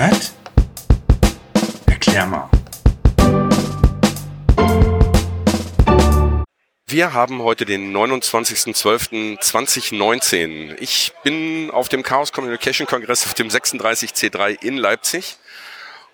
Was? 0.00 0.32
Erklär 1.86 2.24
mal. 2.24 2.48
Wir 6.86 7.12
haben 7.12 7.42
heute 7.42 7.66
den 7.66 7.94
29.12.2019. 7.94 10.78
Ich 10.80 11.12
bin 11.22 11.70
auf 11.70 11.90
dem 11.90 12.02
Chaos 12.02 12.32
Communication 12.32 12.86
Kongress 12.86 13.26
auf 13.26 13.34
dem 13.34 13.48
36C3 13.48 14.62
in 14.62 14.78
Leipzig. 14.78 15.36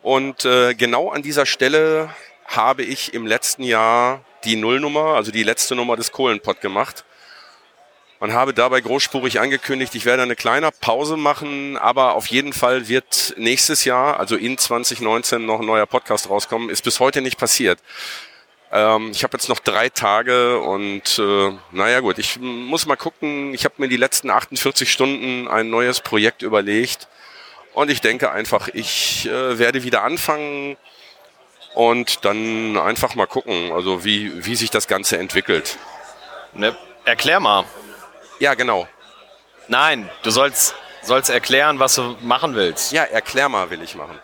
Und 0.03 0.45
äh, 0.45 0.75
genau 0.75 1.11
an 1.11 1.23
dieser 1.23 1.47
Stelle 1.47 2.11
habe 2.45 2.83
ich 2.83 3.15
im 3.15 3.25
letzten 3.25 3.63
Jahr 3.63 4.25
die 4.43 4.57
Nullnummer, 4.57 5.15
also 5.15 5.31
die 5.31 5.45
letzte 5.45 5.77
Nummer 5.77 5.95
des 5.95 6.11
Kohlenpott 6.11 6.61
gemacht 6.61 7.05
und 8.19 8.33
habe 8.33 8.55
dabei 8.55 8.81
großspurig 8.81 9.41
angekündigt, 9.41 9.95
ich 9.95 10.05
werde 10.05 10.23
eine 10.23 10.37
kleine 10.37 10.71
Pause 10.73 11.17
machen, 11.17 11.77
aber 11.77 12.15
auf 12.15 12.27
jeden 12.27 12.53
Fall 12.53 12.89
wird 12.89 13.35
nächstes 13.37 13.85
Jahr, 13.85 14.19
also 14.19 14.37
in 14.37 14.57
2019, 14.57 15.45
noch 15.45 15.61
ein 15.61 15.67
neuer 15.67 15.87
Podcast 15.87 16.31
rauskommen. 16.31 16.71
Ist 16.71 16.83
bis 16.83 17.01
heute 17.01 17.21
nicht 17.21 17.39
passiert. 17.39 17.79
Ähm, 18.73 19.11
ich 19.13 19.23
habe 19.23 19.37
jetzt 19.37 19.49
noch 19.49 19.59
drei 19.59 19.89
Tage 19.89 20.61
und 20.61 21.19
äh, 21.19 21.53
naja 21.71 22.01
gut, 22.01 22.19
ich 22.19 22.39
muss 22.41 22.87
mal 22.87 22.97
gucken. 22.97 23.55
Ich 23.55 23.65
habe 23.65 23.75
mir 23.79 23.89
die 23.89 23.97
letzten 23.97 24.31
48 24.31 24.91
Stunden 24.91 25.47
ein 25.47 25.71
neues 25.71 26.01
Projekt 26.01 26.43
überlegt 26.43 27.09
und 27.75 27.91
ich 27.91 28.01
denke 28.01 28.33
einfach, 28.33 28.69
ich 28.73 29.27
äh, 29.27 29.59
werde 29.59 29.83
wieder 29.83 30.03
anfangen 30.03 30.77
und 31.75 32.25
dann 32.25 32.79
einfach 32.79 33.15
mal 33.15 33.27
gucken, 33.27 33.71
also 33.73 34.05
wie, 34.05 34.47
wie 34.47 34.57
sich 34.57 34.71
das 34.71 34.89
Ganze 34.89 35.19
entwickelt. 35.19 35.79
Ne, 36.55 36.75
erklär 37.05 37.39
mal. 37.39 37.67
Ja, 38.39 38.55
genau. 38.55 38.89
Nein, 39.69 40.09
du 40.23 40.31
sollst, 40.31 40.75
sollst 41.03 41.31
erklären, 41.31 41.79
was 41.79 41.95
du 41.95 42.17
machen 42.21 42.55
willst. 42.55 42.93
Ja, 42.93 43.05
erklär 43.05 43.49
mal, 43.49 43.71
will 43.71 43.83
ich 43.83 43.95
machen. 43.95 44.19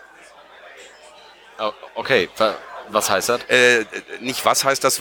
Oh, 1.59 1.73
Okay, 1.95 2.29
wa- 2.37 2.55
was 2.89 3.09
heißt 3.11 3.29
das? 3.31 3.45
Äh, 3.49 3.85
nicht 4.21 4.45
was 4.45 4.65
heißt 4.65 4.83
das, 4.85 5.01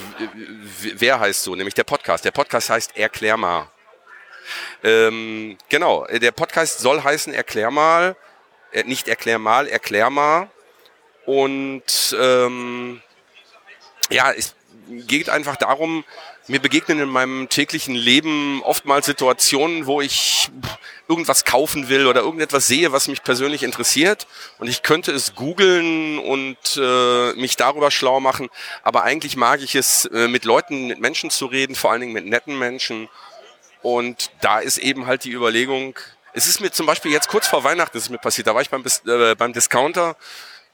wer 0.95 1.19
heißt 1.19 1.43
so, 1.43 1.55
nämlich 1.55 1.73
der 1.73 1.83
Podcast. 1.83 2.23
Der 2.25 2.31
Podcast 2.31 2.69
heißt 2.69 2.95
Erklär 2.97 3.37
mal. 3.37 3.67
Ähm, 4.83 5.57
genau, 5.69 6.05
äh, 6.05 6.19
der 6.19 6.31
Podcast 6.31 6.79
soll 6.79 7.03
heißen 7.03 7.33
Erklär 7.33 7.69
mal, 7.71 8.15
äh, 8.71 8.83
nicht 8.83 9.07
Erklär 9.07 9.39
mal, 9.39 9.67
Erklär 9.67 10.09
mal. 10.09 10.49
Und 11.25 12.15
ähm, 12.19 13.01
ja, 14.09 14.31
es 14.31 14.55
geht 14.87 15.29
einfach 15.29 15.55
darum, 15.57 16.03
mir 16.51 16.59
begegnen 16.59 16.99
in 16.99 17.09
meinem 17.09 17.47
täglichen 17.47 17.95
Leben 17.95 18.61
oftmals 18.63 19.05
Situationen, 19.05 19.85
wo 19.85 20.01
ich 20.01 20.51
irgendwas 21.07 21.45
kaufen 21.45 21.87
will 21.87 22.07
oder 22.07 22.21
irgendetwas 22.21 22.67
sehe, 22.67 22.91
was 22.91 23.07
mich 23.07 23.23
persönlich 23.23 23.63
interessiert. 23.63 24.27
Und 24.59 24.67
ich 24.67 24.83
könnte 24.83 25.13
es 25.13 25.33
googeln 25.33 26.19
und 26.19 26.57
äh, 26.77 27.33
mich 27.33 27.55
darüber 27.55 27.89
schlau 27.89 28.19
machen. 28.19 28.49
Aber 28.83 29.03
eigentlich 29.03 29.37
mag 29.37 29.61
ich 29.61 29.75
es, 29.75 30.05
äh, 30.05 30.27
mit 30.27 30.43
Leuten, 30.43 30.87
mit 30.87 30.99
Menschen 30.99 31.29
zu 31.29 31.45
reden, 31.45 31.73
vor 31.73 31.91
allen 31.91 32.01
Dingen 32.01 32.13
mit 32.13 32.25
netten 32.25 32.59
Menschen. 32.59 33.07
Und 33.81 34.31
da 34.41 34.59
ist 34.59 34.77
eben 34.77 35.07
halt 35.07 35.23
die 35.23 35.31
Überlegung, 35.31 35.97
es 36.33 36.47
ist 36.47 36.59
mir 36.59 36.71
zum 36.71 36.85
Beispiel 36.85 37.11
jetzt 37.11 37.29
kurz 37.29 37.47
vor 37.47 37.63
Weihnachten 37.63 37.97
ist 37.97 38.09
mir 38.09 38.17
passiert, 38.17 38.47
da 38.47 38.55
war 38.55 38.61
ich 38.61 38.69
beim, 38.69 38.83
äh, 39.05 39.35
beim 39.35 39.53
Discounter 39.53 40.15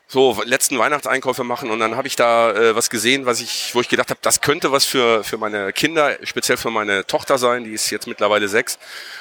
so 0.08 0.42
letzten 0.46 0.80
Weihnachtseinkäufe 0.80 1.44
machen 1.44 1.70
und 1.70 1.80
dann 1.80 1.98
habe 1.98 2.08
ich 2.08 2.16
da 2.16 2.52
äh, 2.52 2.76
was 2.76 2.90
gesehen, 2.90 3.26
was 3.26 3.42
ich, 3.42 3.76
wo 3.76 3.82
ich 3.82 3.90
gedacht 3.90 4.10
habe, 4.10 4.20
das 4.22 4.42
könnte 4.42 4.72
was 4.72 4.86
für 4.86 5.24
für 5.24 5.38
meine 5.38 5.74
Kinder, 5.74 6.18
speziell 6.24 6.58
für 6.58 6.72
meine 6.72 7.06
Tochter 7.06 7.38
sein, 7.38 7.66
die 7.66 7.72
ist 7.72 7.90
jetzt 7.90 8.08
mittlerweile 8.08 8.48
sechs, 8.48 8.80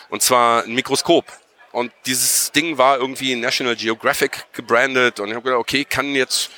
und 0.09 0.23
zwar 0.23 0.63
ein 0.65 0.75
Mikroskop. 0.75 1.25
Und 1.73 1.93
dieses 2.07 2.53
Ding 2.53 2.79
war 2.79 2.99
irgendwie 2.99 3.35
National 3.35 3.77
Geographic 3.77 4.47
gebrandet 4.55 5.21
und 5.21 5.29
ich 5.29 5.35
habe 5.35 5.43
gedacht, 5.43 5.61
okay, 5.61 5.85
kann 5.85 6.15
jetzt 6.15 6.51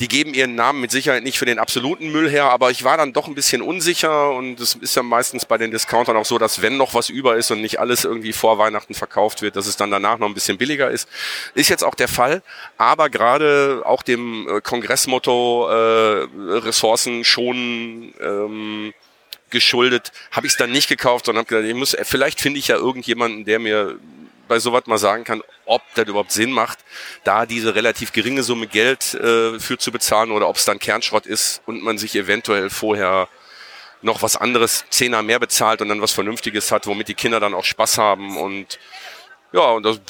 die 0.00 0.08
geben 0.08 0.34
ihren 0.34 0.56
Namen 0.56 0.80
mit 0.80 0.90
Sicherheit 0.90 1.22
nicht 1.22 1.38
für 1.38 1.44
den 1.44 1.60
absoluten 1.60 2.10
Müll 2.10 2.28
her, 2.28 2.50
aber 2.50 2.70
ich 2.70 2.82
war 2.82 2.96
dann 2.96 3.12
doch 3.12 3.28
ein 3.28 3.34
bisschen 3.34 3.62
unsicher 3.62 4.30
und 4.32 4.58
es 4.60 4.74
ist 4.74 4.96
ja 4.96 5.04
meistens 5.04 5.46
bei 5.46 5.56
den 5.56 5.70
Discountern 5.70 6.16
auch 6.16 6.24
so, 6.24 6.38
dass 6.38 6.62
wenn 6.62 6.76
noch 6.76 6.94
was 6.94 7.10
über 7.10 7.36
ist 7.36 7.52
und 7.52 7.60
nicht 7.60 7.78
alles 7.78 8.04
irgendwie 8.04 8.32
vor 8.32 8.58
Weihnachten 8.58 8.94
verkauft 8.94 9.40
wird, 9.40 9.54
dass 9.54 9.66
es 9.66 9.76
dann 9.76 9.92
danach 9.92 10.18
noch 10.18 10.26
ein 10.26 10.34
bisschen 10.34 10.58
billiger 10.58 10.90
ist. 10.90 11.08
Ist 11.54 11.68
jetzt 11.68 11.84
auch 11.84 11.94
der 11.94 12.08
Fall, 12.08 12.42
aber 12.76 13.08
gerade 13.08 13.82
auch 13.84 14.02
dem 14.02 14.48
äh, 14.48 14.60
Kongressmotto 14.60 15.68
äh, 15.68 16.28
Ressourcen 16.58 17.22
schonen 17.22 18.14
ähm, 18.20 18.94
geschuldet, 19.50 20.10
habe 20.32 20.46
ich 20.46 20.54
es 20.54 20.56
dann 20.58 20.72
nicht 20.72 20.88
gekauft, 20.88 21.26
sondern 21.26 21.44
habe 21.44 21.54
gedacht, 21.54 21.70
ich 21.70 21.76
muss, 21.76 21.96
vielleicht 22.02 22.40
finde 22.40 22.58
ich 22.58 22.66
ja 22.68 22.76
irgendjemanden, 22.76 23.44
der 23.44 23.60
mir 23.60 23.98
bei 24.48 24.58
sowas 24.58 24.86
mal 24.86 24.98
sagen 24.98 25.24
kann, 25.24 25.42
ob 25.66 25.82
das 25.94 26.06
überhaupt 26.06 26.32
Sinn 26.32 26.52
macht, 26.52 26.78
da 27.24 27.46
diese 27.46 27.74
relativ 27.74 28.12
geringe 28.12 28.42
Summe 28.42 28.66
Geld 28.66 29.14
äh, 29.14 29.58
für 29.58 29.78
zu 29.78 29.92
bezahlen 29.92 30.30
oder 30.30 30.48
ob 30.48 30.56
es 30.56 30.64
dann 30.64 30.78
Kernschrott 30.78 31.26
ist 31.26 31.62
und 31.66 31.82
man 31.82 31.98
sich 31.98 32.14
eventuell 32.14 32.70
vorher 32.70 33.28
noch 34.02 34.22
was 34.22 34.36
anderes, 34.36 34.84
Zehner 34.90 35.22
mehr 35.22 35.38
bezahlt 35.38 35.80
und 35.80 35.88
dann 35.88 36.02
was 36.02 36.12
Vernünftiges 36.12 36.70
hat, 36.70 36.86
womit 36.86 37.08
die 37.08 37.14
Kinder 37.14 37.40
dann 37.40 37.54
auch 37.54 37.64
Spaß 37.64 37.98
haben 37.98 38.36
und 38.36 38.78
ja, 39.52 39.70
und 39.70 39.84
das 39.84 40.00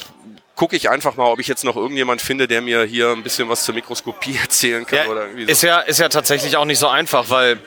gucke 0.55 0.75
ich 0.75 0.89
einfach 0.89 1.15
mal, 1.15 1.25
ob 1.25 1.39
ich 1.39 1.47
jetzt 1.47 1.63
noch 1.63 1.75
irgendjemand 1.75 2.21
finde, 2.21 2.47
der 2.47 2.61
mir 2.61 2.83
hier 2.83 3.11
ein 3.11 3.23
bisschen 3.23 3.47
was 3.49 3.63
zur 3.63 3.75
Mikroskopie 3.75 4.37
erzählen 4.41 4.85
kann 4.85 4.99
Ja, 4.99 5.07
oder 5.07 5.21
irgendwie 5.21 5.45
so. 5.45 5.51
ist, 5.51 5.63
ja, 5.63 5.79
ist 5.79 5.99
ja 5.99 6.09
tatsächlich 6.09 6.57
auch 6.57 6.65
nicht 6.65 6.79
so 6.79 6.87
einfach, 6.87 7.29
weil 7.29 7.59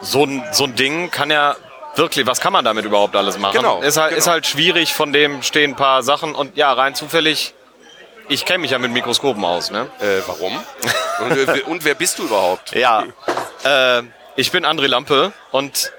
so 0.00 0.24
ein, 0.24 0.42
so 0.52 0.64
ein 0.64 0.74
Ding 0.74 1.10
kann 1.10 1.30
ja 1.30 1.56
wirklich, 1.96 2.26
was 2.26 2.40
kann 2.40 2.52
man 2.52 2.64
damit 2.64 2.84
überhaupt 2.84 3.16
alles 3.16 3.38
machen? 3.38 3.56
Genau, 3.56 3.80
Ist 3.80 3.96
halt, 3.96 4.10
genau. 4.10 4.18
ist 4.18 4.26
halt 4.26 4.46
schwierig, 4.46 4.94
von 4.94 5.12
dem 5.12 5.42
stehen 5.42 5.72
ein 5.72 5.76
paar 5.76 6.02
Sachen 6.02 6.34
und 6.34 6.56
ja, 6.56 6.72
rein 6.72 6.94
zufällig, 6.94 7.54
ich 8.28 8.44
kenne 8.44 8.60
mich 8.60 8.70
ja 8.70 8.78
mit 8.78 8.92
Mikroskopen 8.92 9.44
aus, 9.44 9.70
ne? 9.70 9.88
Äh, 10.00 10.20
warum? 10.26 10.58
und, 11.20 11.66
und 11.66 11.84
wer 11.84 11.94
bist 11.94 12.18
du 12.18 12.24
überhaupt? 12.24 12.74
Ja, 12.74 13.04
äh, 13.64 14.02
ich 14.36 14.50
bin 14.50 14.64
André 14.64 14.86
Lampe 14.86 15.32
und 15.50 15.92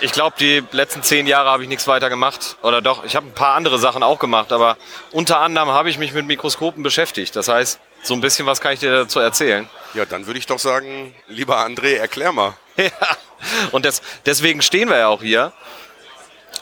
ich 0.00 0.12
glaube, 0.12 0.36
die 0.38 0.62
letzten 0.72 1.02
zehn 1.02 1.26
Jahre 1.26 1.50
habe 1.50 1.62
ich 1.62 1.68
nichts 1.68 1.86
weiter 1.86 2.08
gemacht. 2.08 2.56
Oder 2.62 2.80
doch, 2.80 3.04
ich 3.04 3.14
habe 3.14 3.26
ein 3.26 3.34
paar 3.34 3.54
andere 3.54 3.78
Sachen 3.78 4.02
auch 4.02 4.18
gemacht, 4.18 4.52
aber 4.52 4.76
unter 5.10 5.40
anderem 5.40 5.70
habe 5.70 5.90
ich 5.90 5.98
mich 5.98 6.12
mit 6.12 6.26
Mikroskopen 6.26 6.82
beschäftigt. 6.82 7.36
Das 7.36 7.48
heißt, 7.48 7.78
so 8.02 8.14
ein 8.14 8.20
bisschen 8.20 8.46
was 8.46 8.60
kann 8.60 8.72
ich 8.72 8.80
dir 8.80 8.90
dazu 8.92 9.20
erzählen. 9.20 9.68
Ja, 9.94 10.06
dann 10.06 10.26
würde 10.26 10.38
ich 10.38 10.46
doch 10.46 10.58
sagen, 10.58 11.14
lieber 11.28 11.58
André, 11.58 11.96
erklär 11.96 12.32
mal. 12.32 12.54
Ja, 12.76 12.90
und 13.72 13.84
des, 13.84 14.02
deswegen 14.24 14.62
stehen 14.62 14.88
wir 14.88 14.98
ja 14.98 15.08
auch 15.08 15.20
hier. 15.20 15.52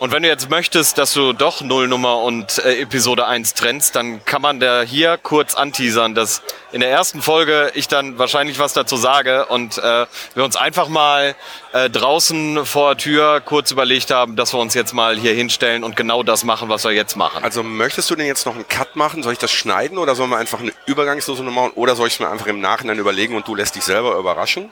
Und 0.01 0.13
wenn 0.13 0.23
du 0.23 0.31
jetzt 0.31 0.49
möchtest, 0.49 0.97
dass 0.97 1.13
du 1.13 1.35
doch 1.35 1.61
Nullnummer 1.61 2.23
und 2.23 2.65
äh, 2.65 2.81
Episode 2.81 3.27
1 3.27 3.53
trennst, 3.53 3.97
dann 3.97 4.25
kann 4.25 4.41
man 4.41 4.59
da 4.59 4.81
hier 4.81 5.19
kurz 5.19 5.55
anteasern, 5.55 6.15
dass 6.15 6.41
in 6.73 6.81
der 6.81 6.91
ersten 6.91 7.21
Folge 7.21 7.71
ich 7.75 7.87
dann 7.87 8.17
wahrscheinlich 8.17 8.59
was 8.59 8.73
dazu 8.73 8.97
sage 8.97 9.45
und 9.45 9.77
äh, 9.77 10.07
wir 10.35 10.43
uns 10.43 10.57
einfach 10.57 10.89
mal 10.89 11.35
äh, 11.75 11.91
draußen 11.91 12.65
vor 12.65 12.95
der 12.95 13.05
Tür 13.05 13.41
kurz 13.43 13.73
überlegt 13.73 14.11
haben, 14.11 14.37
dass 14.37 14.55
wir 14.55 14.59
uns 14.59 14.73
jetzt 14.73 14.95
mal 14.95 15.19
hier 15.19 15.35
hinstellen 15.35 15.85
und 15.85 15.97
genau 15.97 16.23
das 16.23 16.45
machen, 16.45 16.71
was 16.71 16.85
wir 16.85 16.93
jetzt 16.93 17.19
machen. 17.19 17.45
Also 17.45 17.63
möchtest 17.63 18.09
du 18.09 18.15
denn 18.17 18.27
jetzt 18.27 18.47
noch 18.47 18.55
einen 18.55 18.67
Cut 18.69 18.97
machen? 18.97 19.23
Soll 19.23 19.35
ich 19.35 19.39
das 19.39 19.53
schneiden 19.53 19.99
oder 19.99 20.15
sollen 20.15 20.31
wir 20.31 20.39
einfach 20.39 20.61
eine 20.61 20.73
Übergangslose 20.87 21.43
machen? 21.43 21.73
Oder 21.75 21.95
soll 21.95 22.07
ich 22.07 22.15
es 22.15 22.21
mir 22.21 22.31
einfach 22.31 22.47
im 22.47 22.63
Nachhinein 22.63 22.99
überlegen 22.99 23.37
und 23.37 23.47
du 23.47 23.55
lässt 23.55 23.77
dich 23.77 23.85
selber 23.85 24.17
überraschen? 24.17 24.71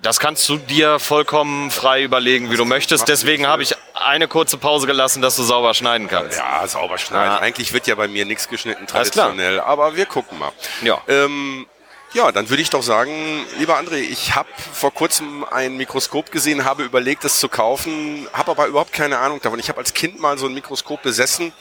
Das 0.00 0.20
kannst 0.20 0.48
du 0.48 0.58
dir 0.58 1.00
vollkommen 1.00 1.72
frei 1.72 2.04
überlegen, 2.04 2.50
wie 2.52 2.56
du 2.56 2.64
möchtest. 2.64 3.08
Deswegen 3.08 3.48
habe 3.48 3.64
ich 3.64 3.74
eine 3.94 4.28
kurze 4.28 4.56
Pause 4.56 4.86
gelassen, 4.86 5.22
dass 5.22 5.34
du 5.34 5.42
sauber 5.42 5.74
schneiden 5.74 6.06
kannst. 6.08 6.38
Ja, 6.38 6.66
sauber 6.68 6.98
schneiden. 6.98 7.32
Ja. 7.32 7.38
Eigentlich 7.40 7.72
wird 7.72 7.88
ja 7.88 7.96
bei 7.96 8.06
mir 8.06 8.24
nichts 8.24 8.48
geschnitten 8.48 8.86
traditionell, 8.86 9.58
aber 9.58 9.96
wir 9.96 10.06
gucken 10.06 10.38
mal. 10.38 10.52
Ja. 10.82 11.00
Ähm, 11.08 11.66
ja, 12.14 12.30
dann 12.30 12.48
würde 12.48 12.62
ich 12.62 12.70
doch 12.70 12.82
sagen, 12.82 13.44
lieber 13.58 13.76
André, 13.76 13.96
ich 13.96 14.34
habe 14.34 14.48
vor 14.72 14.94
kurzem 14.94 15.44
ein 15.44 15.76
Mikroskop 15.76 16.30
gesehen, 16.30 16.64
habe 16.64 16.84
überlegt, 16.84 17.24
es 17.24 17.38
zu 17.38 17.48
kaufen, 17.48 18.26
habe 18.32 18.52
aber 18.52 18.66
überhaupt 18.66 18.92
keine 18.92 19.18
Ahnung 19.18 19.40
davon. 19.42 19.58
Ich 19.58 19.68
habe 19.68 19.78
als 19.78 19.92
Kind 19.92 20.20
mal 20.20 20.38
so 20.38 20.46
ein 20.46 20.54
Mikroskop 20.54 21.02
besessen, 21.02 21.52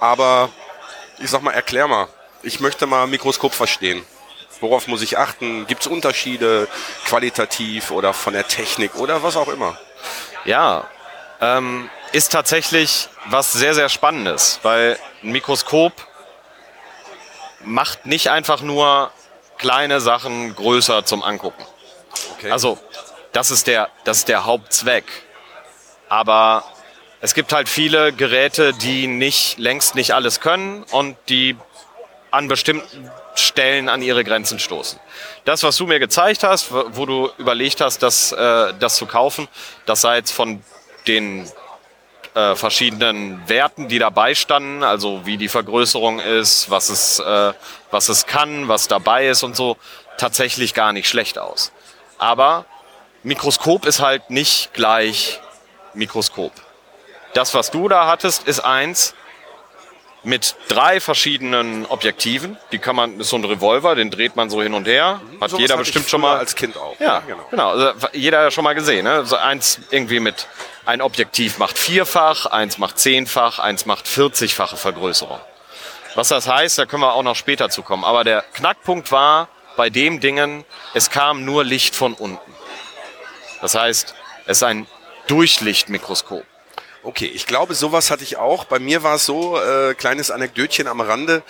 aber 0.00 0.50
ich 1.20 1.30
sag 1.30 1.42
mal, 1.42 1.52
erklär 1.52 1.86
mal. 1.86 2.08
Ich 2.42 2.60
möchte 2.60 2.86
mal 2.86 3.04
ein 3.04 3.10
Mikroskop 3.10 3.54
verstehen. 3.54 4.04
Worauf 4.60 4.88
muss 4.88 5.02
ich 5.02 5.18
achten? 5.18 5.66
Gibt 5.66 5.82
es 5.82 5.86
Unterschiede 5.86 6.68
qualitativ 7.04 7.90
oder 7.90 8.12
von 8.12 8.32
der 8.32 8.46
Technik 8.46 8.96
oder 8.96 9.22
was 9.22 9.36
auch 9.36 9.48
immer? 9.48 9.78
Ja, 10.44 10.88
ähm, 11.40 11.88
ist 12.12 12.32
tatsächlich 12.32 13.08
was 13.26 13.52
sehr, 13.52 13.74
sehr 13.74 13.88
Spannendes, 13.88 14.60
weil 14.62 14.98
ein 15.22 15.30
Mikroskop 15.30 15.92
macht 17.64 18.06
nicht 18.06 18.30
einfach 18.30 18.62
nur 18.62 19.12
kleine 19.58 20.00
Sachen 20.00 20.54
größer 20.54 21.04
zum 21.04 21.22
Angucken. 21.22 21.64
Okay. 22.34 22.50
Also, 22.50 22.78
das 23.32 23.50
ist 23.50 23.66
der, 23.66 23.88
das 24.04 24.18
ist 24.18 24.28
der 24.28 24.44
Hauptzweck. 24.44 25.04
Aber 26.08 26.64
es 27.20 27.34
gibt 27.34 27.52
halt 27.52 27.68
viele 27.68 28.12
Geräte, 28.12 28.72
die 28.72 29.06
nicht, 29.06 29.58
längst 29.58 29.94
nicht 29.94 30.12
alles 30.12 30.40
können 30.40 30.84
und 30.84 31.16
die 31.28 31.56
an 32.30 32.48
bestimmten 32.48 33.10
Stellen 33.34 33.88
an 33.88 34.02
ihre 34.02 34.24
Grenzen 34.24 34.58
stoßen. 34.58 34.98
Das, 35.44 35.62
was 35.62 35.76
du 35.76 35.86
mir 35.86 35.98
gezeigt 35.98 36.42
hast, 36.42 36.72
wo 36.72 37.06
du 37.06 37.30
überlegt 37.38 37.80
hast, 37.80 38.02
das, 38.02 38.32
äh, 38.32 38.74
das 38.78 38.96
zu 38.96 39.06
kaufen, 39.06 39.48
das 39.86 40.02
sei 40.02 40.16
jetzt 40.16 40.32
von 40.32 40.62
den 41.06 41.50
äh, 42.34 42.54
verschiedenen 42.54 43.48
Werten, 43.48 43.88
die 43.88 43.98
dabei 43.98 44.34
standen, 44.34 44.84
also 44.84 45.24
wie 45.24 45.36
die 45.36 45.48
Vergrößerung 45.48 46.20
ist, 46.20 46.70
was 46.70 46.90
es, 46.90 47.18
äh, 47.18 47.52
was 47.90 48.08
es 48.08 48.26
kann, 48.26 48.68
was 48.68 48.88
dabei 48.88 49.28
ist 49.28 49.42
und 49.42 49.56
so, 49.56 49.76
tatsächlich 50.18 50.74
gar 50.74 50.92
nicht 50.92 51.08
schlecht 51.08 51.38
aus. 51.38 51.72
Aber 52.18 52.66
Mikroskop 53.22 53.86
ist 53.86 54.00
halt 54.00 54.30
nicht 54.30 54.74
gleich 54.74 55.40
Mikroskop. 55.94 56.52
Das, 57.34 57.54
was 57.54 57.70
du 57.70 57.88
da 57.88 58.06
hattest, 58.06 58.46
ist 58.46 58.60
eins 58.60 59.14
mit 60.28 60.56
drei 60.68 61.00
verschiedenen 61.00 61.86
Objektiven. 61.86 62.58
Die 62.70 62.78
kann 62.78 62.94
man, 62.94 63.18
ist 63.18 63.30
so 63.30 63.36
ein 63.36 63.44
Revolver, 63.44 63.94
den 63.94 64.10
dreht 64.10 64.36
man 64.36 64.50
so 64.50 64.62
hin 64.62 64.74
und 64.74 64.86
her. 64.86 65.22
Hat 65.40 65.50
Sowas 65.50 65.60
jeder 65.62 65.76
bestimmt 65.78 66.08
schon 66.08 66.20
mal 66.20 66.36
als 66.36 66.54
Kind 66.54 66.76
auch. 66.76 67.00
ja, 67.00 67.20
genau. 67.26 67.44
genau. 67.50 67.70
Also, 67.70 68.08
jeder 68.12 68.42
ja 68.42 68.50
schon 68.50 68.64
mal 68.64 68.74
gesehen. 68.74 69.04
Ne? 69.04 69.24
So 69.24 69.36
eins 69.36 69.80
irgendwie 69.90 70.20
mit 70.20 70.46
ein 70.84 71.00
Objektiv 71.00 71.58
macht 71.58 71.78
vierfach, 71.78 72.44
eins 72.46 72.76
macht 72.76 72.98
zehnfach, 72.98 73.58
eins 73.58 73.86
macht 73.86 74.06
40-fache 74.06 74.76
Vergrößerung. 74.76 75.40
Was 76.14 76.28
das 76.28 76.46
heißt, 76.46 76.78
da 76.78 76.84
können 76.84 77.02
wir 77.02 77.14
auch 77.14 77.22
noch 77.22 77.36
später 77.36 77.70
zu 77.70 77.82
kommen. 77.82 78.04
Aber 78.04 78.22
der 78.22 78.42
Knackpunkt 78.52 79.10
war 79.10 79.48
bei 79.76 79.88
dem 79.88 80.20
Dingen, 80.20 80.64
es 80.92 81.08
kam 81.10 81.46
nur 81.46 81.64
Licht 81.64 81.96
von 81.96 82.12
unten. 82.12 82.52
Das 83.62 83.74
heißt, 83.74 84.14
es 84.44 84.58
ist 84.58 84.62
ein 84.62 84.86
Durchlichtmikroskop. 85.26 86.44
Okay, 87.02 87.30
ich 87.32 87.46
glaube, 87.46 87.74
sowas 87.74 88.10
hatte 88.10 88.24
ich 88.24 88.36
auch. 88.36 88.64
Bei 88.64 88.78
mir 88.78 89.02
war 89.02 89.16
es 89.16 89.24
so, 89.24 89.58
äh, 89.58 89.94
kleines 89.94 90.30
Anekdötchen 90.30 90.88
am 90.88 91.00
Rande. 91.00 91.42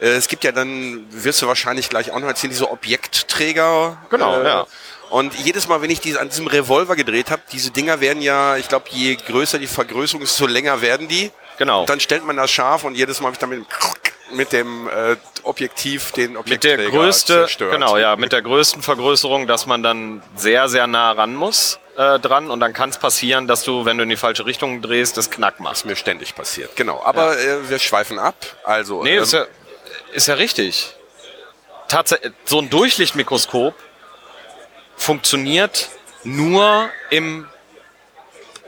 Äh, 0.00 0.08
es 0.08 0.28
gibt 0.28 0.44
ja 0.44 0.52
dann, 0.52 1.06
wirst 1.10 1.42
du 1.42 1.46
wahrscheinlich 1.46 1.88
gleich 1.88 2.10
auch 2.10 2.18
noch 2.20 2.28
erzählen, 2.28 2.50
diese 2.50 2.70
Objektträger. 2.70 3.98
Genau, 4.10 4.40
äh, 4.40 4.44
ja. 4.44 4.66
Und 5.10 5.34
jedes 5.34 5.68
Mal, 5.68 5.82
wenn 5.82 5.90
ich 5.90 6.00
diese, 6.00 6.20
an 6.20 6.30
diesem 6.30 6.46
Revolver 6.46 6.96
gedreht 6.96 7.30
habe, 7.30 7.42
diese 7.52 7.70
Dinger 7.70 8.00
werden 8.00 8.22
ja, 8.22 8.56
ich 8.56 8.68
glaube, 8.68 8.86
je 8.90 9.14
größer 9.16 9.58
die 9.58 9.66
Vergrößerung 9.66 10.22
ist, 10.22 10.36
so 10.36 10.46
länger 10.46 10.80
werden 10.80 11.06
die. 11.06 11.30
Genau. 11.58 11.82
Und 11.82 11.90
dann 11.90 12.00
stellt 12.00 12.24
man 12.24 12.36
das 12.36 12.50
scharf 12.50 12.84
und 12.84 12.96
jedes 12.96 13.20
Mal 13.20 13.26
habe 13.26 13.34
ich 13.34 13.38
dann 13.38 13.66
mit 14.34 14.52
dem, 14.52 14.84
mit 14.84 14.92
äh, 14.92 15.16
Objektiv 15.44 16.12
den 16.12 16.32
Mit 16.32 16.40
Objektträger 16.40 16.76
der 16.78 16.90
größte, 16.90 17.32
zerstört. 17.42 17.72
genau, 17.72 17.98
ja, 17.98 18.16
mit 18.16 18.32
der 18.32 18.42
größten 18.42 18.82
Vergrößerung, 18.82 19.46
dass 19.46 19.66
man 19.66 19.82
dann 19.82 20.22
sehr, 20.34 20.68
sehr 20.68 20.86
nah 20.86 21.12
ran 21.12 21.34
muss 21.34 21.78
äh, 21.96 22.18
dran 22.18 22.50
und 22.50 22.60
dann 22.60 22.72
kann 22.72 22.90
es 22.90 22.98
passieren, 22.98 23.46
dass 23.46 23.62
du, 23.62 23.84
wenn 23.84 23.96
du 23.96 24.02
in 24.02 24.08
die 24.08 24.16
falsche 24.16 24.46
Richtung 24.46 24.82
drehst, 24.82 25.16
das 25.16 25.30
Knack 25.30 25.60
machst. 25.60 25.82
Ist 25.82 25.86
mir 25.86 25.96
ständig 25.96 26.34
passiert. 26.34 26.74
Genau, 26.76 27.02
aber 27.04 27.38
äh, 27.38 27.68
wir 27.68 27.78
schweifen 27.78 28.18
ab. 28.18 28.34
Also, 28.64 29.02
Nee, 29.02 29.16
ähm, 29.16 29.22
ist, 29.22 29.32
ja, 29.32 29.46
ist 30.12 30.28
ja 30.28 30.34
richtig. 30.34 30.94
Tatsächlich, 31.88 32.32
so 32.44 32.58
ein 32.58 32.70
Durchlichtmikroskop 32.70 33.74
funktioniert 34.96 35.90
nur 36.24 36.90
im 37.10 37.46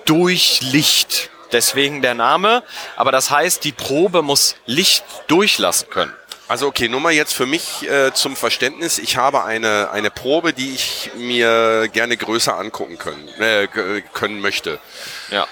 Durchlicht. 0.04 1.30
Deswegen 1.52 2.02
der 2.02 2.14
Name. 2.14 2.62
Aber 2.96 3.12
das 3.12 3.30
heißt, 3.30 3.64
die 3.64 3.72
Probe 3.72 4.22
muss 4.22 4.56
Licht 4.66 5.04
durchlassen 5.28 5.88
können. 5.90 6.12
Also 6.48 6.68
okay, 6.68 6.88
nur 6.88 7.00
mal 7.00 7.12
jetzt 7.12 7.34
für 7.34 7.46
mich 7.46 7.88
äh, 7.88 8.12
zum 8.14 8.36
Verständnis. 8.36 8.98
Ich 8.98 9.16
habe 9.16 9.44
eine, 9.44 9.90
eine 9.90 10.10
Probe, 10.10 10.52
die 10.52 10.74
ich 10.74 11.10
mir 11.16 11.88
gerne 11.92 12.16
größer 12.16 12.56
angucken 12.56 12.98
können, 12.98 13.28
äh, 13.40 13.66
können 14.12 14.40
möchte. 14.40 14.78
Ja. 15.30 15.48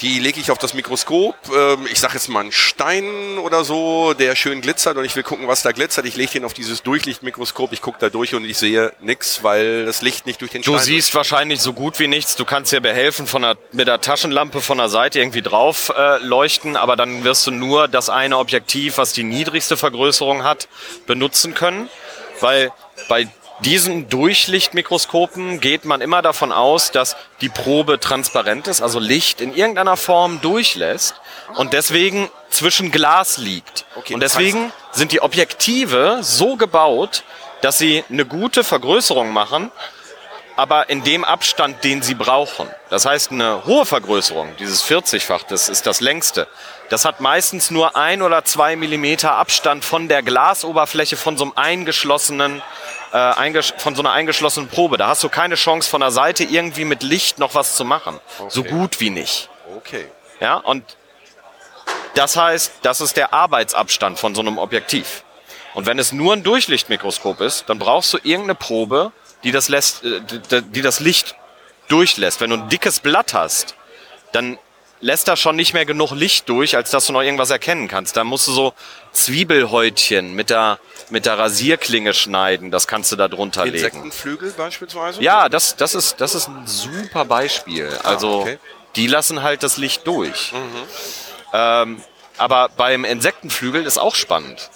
Die 0.00 0.20
lege 0.20 0.38
ich 0.40 0.50
auf 0.50 0.58
das 0.58 0.74
Mikroskop. 0.74 1.34
Ähm, 1.52 1.86
ich 1.90 1.98
sage 1.98 2.14
jetzt 2.14 2.28
mal 2.28 2.40
einen 2.40 2.52
Stein 2.52 3.38
oder 3.38 3.64
so, 3.64 4.14
der 4.14 4.36
schön 4.36 4.60
glitzert 4.60 4.96
und 4.96 5.04
ich 5.04 5.16
will 5.16 5.24
gucken, 5.24 5.48
was 5.48 5.62
da 5.62 5.72
glitzert. 5.72 6.06
Ich 6.06 6.16
lege 6.16 6.32
den 6.32 6.44
auf 6.44 6.54
dieses 6.54 6.82
Durchlichtmikroskop. 6.82 7.72
Ich 7.72 7.82
gucke 7.82 7.98
da 7.98 8.08
durch 8.08 8.34
und 8.34 8.44
ich 8.44 8.56
sehe 8.58 8.92
nix, 9.00 9.42
weil 9.42 9.86
das 9.86 10.02
Licht 10.02 10.26
nicht 10.26 10.40
durch 10.40 10.52
den 10.52 10.62
Du 10.62 10.74
Stein 10.74 10.84
siehst 10.84 11.14
wahrscheinlich 11.14 11.60
so 11.60 11.72
gut 11.72 11.98
wie 11.98 12.06
nichts. 12.06 12.36
Du 12.36 12.44
kannst 12.44 12.70
dir 12.72 12.80
behelfen 12.80 13.26
von 13.26 13.42
der, 13.42 13.56
mit 13.72 13.88
der 13.88 14.00
Taschenlampe 14.00 14.60
von 14.60 14.78
der 14.78 14.88
Seite 14.88 15.18
irgendwie 15.18 15.42
drauf 15.42 15.92
äh, 15.96 16.18
leuchten, 16.18 16.76
aber 16.76 16.94
dann 16.94 17.24
wirst 17.24 17.46
du 17.46 17.50
nur 17.50 17.88
das 17.88 18.08
eine 18.08 18.38
Objektiv, 18.38 18.98
was 18.98 19.12
die 19.12 19.24
niedrigste 19.24 19.76
Vergrößerung 19.76 20.44
hat, 20.44 20.68
benutzen 21.06 21.54
können, 21.54 21.88
weil 22.40 22.70
bei 23.08 23.28
diesen 23.60 24.08
Durchlichtmikroskopen 24.08 25.60
geht 25.60 25.84
man 25.84 26.00
immer 26.00 26.22
davon 26.22 26.52
aus, 26.52 26.90
dass 26.90 27.16
die 27.40 27.48
Probe 27.48 27.98
transparent 27.98 28.68
ist, 28.68 28.82
also 28.82 28.98
Licht 28.98 29.40
in 29.40 29.54
irgendeiner 29.54 29.96
Form 29.96 30.40
durchlässt 30.40 31.14
und 31.56 31.72
deswegen 31.72 32.30
zwischen 32.50 32.90
Glas 32.90 33.38
liegt. 33.38 33.84
Okay, 33.96 34.14
und 34.14 34.20
deswegen 34.20 34.72
sind 34.92 35.12
die 35.12 35.20
Objektive 35.20 36.18
so 36.22 36.56
gebaut, 36.56 37.24
dass 37.60 37.78
sie 37.78 38.04
eine 38.08 38.24
gute 38.24 38.62
Vergrößerung 38.62 39.32
machen, 39.32 39.72
aber 40.56 40.90
in 40.90 41.04
dem 41.04 41.24
Abstand, 41.24 41.84
den 41.84 42.02
sie 42.02 42.14
brauchen. 42.14 42.68
Das 42.90 43.06
heißt, 43.06 43.30
eine 43.32 43.64
hohe 43.64 43.86
Vergrößerung, 43.86 44.56
dieses 44.58 44.84
40-fach, 44.84 45.44
das 45.44 45.68
ist 45.68 45.86
das 45.86 46.00
längste, 46.00 46.48
das 46.88 47.04
hat 47.04 47.20
meistens 47.20 47.70
nur 47.70 47.96
ein 47.96 48.22
oder 48.22 48.44
zwei 48.44 48.76
Millimeter 48.76 49.32
Abstand 49.32 49.84
von 49.84 50.08
der 50.08 50.22
Glasoberfläche 50.22 51.16
von 51.16 51.36
so 51.36 51.44
einem 51.44 51.52
eingeschlossenen, 51.56 52.62
äh, 53.12 53.62
von 53.78 53.94
so 53.94 54.02
einer 54.02 54.12
eingeschlossenen 54.12 54.68
Probe. 54.68 54.96
Da 54.96 55.08
hast 55.08 55.22
du 55.22 55.28
keine 55.28 55.54
Chance 55.56 55.88
von 55.88 56.00
der 56.00 56.10
Seite 56.10 56.44
irgendwie 56.44 56.84
mit 56.84 57.02
Licht 57.02 57.38
noch 57.38 57.54
was 57.54 57.76
zu 57.76 57.84
machen. 57.84 58.18
So 58.48 58.60
Okay. 58.60 58.70
gut 58.70 59.00
wie 59.00 59.10
nicht. 59.10 59.48
Okay. 59.76 60.06
Ja, 60.40 60.56
und 60.56 60.96
das 62.14 62.36
heißt, 62.36 62.72
das 62.82 63.00
ist 63.00 63.16
der 63.16 63.32
Arbeitsabstand 63.32 64.18
von 64.18 64.34
so 64.34 64.40
einem 64.40 64.58
Objektiv. 64.58 65.24
Und 65.74 65.86
wenn 65.86 65.98
es 65.98 66.12
nur 66.12 66.32
ein 66.32 66.42
Durchlichtmikroskop 66.42 67.40
ist, 67.40 67.68
dann 67.68 67.78
brauchst 67.78 68.12
du 68.14 68.18
irgendeine 68.22 68.54
Probe, 68.54 69.12
die 69.44 69.52
das, 69.52 69.68
lässt, 69.68 70.04
äh, 70.04 70.20
die 70.62 70.82
das 70.82 71.00
Licht 71.00 71.36
durchlässt. 71.88 72.40
Wenn 72.40 72.50
du 72.50 72.56
ein 72.56 72.68
dickes 72.68 73.00
Blatt 73.00 73.34
hast, 73.34 73.74
dann 74.32 74.58
lässt 75.00 75.28
da 75.28 75.36
schon 75.36 75.56
nicht 75.56 75.74
mehr 75.74 75.84
genug 75.84 76.12
Licht 76.12 76.48
durch, 76.48 76.76
als 76.76 76.90
dass 76.90 77.06
du 77.06 77.12
noch 77.12 77.22
irgendwas 77.22 77.50
erkennen 77.50 77.88
kannst. 77.88 78.16
Da 78.16 78.24
musst 78.24 78.48
du 78.48 78.52
so 78.52 78.74
Zwiebelhäutchen 79.12 80.34
mit 80.34 80.50
der, 80.50 80.78
mit 81.10 81.26
der 81.26 81.38
Rasierklinge 81.38 82.14
schneiden. 82.14 82.70
Das 82.70 82.86
kannst 82.86 83.12
du 83.12 83.16
da 83.16 83.28
drunter 83.28 83.64
legen. 83.64 83.76
Insektenflügel 83.76 84.52
beispielsweise? 84.52 85.22
Ja, 85.22 85.48
das, 85.48 85.76
das, 85.76 85.94
ist, 85.94 86.20
das 86.20 86.34
ist 86.34 86.48
ein 86.48 86.66
super 86.66 87.24
Beispiel. 87.24 87.88
Also, 88.02 88.40
okay. 88.40 88.58
die 88.96 89.06
lassen 89.06 89.42
halt 89.42 89.62
das 89.62 89.76
Licht 89.76 90.06
durch. 90.06 90.52
Ähm, 91.52 92.02
aber 92.36 92.68
beim 92.76 93.04
Insektenflügel 93.04 93.84
ist 93.84 93.98
auch 93.98 94.14
spannend. 94.14 94.70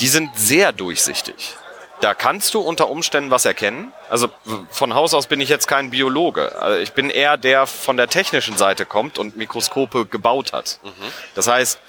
Die 0.00 0.08
sind 0.08 0.30
sehr 0.36 0.72
durchsichtig. 0.72 1.56
Da 2.00 2.14
kannst 2.14 2.54
du 2.54 2.60
unter 2.60 2.88
Umständen 2.90 3.30
was 3.32 3.44
erkennen. 3.44 3.92
Also 4.08 4.28
von 4.70 4.94
Haus 4.94 5.14
aus 5.14 5.26
bin 5.26 5.40
ich 5.40 5.48
jetzt 5.48 5.66
kein 5.66 5.90
Biologe. 5.90 6.60
Also 6.60 6.78
ich 6.78 6.92
bin 6.92 7.10
eher 7.10 7.36
der 7.36 7.66
von 7.66 7.96
der 7.96 8.06
technischen 8.08 8.56
Seite 8.56 8.86
kommt 8.86 9.18
und 9.18 9.36
Mikroskope 9.36 10.06
gebaut 10.06 10.52
hat. 10.52 10.78
Das 11.34 11.48
heißt, 11.48 11.80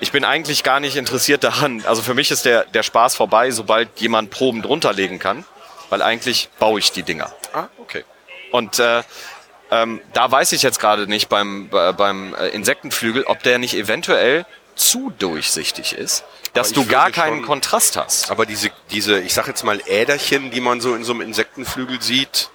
ich 0.00 0.10
bin 0.12 0.24
eigentlich 0.24 0.62
gar 0.62 0.80
nicht 0.80 0.96
interessiert 0.96 1.44
daran. 1.44 1.82
Also 1.86 2.00
für 2.02 2.14
mich 2.14 2.30
ist 2.30 2.46
der, 2.46 2.64
der 2.64 2.82
Spaß 2.82 3.14
vorbei, 3.14 3.50
sobald 3.50 4.00
jemand 4.00 4.30
Proben 4.30 4.62
drunter 4.62 4.92
legen 4.94 5.18
kann. 5.18 5.44
Weil 5.90 6.02
eigentlich 6.02 6.48
baue 6.58 6.78
ich 6.80 6.90
die 6.92 7.02
Dinger. 7.02 7.32
Ah, 7.52 7.66
okay. 7.78 8.04
Und 8.52 8.78
äh, 8.78 9.02
ähm, 9.70 10.00
da 10.14 10.30
weiß 10.30 10.52
ich 10.52 10.62
jetzt 10.62 10.80
gerade 10.80 11.06
nicht 11.06 11.28
beim, 11.28 11.68
bei- 11.68 11.92
beim 11.92 12.34
äh, 12.34 12.48
Insektenflügel, 12.48 13.24
ob 13.24 13.42
der 13.42 13.58
nicht 13.58 13.74
eventuell 13.74 14.46
zu 14.74 15.12
durchsichtig 15.18 15.92
ist, 15.94 16.24
dass 16.56 16.72
du 16.72 16.86
gar 16.86 17.10
keinen 17.10 17.38
schon- 17.38 17.46
Kontrast 17.46 17.96
hast. 17.96 18.30
Aber 18.30 18.46
diese, 18.46 18.70
diese, 18.90 19.20
ich 19.20 19.32
sag 19.34 19.46
jetzt 19.48 19.62
mal 19.64 19.80
Äderchen, 19.86 20.50
die 20.50 20.60
man 20.60 20.80
so 20.80 20.94
in 20.94 21.04
so 21.04 21.12
einem 21.12 21.20
Insektenflügel 21.22 22.02
sieht, 22.02 22.50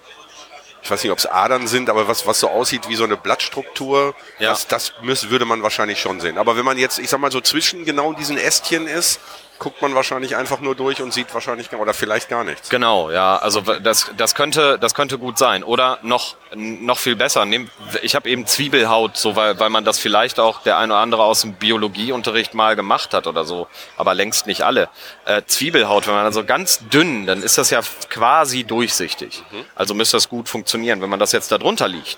ich 0.83 0.89
weiß 0.89 1.03
nicht, 1.03 1.11
ob 1.11 1.19
es 1.19 1.27
Adern 1.27 1.67
sind, 1.67 1.89
aber 1.91 2.07
was, 2.07 2.25
was 2.25 2.39
so 2.39 2.49
aussieht 2.49 2.89
wie 2.89 2.95
so 2.95 3.03
eine 3.03 3.15
Blattstruktur, 3.15 4.15
Ja. 4.39 4.49
das, 4.49 4.67
das 4.67 4.93
müß, 5.03 5.29
würde 5.29 5.45
man 5.45 5.61
wahrscheinlich 5.61 6.01
schon 6.01 6.19
sehen. 6.19 6.37
Aber 6.39 6.57
wenn 6.57 6.65
man 6.65 6.77
jetzt, 6.77 6.97
ich 6.97 7.07
sag 7.09 7.19
mal, 7.19 7.31
so 7.31 7.39
zwischen 7.39 7.85
genau 7.85 8.13
diesen 8.13 8.35
Ästchen 8.37 8.87
ist, 8.87 9.19
guckt 9.61 9.79
man 9.83 9.93
wahrscheinlich 9.93 10.35
einfach 10.35 10.59
nur 10.59 10.73
durch 10.73 11.03
und 11.03 11.13
sieht 11.13 11.31
wahrscheinlich 11.35 11.71
oder 11.71 11.93
vielleicht 11.93 12.29
gar 12.29 12.43
nichts. 12.43 12.69
Genau, 12.69 13.11
ja, 13.11 13.37
also 13.37 13.61
das, 13.61 14.11
das, 14.17 14.33
könnte, 14.33 14.79
das 14.79 14.95
könnte 14.95 15.19
gut 15.19 15.37
sein. 15.37 15.63
Oder 15.63 15.99
noch, 16.01 16.35
noch 16.55 16.97
viel 16.97 17.15
besser, 17.15 17.45
nehm, 17.45 17.69
ich 18.01 18.15
habe 18.15 18.27
eben 18.27 18.47
Zwiebelhaut, 18.47 19.17
so 19.17 19.35
weil, 19.35 19.59
weil 19.59 19.69
man 19.69 19.85
das 19.85 19.99
vielleicht 19.99 20.39
auch 20.39 20.63
der 20.63 20.79
eine 20.79 20.93
oder 20.93 21.01
andere 21.03 21.23
aus 21.23 21.41
dem 21.41 21.53
Biologieunterricht 21.53 22.55
mal 22.55 22.75
gemacht 22.75 23.13
hat 23.13 23.27
oder 23.27 23.45
so, 23.45 23.67
aber 23.97 24.15
längst 24.15 24.47
nicht 24.47 24.63
alle. 24.63 24.89
Äh, 25.25 25.43
Zwiebelhaut, 25.45 26.07
wenn 26.07 26.15
man 26.15 26.25
also 26.25 26.43
ganz 26.43 26.79
dünn, 26.89 27.27
dann 27.27 27.43
ist 27.43 27.59
das 27.59 27.69
ja 27.69 27.81
quasi 28.09 28.63
durchsichtig. 28.63 29.43
Also 29.75 29.93
müsste 29.93 30.17
das 30.17 30.27
gut 30.27 30.49
funktionieren. 30.49 31.03
Wenn 31.03 31.09
man 31.11 31.19
das 31.19 31.33
jetzt 31.33 31.51
da 31.51 31.59
drunter 31.59 31.87
liegt, 31.87 32.17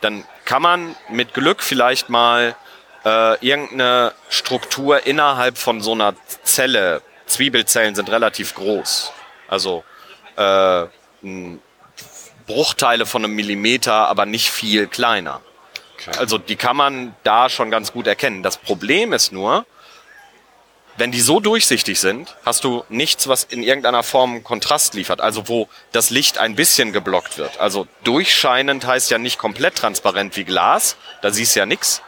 dann 0.00 0.24
kann 0.46 0.62
man 0.62 0.96
mit 1.10 1.34
Glück 1.34 1.62
vielleicht 1.62 2.08
mal 2.08 2.56
äh, 3.08 3.46
irgendeine 3.46 4.12
Struktur 4.28 5.06
innerhalb 5.06 5.56
von 5.56 5.80
so 5.80 5.92
einer 5.92 6.14
Zelle, 6.42 7.00
Zwiebelzellen 7.26 7.94
sind 7.94 8.10
relativ 8.10 8.54
groß, 8.54 9.12
also 9.48 9.84
äh, 10.36 10.84
Bruchteile 12.46 13.06
von 13.06 13.24
einem 13.24 13.34
Millimeter, 13.34 14.08
aber 14.08 14.26
nicht 14.26 14.50
viel 14.50 14.86
kleiner. 14.86 15.40
Also 16.18 16.38
die 16.38 16.56
kann 16.56 16.76
man 16.76 17.14
da 17.22 17.48
schon 17.48 17.70
ganz 17.70 17.92
gut 17.92 18.06
erkennen. 18.06 18.42
Das 18.42 18.56
Problem 18.56 19.12
ist 19.12 19.32
nur, 19.32 19.66
wenn 20.96 21.12
die 21.12 21.20
so 21.20 21.38
durchsichtig 21.40 22.00
sind, 22.00 22.34
hast 22.46 22.64
du 22.64 22.84
nichts, 22.88 23.28
was 23.28 23.44
in 23.44 23.62
irgendeiner 23.62 24.02
Form 24.02 24.42
Kontrast 24.42 24.94
liefert. 24.94 25.20
Also 25.20 25.48
wo 25.48 25.68
das 25.92 26.10
Licht 26.10 26.38
ein 26.38 26.54
bisschen 26.54 26.92
geblockt 26.92 27.36
wird. 27.36 27.60
Also 27.60 27.86
durchscheinend 28.04 28.86
heißt 28.86 29.10
ja 29.10 29.18
nicht 29.18 29.38
komplett 29.38 29.76
transparent 29.76 30.36
wie 30.36 30.44
Glas, 30.44 30.96
da 31.20 31.30
siehst 31.30 31.54
du 31.54 31.60
ja 31.60 31.66
nix, 31.66 32.00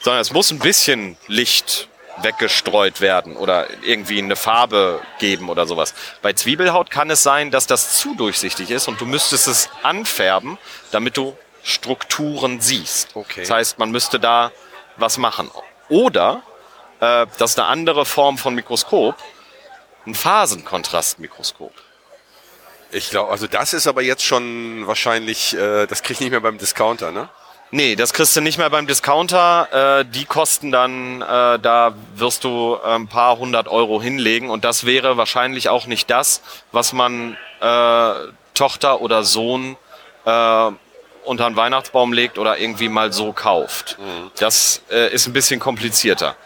sondern 0.00 0.20
es 0.20 0.32
muss 0.32 0.50
ein 0.50 0.58
bisschen 0.58 1.16
Licht 1.26 1.88
weggestreut 2.20 3.00
werden 3.00 3.36
oder 3.36 3.66
irgendwie 3.82 4.18
eine 4.18 4.36
Farbe 4.36 5.00
geben 5.18 5.48
oder 5.48 5.66
sowas. 5.66 5.94
Bei 6.20 6.32
Zwiebelhaut 6.32 6.90
kann 6.90 7.10
es 7.10 7.22
sein, 7.22 7.50
dass 7.50 7.66
das 7.66 7.98
zu 7.98 8.14
durchsichtig 8.14 8.70
ist 8.70 8.88
und 8.88 9.00
du 9.00 9.06
müsstest 9.06 9.48
es 9.48 9.70
anfärben, 9.82 10.58
damit 10.90 11.16
du 11.16 11.36
Strukturen 11.62 12.60
siehst. 12.60 13.14
Okay. 13.14 13.40
Das 13.40 13.50
heißt, 13.50 13.78
man 13.78 13.90
müsste 13.90 14.18
da 14.20 14.52
was 14.96 15.16
machen. 15.16 15.50
Oder, 15.88 16.42
äh, 17.00 17.26
das 17.38 17.52
ist 17.52 17.58
eine 17.58 17.68
andere 17.68 18.04
Form 18.04 18.36
von 18.36 18.54
Mikroskop, 18.54 19.16
ein 20.06 20.14
Phasenkontrastmikroskop. 20.14 21.72
Ich 22.90 23.10
glaube, 23.10 23.30
also 23.30 23.46
das 23.46 23.72
ist 23.72 23.86
aber 23.86 24.02
jetzt 24.02 24.24
schon 24.24 24.86
wahrscheinlich, 24.86 25.56
äh, 25.56 25.86
das 25.86 26.02
krieg 26.02 26.16
ich 26.16 26.20
nicht 26.20 26.30
mehr 26.30 26.40
beim 26.40 26.58
Discounter, 26.58 27.10
ne? 27.10 27.28
Nee, 27.74 27.96
das 27.96 28.12
kriegst 28.12 28.36
du 28.36 28.42
nicht 28.42 28.58
mehr 28.58 28.68
beim 28.68 28.86
Discounter. 28.86 30.00
Äh, 30.00 30.04
die 30.04 30.26
kosten 30.26 30.70
dann, 30.70 31.22
äh, 31.22 31.58
da 31.58 31.94
wirst 32.14 32.44
du 32.44 32.76
äh, 32.84 32.94
ein 32.94 33.08
paar 33.08 33.38
hundert 33.38 33.66
Euro 33.66 34.00
hinlegen 34.02 34.50
und 34.50 34.62
das 34.62 34.84
wäre 34.84 35.16
wahrscheinlich 35.16 35.70
auch 35.70 35.86
nicht 35.86 36.10
das, 36.10 36.42
was 36.70 36.92
man 36.92 37.34
äh, 37.60 38.12
Tochter 38.52 39.00
oder 39.00 39.24
Sohn 39.24 39.78
äh, 40.26 40.70
unter 41.24 41.46
einen 41.46 41.56
Weihnachtsbaum 41.56 42.12
legt 42.12 42.38
oder 42.38 42.58
irgendwie 42.58 42.90
mal 42.90 43.10
so 43.10 43.32
kauft. 43.32 43.96
Das 44.38 44.82
äh, 44.90 45.10
ist 45.10 45.26
ein 45.26 45.32
bisschen 45.32 45.58
komplizierter. 45.58 46.36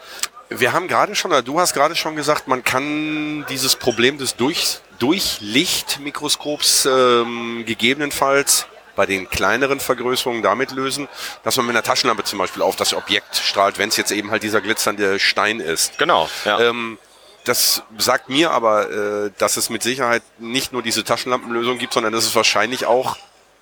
Wir 0.47 0.71
haben 0.71 0.87
gerade 0.87 1.13
schon, 1.13 1.31
oder 1.31 1.41
du 1.41 1.59
hast 1.59 1.73
gerade 1.73 1.97
schon 1.97 2.15
gesagt, 2.15 2.47
man 2.47 2.63
kann 2.63 3.45
dieses 3.49 3.75
Problem 3.75 4.17
des 4.17 4.37
Durch, 4.37 4.79
Durchlichtmikroskops 4.99 6.85
ähm, 6.85 7.65
gegebenenfalls 7.65 8.65
bei 8.97 9.05
den 9.05 9.29
kleineren 9.29 9.79
Vergrößerungen 9.79 10.43
damit 10.43 10.71
lösen, 10.71 11.07
dass 11.43 11.55
man 11.55 11.67
mit 11.67 11.75
einer 11.75 11.83
Taschenlampe 11.83 12.25
zum 12.25 12.39
Beispiel 12.39 12.61
auf 12.61 12.75
das 12.75 12.93
Objekt 12.93 13.37
strahlt, 13.37 13.77
wenn 13.77 13.87
es 13.87 13.95
jetzt 13.95 14.11
eben 14.11 14.31
halt 14.31 14.43
dieser 14.43 14.59
glitzernde 14.59 15.19
Stein 15.19 15.61
ist. 15.61 15.97
Genau. 15.97 16.27
Ja. 16.43 16.59
Ähm, 16.59 16.97
das 17.45 17.83
sagt 17.97 18.27
mir 18.27 18.51
aber, 18.51 18.89
äh, 19.27 19.31
dass 19.37 19.55
es 19.55 19.69
mit 19.69 19.83
Sicherheit 19.83 20.23
nicht 20.39 20.73
nur 20.73 20.81
diese 20.81 21.05
Taschenlampenlösung 21.05 21.77
gibt, 21.77 21.93
sondern 21.93 22.11
dass 22.11 22.25
es 22.25 22.35
wahrscheinlich 22.35 22.85
auch, 22.85 23.15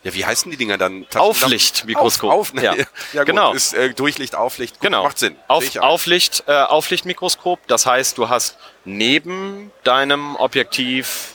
ja, 0.04 0.13
wie 0.13 0.25
heißen 0.25 0.50
die 0.50 0.58
Dinger 0.58 0.77
dann? 0.77 1.06
Auflichtmikroskop. 1.13 2.32
Auf, 2.32 2.39
auf, 2.39 2.54
ne? 2.54 2.62
Ja. 2.63 2.74
ja, 2.75 2.86
gut, 3.20 3.25
Genau. 3.27 3.54
Ist, 3.54 3.74
äh, 3.74 3.94
Durchlicht, 3.94 4.36
Auflicht, 4.36 4.75
gut, 4.75 4.84
Genau. 4.84 5.04
macht 5.04 5.20
Sinn. 5.20 5.36
Auf. 5.48 5.75
Auflicht, 5.75 6.44
äh, 6.48 6.54
Auflichtmikroskop. 6.54 7.60
Das 7.68 7.86
heißt, 7.86 8.18
du 8.18 8.30
hast 8.30 8.58
neben 8.86 9.72
deinem 9.84 10.36
Objektiv 10.38 11.35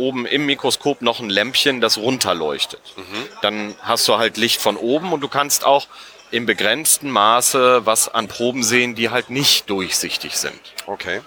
oben 0.00 0.26
im 0.26 0.46
Mikroskop 0.46 1.02
noch 1.02 1.20
ein 1.20 1.30
Lämpchen, 1.30 1.80
das 1.80 1.98
runterleuchtet. 1.98 2.80
Mhm. 2.96 3.28
Dann 3.42 3.74
hast 3.82 4.08
du 4.08 4.18
halt 4.18 4.36
Licht 4.36 4.60
von 4.60 4.76
oben 4.76 5.12
und 5.12 5.20
du 5.20 5.28
kannst 5.28 5.64
auch 5.64 5.86
im 6.30 6.46
begrenzten 6.46 7.10
Maße 7.10 7.86
was 7.86 8.08
an 8.08 8.28
Proben 8.28 8.62
sehen, 8.62 8.94
die 8.94 9.10
halt 9.10 9.30
nicht 9.30 9.68
durchsichtig 9.68 10.36
sind. 10.36 10.60
Okay. 10.86 11.20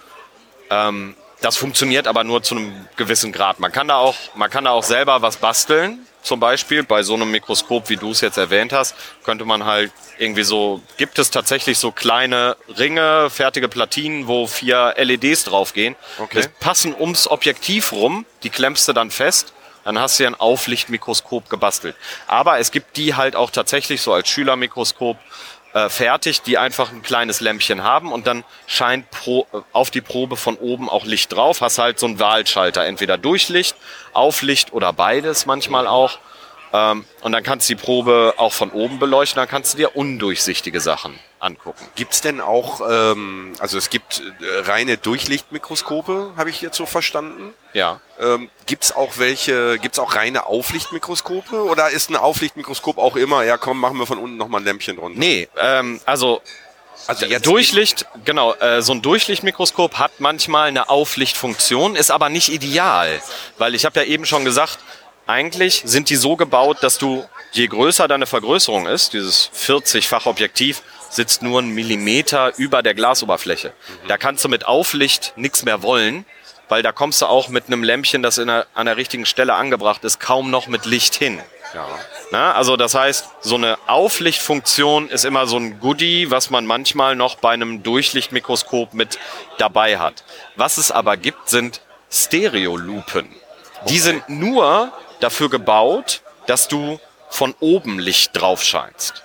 Ähm, 0.70 1.16
das 1.44 1.58
funktioniert 1.58 2.08
aber 2.08 2.24
nur 2.24 2.42
zu 2.42 2.56
einem 2.56 2.88
gewissen 2.96 3.34
Grad. 3.34 3.60
Man 3.60 3.72
kann 3.72 3.90
da 3.90 3.98
auch, 3.98 4.16
man 4.34 4.50
kann 4.50 4.64
da 4.64 4.72
auch 4.72 4.84
selber 4.84 5.22
was 5.22 5.38
basteln. 5.38 6.08
Zum 6.22 6.40
Beispiel 6.40 6.84
bei 6.84 7.04
so 7.04 7.16
einem 7.16 7.32
Mikroskop, 7.32 7.90
wie 7.90 7.98
du 7.98 8.12
es 8.12 8.22
jetzt 8.22 8.38
erwähnt 8.38 8.72
hast, 8.72 8.96
könnte 9.26 9.44
man 9.44 9.66
halt 9.66 9.92
irgendwie 10.18 10.44
so, 10.44 10.82
gibt 10.96 11.20
es 11.20 11.32
tatsächlich 11.32 11.78
so 11.80 11.92
kleine 11.92 12.56
Ringe, 12.78 13.30
fertige 13.30 13.68
Platinen, 13.68 14.28
wo 14.28 14.48
vier 14.48 14.94
LEDs 14.98 15.44
draufgehen. 15.44 15.98
Okay. 16.18 16.38
Das 16.38 16.48
passen 16.62 16.96
ums 16.98 17.28
Objektiv 17.28 17.92
rum, 17.92 18.26
die 18.44 18.50
klemmst 18.50 18.88
du 18.88 18.94
dann 18.94 19.12
fest. 19.12 19.52
Dann 19.84 20.00
hast 20.00 20.18
du 20.18 20.24
ja 20.24 20.30
ein 20.30 20.36
Auflichtmikroskop 20.36 21.50
gebastelt. 21.50 21.98
Aber 22.26 22.58
es 22.58 22.72
gibt 22.72 22.96
die 22.96 23.16
halt 23.16 23.36
auch 23.36 23.52
tatsächlich 23.52 24.02
so 24.02 24.14
als 24.14 24.30
Schülermikroskop 24.30 25.18
äh, 25.74 25.90
fertig, 25.90 26.42
die 26.42 26.58
einfach 26.58 26.92
ein 26.92 27.02
kleines 27.02 27.40
Lämpchen 27.42 27.84
haben 27.84 28.12
und 28.12 28.28
dann 28.28 28.44
scheint 28.68 29.10
pro, 29.12 29.48
äh, 29.54 29.58
auf 29.72 29.92
die 29.92 30.02
Probe 30.02 30.38
von 30.38 30.56
oben 30.56 30.90
auch 30.90 31.06
Licht 31.06 31.34
drauf. 31.34 31.62
Hast 31.62 31.78
halt 31.78 32.00
so 32.00 32.06
einen 32.06 32.20
Wahlschalter, 32.20 32.86
entweder 32.86 33.18
Durchlicht, 33.18 33.76
Auflicht 34.14 34.74
oder 34.74 34.94
beides 34.94 35.46
manchmal 35.46 35.88
auch. 35.88 36.20
Ähm, 36.72 37.06
und 37.22 37.32
dann 37.32 37.44
kannst 37.44 37.70
du 37.70 37.76
die 37.76 37.82
Probe 37.82 38.36
auch 38.38 38.54
von 38.54 38.72
oben 38.72 39.00
beleuchten, 39.00 39.40
dann 39.40 39.50
kannst 39.50 39.74
du 39.74 39.78
dir 39.78 39.96
undurchsichtige 39.96 40.80
Sachen 40.80 41.20
angucken. 41.44 41.86
Gibt's 41.96 42.22
denn 42.22 42.42
auch, 42.42 42.82
ähm, 42.90 43.54
also 43.60 43.78
es 43.78 43.90
gibt 43.90 44.22
äh, 44.22 44.60
reine 44.62 44.98
Durchlichtmikroskope, 44.98 46.34
habe 46.38 46.50
ich 46.50 46.62
jetzt 46.62 46.78
so 46.78 46.86
verstanden. 46.86 47.54
Ja. 47.74 48.00
Ähm, 48.20 48.50
gibt's 48.66 48.92
auch 48.92 49.18
welche, 49.18 49.78
gibt's 49.80 50.00
auch 50.00 50.16
reine 50.16 50.46
Auflichtmikroskope 50.48 51.64
oder 51.64 51.90
ist 51.90 52.10
ein 52.10 52.16
Auflichtmikroskop 52.16 52.98
auch 52.98 53.16
immer, 53.16 53.44
ja 53.44 53.58
komm, 53.58 53.80
machen 53.80 53.98
wir 53.98 54.06
von 54.06 54.18
unten 54.18 54.38
nochmal 54.38 54.62
ein 54.62 54.66
Lämpchen 54.66 54.98
drunter? 54.98 55.20
Nee, 55.20 55.50
ähm, 55.58 56.00
also 56.06 56.42
also 57.08 57.26
Jetzt 57.26 57.46
Durchlicht, 57.48 58.06
genau, 58.24 58.54
äh, 58.54 58.82
so 58.82 58.94
ein 58.94 59.02
Durchlichtmikroskop 59.02 59.98
hat 60.00 60.20
manchmal 60.20 60.70
eine 60.70 60.90
Auflichtfunktion, 60.90 61.96
ist 61.96 62.12
aber 62.12 62.30
nicht 62.30 62.50
ideal, 62.50 63.22
weil 63.58 63.76
ich 63.76 63.84
habe 63.84 64.00
ja 64.00 64.06
eben 64.06 64.26
schon 64.26 64.46
gesagt, 64.46 64.80
eigentlich 65.26 65.82
sind 65.86 66.10
die 66.10 66.16
so 66.16 66.36
gebaut, 66.36 66.78
dass 66.82 66.98
du, 66.98 67.26
je 67.52 67.68
größer 67.68 68.08
deine 68.08 68.26
Vergrößerung 68.26 68.88
ist, 68.88 69.14
dieses 69.14 69.50
40-fach 69.52 70.26
Objektiv 70.26 70.82
sitzt 71.14 71.42
nur 71.42 71.60
einen 71.60 71.74
Millimeter 71.74 72.54
über 72.58 72.82
der 72.82 72.94
Glasoberfläche. 72.94 73.74
Da 74.08 74.18
kannst 74.18 74.44
du 74.44 74.50
mit 74.50 74.66
Auflicht 74.66 75.34
nichts 75.36 75.64
mehr 75.64 75.84
wollen, 75.84 76.26
weil 76.70 76.82
da 76.82 76.92
kommst 76.92 77.22
du 77.22 77.28
auch 77.28 77.50
mit 77.50 77.68
einem 77.68 77.84
Lämpchen, 77.84 78.24
das 78.24 78.38
in 78.38 78.48
der, 78.48 78.66
an 78.74 78.86
der 78.86 78.98
richtigen 78.98 79.26
Stelle 79.26 79.54
angebracht 79.54 80.04
ist, 80.04 80.20
kaum 80.20 80.50
noch 80.50 80.68
mit 80.68 80.86
Licht 80.86 81.16
hin. 81.16 81.40
Ja. 81.74 81.88
Na, 82.32 82.54
also 82.54 82.78
das 82.78 82.96
heißt, 82.96 83.26
so 83.42 83.56
eine 83.56 83.78
Auflichtfunktion 83.88 85.10
ist 85.10 85.26
immer 85.26 85.48
so 85.48 85.58
ein 85.58 85.80
Goodie, 85.80 86.32
was 86.32 86.50
man 86.50 86.66
manchmal 86.66 87.16
noch 87.16 87.36
bei 87.36 87.52
einem 87.52 87.84
Durchlichtmikroskop 87.84 88.94
mit 88.94 89.20
dabei 89.58 90.00
hat. 90.00 90.24
Was 90.56 90.78
es 90.78 90.92
aber 90.92 91.18
gibt, 91.18 91.50
sind 91.50 91.82
Stereolupen. 92.12 93.28
Die 93.90 94.00
sind 94.00 94.30
nur 94.30 94.92
dafür 95.20 95.50
gebaut, 95.50 96.22
dass 96.48 96.68
du 96.68 97.00
von 97.30 97.56
oben 97.60 98.00
Licht 98.00 98.32
drauf 98.40 98.64
scheinst. 98.64 99.24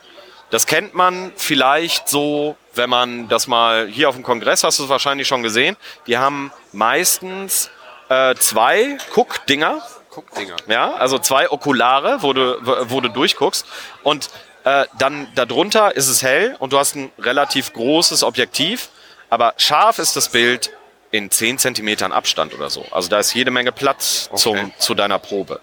Das 0.50 0.66
kennt 0.66 0.94
man 0.94 1.32
vielleicht 1.36 2.08
so, 2.08 2.56
wenn 2.74 2.88
man 2.88 3.28
das 3.28 3.46
mal 3.46 3.86
hier 3.86 4.08
auf 4.08 4.14
dem 4.14 4.24
Kongress 4.24 4.64
hast 4.64 4.78
du 4.78 4.84
es 4.84 4.88
wahrscheinlich 4.88 5.28
schon 5.28 5.42
gesehen. 5.42 5.76
Die 6.06 6.16
haben 6.16 6.50
meistens 6.72 7.70
äh, 8.08 8.34
zwei 8.36 8.96
Guckdinger, 9.12 9.82
Guck, 10.10 10.34
Dinger. 10.34 10.56
ja, 10.68 10.94
also 10.94 11.18
zwei 11.18 11.50
Okulare, 11.50 12.22
wo 12.22 12.32
du, 12.32 12.56
wo 12.88 13.00
du 13.00 13.08
durchguckst. 13.08 13.66
Und 14.02 14.30
äh, 14.64 14.86
dann 14.98 15.28
darunter 15.34 15.94
ist 15.94 16.08
es 16.08 16.22
hell 16.22 16.56
und 16.58 16.72
du 16.72 16.78
hast 16.78 16.96
ein 16.96 17.12
relativ 17.18 17.72
großes 17.74 18.22
Objektiv, 18.22 18.88
aber 19.30 19.52
scharf 19.58 19.98
ist 19.98 20.16
das 20.16 20.30
Bild 20.30 20.70
in 21.10 21.30
10 21.30 21.58
Zentimetern 21.58 22.12
Abstand 22.12 22.54
oder 22.54 22.70
so. 22.70 22.84
Also 22.90 23.08
da 23.08 23.18
ist 23.18 23.34
jede 23.34 23.50
Menge 23.50 23.72
Platz 23.72 24.28
zum, 24.34 24.72
zu 24.78 24.94
deiner 24.94 25.18
Probe. 25.18 25.60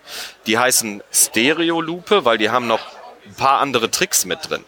Die 0.47 0.57
heißen 0.57 1.03
Stereolupe, 1.11 2.25
weil 2.25 2.37
die 2.37 2.49
haben 2.49 2.67
noch 2.67 2.79
ein 3.25 3.35
paar 3.35 3.59
andere 3.59 3.91
Tricks 3.91 4.25
mit 4.25 4.49
drin. 4.49 4.63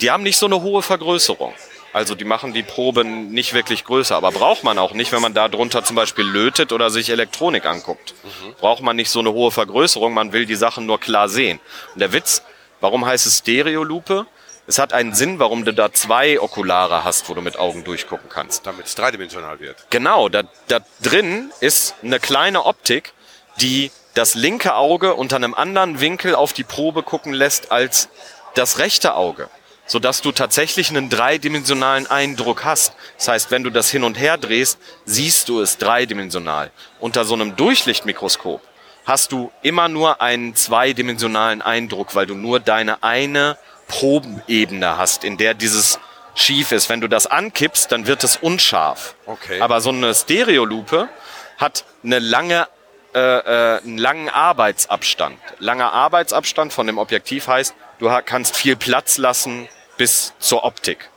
Die 0.00 0.10
haben 0.10 0.22
nicht 0.22 0.36
so 0.36 0.46
eine 0.46 0.62
hohe 0.62 0.82
Vergrößerung. 0.82 1.52
Also 1.92 2.14
die 2.14 2.24
machen 2.24 2.52
die 2.52 2.62
Probe 2.62 3.04
nicht 3.04 3.54
wirklich 3.54 3.84
größer, 3.84 4.14
aber 4.14 4.30
braucht 4.30 4.62
man 4.62 4.78
auch 4.78 4.92
nicht, 4.92 5.10
wenn 5.10 5.22
man 5.22 5.34
da 5.34 5.48
drunter 5.48 5.82
zum 5.82 5.96
Beispiel 5.96 6.24
lötet 6.24 6.72
oder 6.72 6.90
sich 6.90 7.08
Elektronik 7.10 7.64
anguckt. 7.64 8.14
Braucht 8.60 8.82
man 8.82 8.94
nicht 8.94 9.10
so 9.10 9.20
eine 9.20 9.32
hohe 9.32 9.50
Vergrößerung, 9.50 10.12
man 10.12 10.32
will 10.32 10.46
die 10.46 10.54
Sachen 10.54 10.86
nur 10.86 11.00
klar 11.00 11.28
sehen. 11.28 11.58
Und 11.94 12.00
der 12.00 12.12
Witz, 12.12 12.42
warum 12.80 13.06
heißt 13.06 13.26
es 13.26 13.38
Stereolupe? 13.38 14.26
Es 14.66 14.78
hat 14.78 14.92
einen 14.92 15.14
Sinn, 15.14 15.38
warum 15.38 15.64
du 15.64 15.72
da 15.72 15.92
zwei 15.92 16.38
Okulare 16.38 17.02
hast, 17.02 17.30
wo 17.30 17.34
du 17.34 17.40
mit 17.40 17.58
Augen 17.58 17.84
durchgucken 17.84 18.28
kannst. 18.28 18.66
Damit 18.66 18.86
es 18.86 18.94
dreidimensional 18.94 19.60
wird. 19.60 19.86
Genau, 19.88 20.28
da, 20.28 20.42
da 20.68 20.80
drin 21.02 21.50
ist 21.60 21.94
eine 22.02 22.20
kleine 22.20 22.66
Optik, 22.66 23.14
die 23.62 23.90
das 24.12 24.34
linke 24.34 24.74
Auge 24.74 25.14
unter 25.14 25.36
einem 25.36 25.54
anderen 25.54 26.00
Winkel 26.00 26.34
auf 26.34 26.52
die 26.52 26.64
Probe 26.64 27.02
gucken 27.02 27.32
lässt 27.32 27.72
als 27.72 28.10
das 28.54 28.78
rechte 28.78 29.14
Auge, 29.14 29.48
sodass 29.88 30.20
du 30.20 30.30
tatsächlich 30.30 30.90
einen 30.90 31.08
dreidimensionalen 31.08 32.06
Eindruck 32.06 32.64
hast. 32.64 32.92
Das 33.16 33.26
heißt, 33.26 33.50
wenn 33.50 33.64
du 33.64 33.70
das 33.70 33.90
hin 33.90 34.04
und 34.04 34.16
her 34.18 34.36
drehst, 34.36 34.78
siehst 35.04 35.48
du 35.48 35.60
es 35.60 35.78
dreidimensional. 35.78 36.70
Unter 37.00 37.24
so 37.24 37.34
einem 37.34 37.56
Durchlichtmikroskop 37.56 38.60
hast 39.06 39.32
du 39.32 39.50
immer 39.62 39.88
nur 39.88 40.20
einen 40.20 40.54
zweidimensionalen 40.54 41.62
Eindruck, 41.62 42.14
weil 42.14 42.26
du 42.26 42.34
nur 42.34 42.60
deine 42.60 43.02
eine 43.02 43.56
Probenebene 43.88 44.98
hast, 44.98 45.24
in 45.24 45.38
der 45.38 45.54
dieses 45.54 45.98
schief 46.34 46.72
ist. 46.72 46.90
Wenn 46.90 47.00
du 47.00 47.08
das 47.08 47.26
ankippst, 47.26 47.90
dann 47.90 48.06
wird 48.06 48.22
es 48.22 48.36
unscharf. 48.36 49.14
Okay. 49.24 49.60
Aber 49.60 49.80
so 49.80 49.88
eine 49.88 50.14
Stereolupe 50.14 51.08
hat 51.56 51.86
eine 52.04 52.18
lange, 52.18 52.68
äh, 53.14 53.18
äh, 53.18 53.78
einen 53.78 53.96
langen 53.96 54.28
Arbeitsabstand. 54.28 55.38
Langer 55.58 55.94
Arbeitsabstand 55.94 56.74
von 56.74 56.86
dem 56.86 56.98
Objektiv 56.98 57.48
heißt, 57.48 57.74
du 57.98 58.10
kannst 58.26 58.54
viel 58.54 58.76
Platz 58.76 59.16
lassen 59.16 59.66
bis 59.98 60.32
zur 60.38 60.64
Optik. 60.64 61.10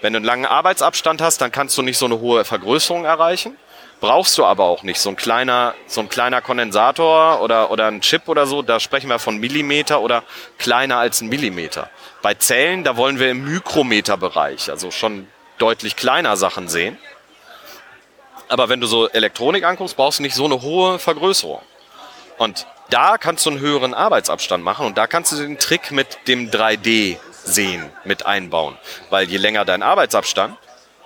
Wenn 0.00 0.14
du 0.14 0.16
einen 0.16 0.26
langen 0.26 0.46
Arbeitsabstand 0.46 1.22
hast, 1.22 1.40
dann 1.40 1.52
kannst 1.52 1.78
du 1.78 1.82
nicht 1.82 1.96
so 1.96 2.06
eine 2.06 2.18
hohe 2.18 2.44
Vergrößerung 2.44 3.04
erreichen. 3.04 3.56
brauchst 4.00 4.36
du 4.36 4.44
aber 4.44 4.64
auch 4.64 4.82
nicht. 4.82 4.98
So 4.98 5.10
ein 5.10 5.16
kleiner, 5.16 5.76
so 5.86 6.00
ein 6.00 6.08
kleiner 6.08 6.40
Kondensator 6.40 7.40
oder, 7.40 7.70
oder 7.70 7.86
ein 7.86 8.00
Chip 8.00 8.28
oder 8.28 8.46
so, 8.46 8.60
da 8.62 8.80
sprechen 8.80 9.08
wir 9.08 9.20
von 9.20 9.38
Millimeter 9.38 10.00
oder 10.00 10.24
kleiner 10.58 10.96
als 10.96 11.20
ein 11.20 11.28
Millimeter. 11.28 11.88
Bei 12.20 12.34
Zellen, 12.34 12.82
da 12.82 12.96
wollen 12.96 13.20
wir 13.20 13.30
im 13.30 13.44
Mikrometerbereich, 13.44 14.70
also 14.70 14.90
schon 14.90 15.28
deutlich 15.58 15.94
kleiner 15.94 16.36
Sachen 16.36 16.66
sehen. 16.66 16.98
Aber 18.48 18.68
wenn 18.68 18.80
du 18.80 18.88
so 18.88 19.08
Elektronik 19.08 19.62
anguckst, 19.62 19.96
brauchst 19.96 20.18
du 20.18 20.24
nicht 20.24 20.34
so 20.34 20.46
eine 20.46 20.62
hohe 20.62 20.98
Vergrößerung. 20.98 21.62
Und 22.38 22.66
da 22.90 23.18
kannst 23.18 23.46
du 23.46 23.50
einen 23.50 23.60
höheren 23.60 23.94
Arbeitsabstand 23.94 24.64
machen 24.64 24.84
und 24.84 24.98
da 24.98 25.06
kannst 25.06 25.30
du 25.30 25.36
den 25.36 25.58
Trick 25.58 25.92
mit 25.92 26.26
dem 26.26 26.50
3D 26.50 27.18
sehen 27.44 27.90
mit 28.04 28.26
einbauen. 28.26 28.76
Weil 29.10 29.28
je 29.28 29.36
länger 29.36 29.64
dein 29.64 29.82
Arbeitsabstand, 29.82 30.56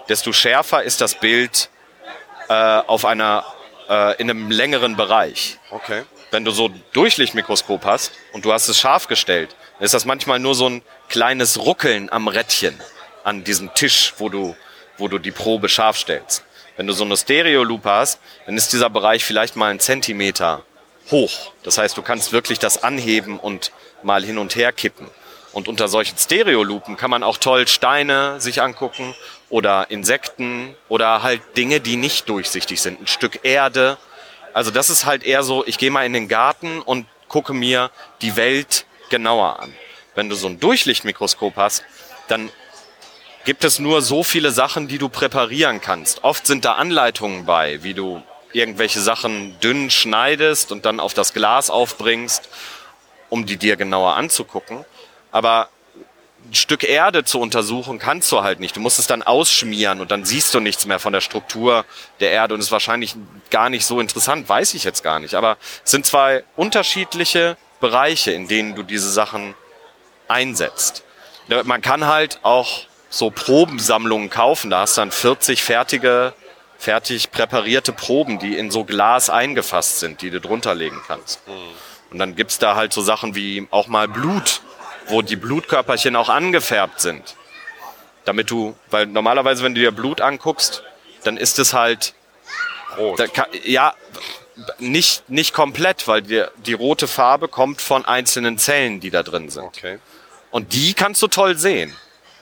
desto 0.09 0.33
schärfer 0.33 0.83
ist 0.83 1.01
das 1.01 1.15
Bild 1.15 1.71
äh, 2.49 2.53
auf 2.53 3.05
einer, 3.05 3.45
äh, 3.89 4.21
in 4.21 4.31
einem 4.31 4.51
längeren 4.51 4.97
Bereich. 4.97 5.59
Okay. 5.71 6.05
Wenn 6.31 6.45
du 6.45 6.51
so 6.51 6.69
ein 6.69 6.83
Durchlichtmikroskop 6.93 7.85
hast 7.85 8.13
und 8.33 8.45
du 8.45 8.53
hast 8.53 8.69
es 8.69 8.79
scharf 8.79 9.07
gestellt, 9.09 9.55
dann 9.79 9.85
ist 9.85 9.95
das 9.95 10.05
manchmal 10.05 10.39
nur 10.39 10.55
so 10.55 10.69
ein 10.69 10.83
kleines 11.09 11.59
Ruckeln 11.59 12.11
am 12.11 12.29
Rädchen 12.29 12.79
an 13.25 13.45
diesem 13.45 13.73
Tisch, 13.75 14.15
wo 14.19 14.29
du, 14.29 14.57
wo 14.99 15.09
du 15.09 15.19
die 15.19 15.33
Probe 15.33 15.69
scharf 15.69 15.99
stellst. 15.99 16.45
Wenn 16.77 16.87
du 16.87 16.93
so 16.93 17.05
eine 17.05 17.17
Stereolupe 17.17 17.91
hast, 17.91 18.21
dann 18.45 18.57
ist 18.57 18.73
dieser 18.73 18.91
Bereich 18.91 19.25
vielleicht 19.25 19.57
mal 19.57 19.71
einen 19.71 19.81
Zentimeter 19.81 20.63
hoch. 21.11 21.53
Das 21.63 21.79
heißt, 21.79 21.97
du 21.97 22.03
kannst 22.03 22.33
wirklich 22.33 22.59
das 22.59 22.83
anheben 22.83 23.39
und 23.39 23.73
mal 24.03 24.25
hin 24.25 24.39
und 24.39 24.57
her 24.57 24.73
kippen. 24.73 25.09
Und 25.57 25.69
unter 25.69 25.89
solchen 25.89 26.19
Stereolupen 26.19 26.99
kann 26.99 27.09
man 27.09 27.23
auch 27.23 27.39
toll 27.39 27.67
Steine 27.67 28.39
sich 28.43 28.61
angucken 28.61 29.15
oder 29.49 29.91
Insekten 29.91 30.77
oder 30.91 31.23
halt 31.23 31.41
Dinge, 31.57 31.81
die 31.81 31.97
nicht 31.97 32.29
durchsichtig 32.29 32.79
sind. 32.83 33.01
Ein 33.01 33.07
Stück 33.07 33.41
Erde. 33.43 33.97
Also 34.53 34.71
das 34.71 34.91
ist 34.91 35.07
halt 35.07 35.25
eher 35.25 35.43
so, 35.43 35.67
ich 35.67 35.79
gehe 35.79 35.91
mal 35.91 36.05
in 36.05 36.13
den 36.13 36.29
Garten 36.29 36.83
und 36.83 37.07
gucke 37.29 37.55
mir 37.55 37.91
die 38.21 38.37
Welt 38.37 38.85
genauer 39.09 39.61
an. 39.61 39.73
Wenn 40.15 40.29
du 40.29 40.37
so 40.37 40.47
ein 40.47 40.61
Durchlichtmikroskop 40.61 41.57
hast, 41.57 41.85
dann 42.29 42.51
gibt 43.47 43.65
es 43.65 43.79
nur 43.79 44.03
so 44.03 44.23
viele 44.23 44.51
Sachen, 44.51 44.89
die 44.89 44.99
du 44.99 45.09
präparieren 45.09 45.81
kannst. 45.81 46.23
Oft 46.23 46.47
sind 46.47 46.67
da 46.67 46.75
Anleitungen 46.75 47.47
bei, 47.47 47.83
wie 47.83 47.95
du 47.95 48.23
irgendwelche 48.53 49.01
Sachen 49.01 49.59
dünn 49.61 49.89
schneidest 49.89 50.71
und 50.71 50.85
dann 50.85 51.01
auf 51.01 51.15
das 51.15 51.33
Glas 51.33 51.71
aufbringst, 51.71 52.47
um 53.31 53.47
die 53.47 53.57
dir 53.57 53.77
genauer 53.77 54.17
anzugucken. 54.17 54.85
Aber 55.37 55.69
ein 56.49 56.55
Stück 56.55 56.83
Erde 56.83 57.23
zu 57.23 57.39
untersuchen 57.41 57.99
kannst 57.99 58.33
du 58.33 58.43
halt 58.43 58.59
nicht. 58.59 58.75
Du 58.75 58.81
musst 58.81 58.99
es 58.99 59.07
dann 59.07 59.23
ausschmieren 59.23 60.01
und 60.01 60.11
dann 60.11 60.25
siehst 60.25 60.55
du 60.55 60.61
nichts 60.61 60.87
mehr 60.87 60.99
von 60.99 61.13
der 61.13 61.21
Struktur 61.21 61.85
der 62.21 62.31
Erde 62.31 62.55
und 62.55 62.61
ist 62.61 62.73
wahrscheinlich 62.73 63.15
gar 63.51 63.69
nicht 63.69 63.85
so 63.85 64.01
interessant, 64.01 64.49
weiß 64.49 64.73
ich 64.73 64.85
jetzt 64.85 65.03
gar 65.05 65.21
nicht. 65.21 65.35
Aber 65.35 65.59
es 65.85 65.91
sind 65.91 66.07
zwei 66.07 66.43
unterschiedliche 66.57 67.59
Bereiche, 67.81 68.31
in 68.31 68.49
denen 68.49 68.75
du 68.75 68.83
diese 68.83 69.13
Sachen 69.13 69.55
einsetzt. 70.27 71.05
Man 71.65 71.83
kann 71.83 72.07
halt 72.07 72.39
auch 72.43 72.87
so 73.11 73.31
Probensammlungen 73.31 74.31
kaufen. 74.31 74.71
Da 74.71 74.81
hast 74.81 74.97
du 74.97 75.03
dann 75.03 75.11
40 75.11 75.63
fertige, 75.63 76.33
fertig 76.79 77.31
präparierte 77.31 77.93
Proben, 77.93 78.39
die 78.39 78.57
in 78.57 78.71
so 78.71 78.85
Glas 78.85 79.29
eingefasst 79.29 79.99
sind, 79.99 80.23
die 80.23 80.31
du 80.31 80.41
drunter 80.41 80.75
legen 80.75 81.03
kannst. 81.07 81.43
Und 82.11 82.21
dann 82.21 82.37
gibt's 82.37 82.59
da 82.59 82.75
halt 82.75 82.95
so 82.95 83.03
Sachen 83.03 83.35
wie 83.35 83.69
auch 83.71 83.89
mal 83.89 84.09
Blut, 84.09 84.63
wo 85.09 85.23
die 85.23 85.37
Blutkörperchen 85.37 86.17
auch 86.17 86.29
angefärbt 86.29 87.01
sind. 87.01 87.37
Damit 88.25 88.51
du, 88.51 88.75
weil 88.91 89.07
normalerweise, 89.07 89.63
wenn 89.63 89.75
du 89.75 89.81
dir 89.81 89.93
Blut 89.93 90.21
anguckst, 90.21 90.83
dann 91.25 91.37
ist 91.37 91.59
es 91.59 91.73
halt 91.75 92.15
Rot. 92.99 93.33
kann, 93.33 93.47
ja, 93.65 93.95
nicht, 94.79 95.29
nicht 95.29 95.53
komplett, 95.53 96.09
weil 96.09 96.23
die, 96.23 96.45
die 96.57 96.73
rote 96.73 97.07
Farbe 97.07 97.49
kommt 97.49 97.81
von 97.81 98.05
einzelnen 98.05 98.59
Zellen, 98.59 99.01
die 99.01 99.11
da 99.11 99.23
drin 99.23 99.51
sind. 99.51 99.65
Okay. 99.65 99.99
Und 100.51 100.73
die 100.73 100.95
kannst 100.95 101.23
du 101.23 101.29
toll 101.29 101.57
sehen. 101.57 101.95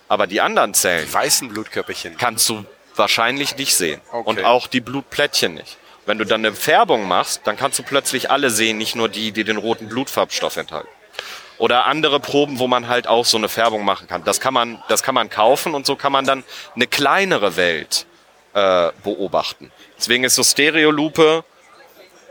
Aber 0.09 0.27
die 0.27 0.41
anderen 0.41 0.75
Zellen 0.75 1.07
Die 1.07 1.13
weißen 1.13 1.49
Blutkörperchen. 1.49 2.17
kannst 2.17 2.49
du 2.49 2.65
wahrscheinlich 2.95 3.57
nicht 3.57 3.75
sehen. 3.75 4.01
Okay. 4.13 4.29
Und 4.29 4.45
auch 4.45 4.67
die 4.67 4.81
Blutplättchen 4.81 5.55
nicht. 5.55 5.77
Wenn 6.07 6.19
du 6.19 6.27
dann 6.27 6.45
eine 6.45 6.55
Färbung 6.55 7.09
machst, 7.09 7.41
dann 7.45 7.57
kannst 7.57 7.79
du 7.79 7.83
plötzlich 7.83 8.31
alle 8.31 8.51
sehen, 8.51 8.77
nicht 8.77 8.95
nur 8.95 9.09
die, 9.09 9.33
die 9.33 9.43
den 9.43 9.57
roten 9.57 9.89
Blutfarbstoff 9.89 10.57
enthalten. 10.57 10.89
Oder 11.59 11.87
andere 11.87 12.19
Proben, 12.21 12.59
wo 12.59 12.67
man 12.67 12.89
halt 12.89 13.07
auch 13.07 13.25
so 13.25 13.37
eine 13.37 13.49
Färbung 13.49 13.85
machen 13.85 14.09
kann. 14.09 14.25
Das 14.25 14.41
kann 14.41 14.55
man, 14.55 14.83
das 14.89 15.03
kann 15.03 15.15
man 15.15 15.31
kaufen 15.31 15.75
und 15.75 15.87
so 15.87 15.95
kann 15.95 16.13
man 16.13 16.25
dann 16.25 16.43
eine 16.75 16.87
kleinere 16.87 17.57
Welt 17.57 18.07
äh, 18.55 18.91
beobachten. 19.03 19.71
Deswegen 19.97 20.25
ist 20.25 20.35
so 20.35 20.43
Stereolupe 20.43 21.45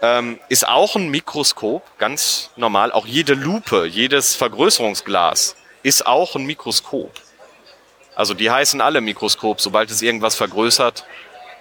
ähm, 0.04 0.38
ist 0.50 0.68
auch 0.68 0.98
ein 0.98 1.10
Mikroskop, 1.10 1.98
ganz 1.98 2.52
normal. 2.58 2.92
Auch 2.92 3.06
jede 3.06 3.36
Lupe, 3.36 3.86
jedes 3.86 4.36
Vergrößerungsglas 4.36 5.56
ist 5.82 6.06
auch 6.06 6.36
ein 6.36 6.46
Mikroskop. 6.46 7.12
Also 8.14 8.34
die 8.34 8.52
heißen 8.52 8.82
alle 8.82 9.00
Mikroskop. 9.00 9.62
Sobald 9.62 9.90
es 9.90 10.02
irgendwas 10.02 10.36
vergrößert, 10.36 11.06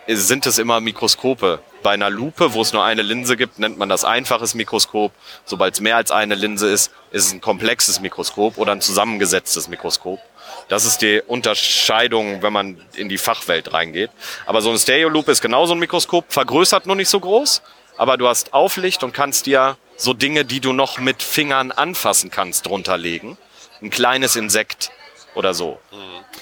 sind 0.09 0.47
es 0.47 0.59
immer 0.59 0.81
Mikroskope. 0.81 1.61
Bei 1.83 1.93
einer 1.93 2.11
Lupe, 2.11 2.55
wo 2.55 2.62
es 2.62 2.73
nur 2.73 2.85
eine 2.85 3.03
Linse 3.03 3.37
gibt, 3.37 3.59
nennt 3.59 3.79
man 3.79 3.88
das 3.88 4.05
einfaches 4.05 4.55
Mikroskop. 4.55 5.12
Sobald 5.45 5.75
es 5.75 5.81
mehr 5.81 5.97
als 5.97 6.11
eine 6.11 6.35
Linse 6.35 6.69
ist, 6.69 6.93
ist 7.11 7.27
es 7.27 7.33
ein 7.33 7.41
komplexes 7.41 8.01
Mikroskop 8.01 8.59
oder 8.59 8.73
ein 8.73 8.81
zusammengesetztes 8.81 9.69
Mikroskop. 9.69 10.21
Das 10.69 10.85
ist 10.85 11.03
die 11.03 11.21
Unterscheidung, 11.27 12.43
wenn 12.43 12.53
man 12.53 12.81
in 12.95 13.09
die 13.09 13.19
Fachwelt 13.19 13.73
reingeht. 13.73 14.11
Aber 14.47 14.61
so 14.61 14.71
eine 14.71 14.79
Stereolupe 14.79 15.33
ist 15.33 15.41
genauso 15.41 15.75
ein 15.75 15.79
Mikroskop, 15.79 16.33
vergrößert 16.33 16.87
nur 16.87 16.97
nicht 16.97 17.09
so 17.09 17.21
groß, 17.21 17.62
aber 17.97 18.17
du 18.17 18.29
hast 18.29 18.55
Auflicht 18.55 19.03
und 19.03 19.12
kannst 19.12 19.47
dir 19.47 19.77
so 19.97 20.15
Dinge, 20.15 20.45
die 20.45 20.61
du 20.61 20.73
noch 20.73 20.99
mit 20.99 21.23
Fingern 21.23 21.73
anfassen 21.73 22.31
kannst, 22.31 22.67
drunter 22.67 22.97
legen. 22.97 23.37
Ein 23.81 23.91
kleines 23.91 24.37
Insekt 24.37 24.91
oder 25.35 25.55
so. 25.55 25.81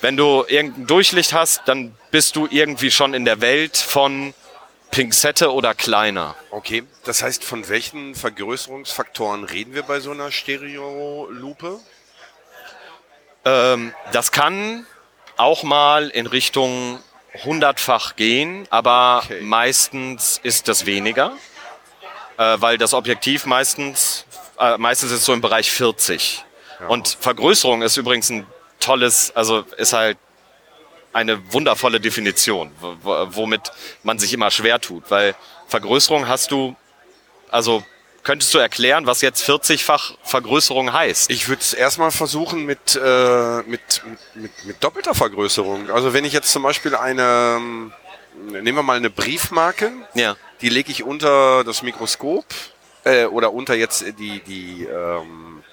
Wenn 0.00 0.16
du 0.16 0.44
irgendein 0.48 0.86
Durchlicht 0.86 1.32
hast, 1.32 1.62
dann 1.66 1.94
bist 2.10 2.36
du 2.36 2.48
irgendwie 2.50 2.90
schon 2.90 3.14
in 3.14 3.24
der 3.24 3.40
Welt 3.40 3.76
von 3.76 4.34
Pinzette 4.90 5.52
oder 5.52 5.74
kleiner. 5.74 6.34
Okay. 6.50 6.82
Das 7.04 7.22
heißt, 7.22 7.44
von 7.44 7.68
welchen 7.68 8.14
Vergrößerungsfaktoren 8.14 9.44
reden 9.44 9.74
wir 9.74 9.82
bei 9.84 10.00
so 10.00 10.10
einer 10.10 10.32
Stereolupe? 10.32 11.78
Ähm, 13.44 13.94
das 14.12 14.32
kann 14.32 14.86
auch 15.36 15.62
mal 15.62 16.08
in 16.10 16.26
Richtung 16.26 16.98
hundertfach 17.44 18.16
gehen, 18.16 18.66
aber 18.70 19.22
Okay. 19.24 19.40
meistens 19.42 20.40
ist 20.42 20.66
das 20.68 20.84
weniger, 20.84 21.32
äh, 22.36 22.56
weil 22.58 22.76
das 22.76 22.92
Objektiv 22.92 23.46
meistens, 23.46 24.26
äh, 24.58 24.76
meistens 24.76 25.12
ist 25.12 25.24
so 25.24 25.32
im 25.32 25.40
Bereich 25.40 25.70
40. 25.70 26.44
Und 26.88 27.16
Vergrößerung 27.20 27.82
ist 27.82 27.96
übrigens 27.98 28.30
ein 28.30 28.46
tolles, 28.80 29.30
also 29.36 29.60
ist 29.76 29.92
halt 29.92 30.18
eine 31.12 31.52
wundervolle 31.52 32.00
Definition, 32.00 32.70
wo- 32.80 32.96
wo- 33.02 33.26
womit 33.30 33.70
man 34.02 34.18
sich 34.18 34.32
immer 34.32 34.50
schwer 34.50 34.80
tut, 34.80 35.04
weil 35.10 35.34
Vergrößerung 35.68 36.28
hast 36.28 36.50
du, 36.50 36.76
also 37.50 37.82
könntest 38.22 38.52
du 38.54 38.58
erklären, 38.58 39.06
was 39.06 39.20
jetzt 39.22 39.42
40-fach 39.48 40.14
Vergrößerung 40.22 40.92
heißt? 40.92 41.30
Ich 41.30 41.48
würde 41.48 41.62
es 41.62 41.72
erstmal 41.74 42.10
versuchen 42.10 42.64
mit, 42.64 42.94
äh, 43.02 43.58
mit, 43.62 43.80
mit, 44.04 44.18
mit, 44.34 44.64
mit 44.64 44.84
doppelter 44.84 45.14
Vergrößerung. 45.14 45.90
Also 45.90 46.12
wenn 46.12 46.24
ich 46.24 46.32
jetzt 46.32 46.52
zum 46.52 46.62
Beispiel 46.62 46.94
eine, 46.94 47.56
ähm, 47.56 47.92
nehmen 48.50 48.76
wir 48.76 48.82
mal 48.82 48.96
eine 48.96 49.10
Briefmarke, 49.10 49.90
ja. 50.14 50.36
die 50.60 50.68
lege 50.68 50.92
ich 50.92 51.02
unter 51.02 51.64
das 51.64 51.82
Mikroskop 51.82 52.44
äh, 53.04 53.24
oder 53.24 53.52
unter 53.52 53.74
jetzt 53.74 54.04
die, 54.18 54.40
die 54.40 54.84
ähm, 54.84 55.64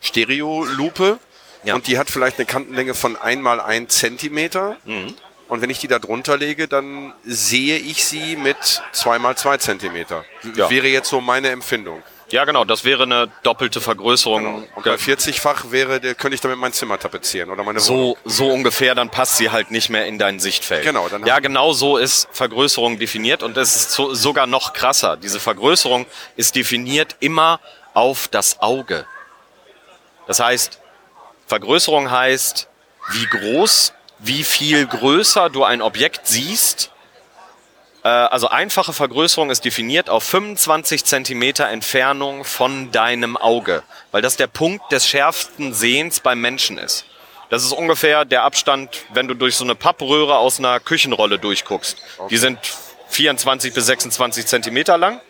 Stereolupe 0.00 1.18
Ja. 1.64 1.74
und 1.74 1.86
die 1.86 1.98
hat 1.98 2.10
vielleicht 2.10 2.38
eine 2.38 2.46
Kantenlänge 2.46 2.94
von 2.94 3.16
einmal 3.16 3.60
ein 3.60 3.88
Zentimeter. 3.88 4.76
Mhm. 4.84 5.14
Und 5.48 5.62
wenn 5.62 5.70
ich 5.70 5.80
die 5.80 5.88
da 5.88 5.98
drunter 5.98 6.36
lege, 6.36 6.68
dann 6.68 7.12
sehe 7.24 7.76
ich 7.76 8.04
sie 8.04 8.36
mit 8.36 8.56
zweimal 8.92 9.36
zwei 9.36 9.56
Zentimeter. 9.56 10.24
Ja. 10.54 10.70
Wäre 10.70 10.86
jetzt 10.86 11.08
so 11.08 11.20
meine 11.20 11.48
Empfindung. 11.50 12.02
Ja, 12.30 12.44
genau, 12.44 12.64
das 12.64 12.84
wäre 12.84 13.02
eine 13.02 13.28
doppelte 13.42 13.80
Vergrößerung. 13.80 14.68
Und 14.74 14.84
bei 14.84 14.94
40-fach 14.94 15.72
wäre, 15.72 16.00
könnte 16.14 16.34
ich 16.34 16.40
damit 16.40 16.58
mein 16.58 16.72
Zimmer 16.72 16.98
tapezieren 16.98 17.50
oder 17.50 17.64
meine 17.64 17.80
Wohnung. 17.80 18.16
So, 18.24 18.46
so 18.46 18.48
ungefähr, 18.50 18.94
dann 18.94 19.10
passt 19.10 19.36
sie 19.36 19.50
halt 19.50 19.70
nicht 19.72 19.90
mehr 19.90 20.06
in 20.06 20.18
dein 20.18 20.38
Sichtfeld. 20.38 20.84
Genau, 20.84 21.08
dann 21.08 21.26
ja, 21.26 21.40
genau 21.40 21.72
so 21.72 21.96
ist 21.96 22.28
Vergrößerung 22.30 22.98
definiert 22.98 23.42
und 23.42 23.56
es 23.56 23.74
ist 23.74 23.92
so, 23.92 24.14
sogar 24.14 24.46
noch 24.46 24.72
krasser. 24.72 25.16
Diese 25.16 25.40
Vergrößerung 25.40 26.06
ist 26.36 26.54
definiert 26.54 27.16
immer 27.18 27.58
auf 27.94 28.28
das 28.28 28.60
Auge. 28.60 29.06
Das 30.28 30.38
heißt, 30.38 30.79
Vergrößerung 31.50 32.12
heißt, 32.12 32.68
wie 33.10 33.26
groß, 33.26 33.92
wie 34.20 34.44
viel 34.44 34.86
größer 34.86 35.50
du 35.50 35.64
ein 35.64 35.82
Objekt 35.82 36.28
siehst. 36.28 36.92
Äh, 38.04 38.08
Also 38.08 38.48
einfache 38.48 38.92
Vergrößerung 38.92 39.50
ist 39.50 39.64
definiert 39.64 40.08
auf 40.08 40.22
25 40.22 41.04
Zentimeter 41.04 41.68
Entfernung 41.68 42.44
von 42.44 42.92
deinem 42.92 43.36
Auge, 43.36 43.82
weil 44.12 44.22
das 44.22 44.36
der 44.36 44.46
Punkt 44.46 44.92
des 44.92 45.08
schärfsten 45.08 45.74
Sehens 45.74 46.20
beim 46.20 46.40
Menschen 46.40 46.78
ist. 46.78 47.04
Das 47.48 47.64
ist 47.64 47.72
ungefähr 47.72 48.24
der 48.24 48.44
Abstand, 48.44 48.88
wenn 49.12 49.26
du 49.26 49.34
durch 49.34 49.56
so 49.56 49.64
eine 49.64 49.74
Pappröhre 49.74 50.38
aus 50.38 50.60
einer 50.60 50.78
Küchenrolle 50.78 51.40
durchguckst. 51.40 51.96
Die 52.30 52.36
sind 52.36 52.60
24 53.08 53.74
bis 53.74 53.86
26 53.86 54.46
Zentimeter 54.46 54.96
lang. 54.96 55.20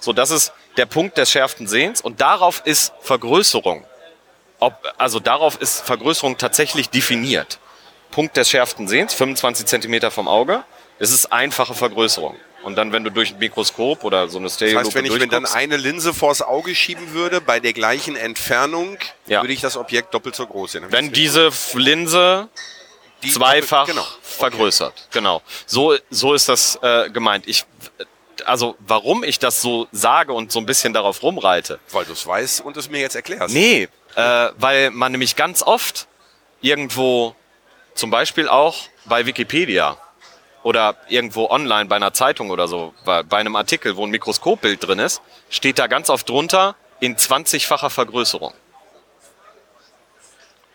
So, 0.00 0.12
das 0.12 0.32
ist 0.32 0.52
der 0.76 0.86
Punkt 0.86 1.18
des 1.18 1.30
schärfsten 1.30 1.68
Sehens 1.68 2.00
und 2.00 2.20
darauf 2.20 2.62
ist 2.64 2.92
Vergrößerung. 3.00 3.84
Ob, 4.60 4.74
also 4.98 5.20
darauf 5.20 5.60
ist 5.60 5.80
Vergrößerung 5.82 6.36
tatsächlich 6.38 6.90
definiert. 6.90 7.58
Punkt 8.10 8.36
des 8.36 8.50
schärfsten 8.50 8.88
Sehens, 8.88 9.14
25 9.14 9.66
Zentimeter 9.66 10.10
vom 10.10 10.26
Auge. 10.28 10.64
Das 10.98 11.10
ist 11.12 11.32
einfache 11.32 11.74
Vergrößerung. 11.74 12.34
Und 12.64 12.74
dann, 12.76 12.90
wenn 12.92 13.04
du 13.04 13.10
durch 13.10 13.30
ein 13.32 13.38
Mikroskop 13.38 14.02
oder 14.02 14.28
so 14.28 14.38
eine 14.38 14.46
Das 14.46 14.54
Stereolupe 14.56 14.86
heißt, 14.86 14.94
wenn 14.96 15.04
ich 15.04 15.12
mir 15.16 15.28
dann 15.28 15.46
eine 15.46 15.76
Linse 15.76 16.12
vors 16.12 16.42
Auge 16.42 16.74
schieben 16.74 17.12
würde, 17.12 17.40
bei 17.40 17.60
der 17.60 17.72
gleichen 17.72 18.16
Entfernung, 18.16 18.98
Ja. 19.26 19.42
würde 19.42 19.52
ich 19.52 19.60
das 19.60 19.76
Objekt 19.76 20.12
doppelt 20.12 20.34
so 20.34 20.44
groß 20.46 20.72
sehen. 20.72 20.84
Wenn 20.90 21.06
das 21.10 21.14
diese 21.14 21.50
Linse 21.74 22.48
Die 23.22 23.30
zweifach 23.30 23.86
doppelt- 23.86 23.94
genau. 23.96 24.06
vergrößert. 24.22 25.08
Genau. 25.12 25.40
So, 25.66 25.96
so 26.10 26.34
ist 26.34 26.48
das 26.48 26.76
äh, 26.82 27.08
gemeint. 27.10 27.46
Ich, 27.46 27.64
also 28.44 28.74
warum 28.80 29.22
ich 29.22 29.38
das 29.38 29.62
so 29.62 29.86
sage 29.92 30.32
und 30.32 30.50
so 30.50 30.58
ein 30.58 30.66
bisschen 30.66 30.92
darauf 30.92 31.22
rumreite. 31.22 31.78
Weil 31.92 32.06
du 32.06 32.12
es 32.12 32.26
weißt 32.26 32.62
und 32.62 32.76
es 32.76 32.90
mir 32.90 33.00
jetzt 33.00 33.14
erklärst. 33.14 33.54
Nee, 33.54 33.88
äh, 34.18 34.52
weil 34.58 34.90
man 34.90 35.12
nämlich 35.12 35.36
ganz 35.36 35.62
oft 35.62 36.08
irgendwo, 36.60 37.36
zum 37.94 38.10
Beispiel 38.10 38.48
auch 38.48 38.76
bei 39.04 39.26
Wikipedia 39.26 39.96
oder 40.64 40.96
irgendwo 41.08 41.48
online 41.48 41.86
bei 41.86 41.94
einer 41.94 42.12
Zeitung 42.12 42.50
oder 42.50 42.66
so, 42.66 42.92
bei, 43.04 43.22
bei 43.22 43.36
einem 43.36 43.54
Artikel, 43.54 43.94
wo 43.96 44.04
ein 44.04 44.10
Mikroskopbild 44.10 44.84
drin 44.84 44.98
ist, 44.98 45.22
steht 45.50 45.78
da 45.78 45.86
ganz 45.86 46.10
oft 46.10 46.28
drunter 46.28 46.74
in 46.98 47.14
20-facher 47.14 47.90
Vergrößerung. 47.90 48.52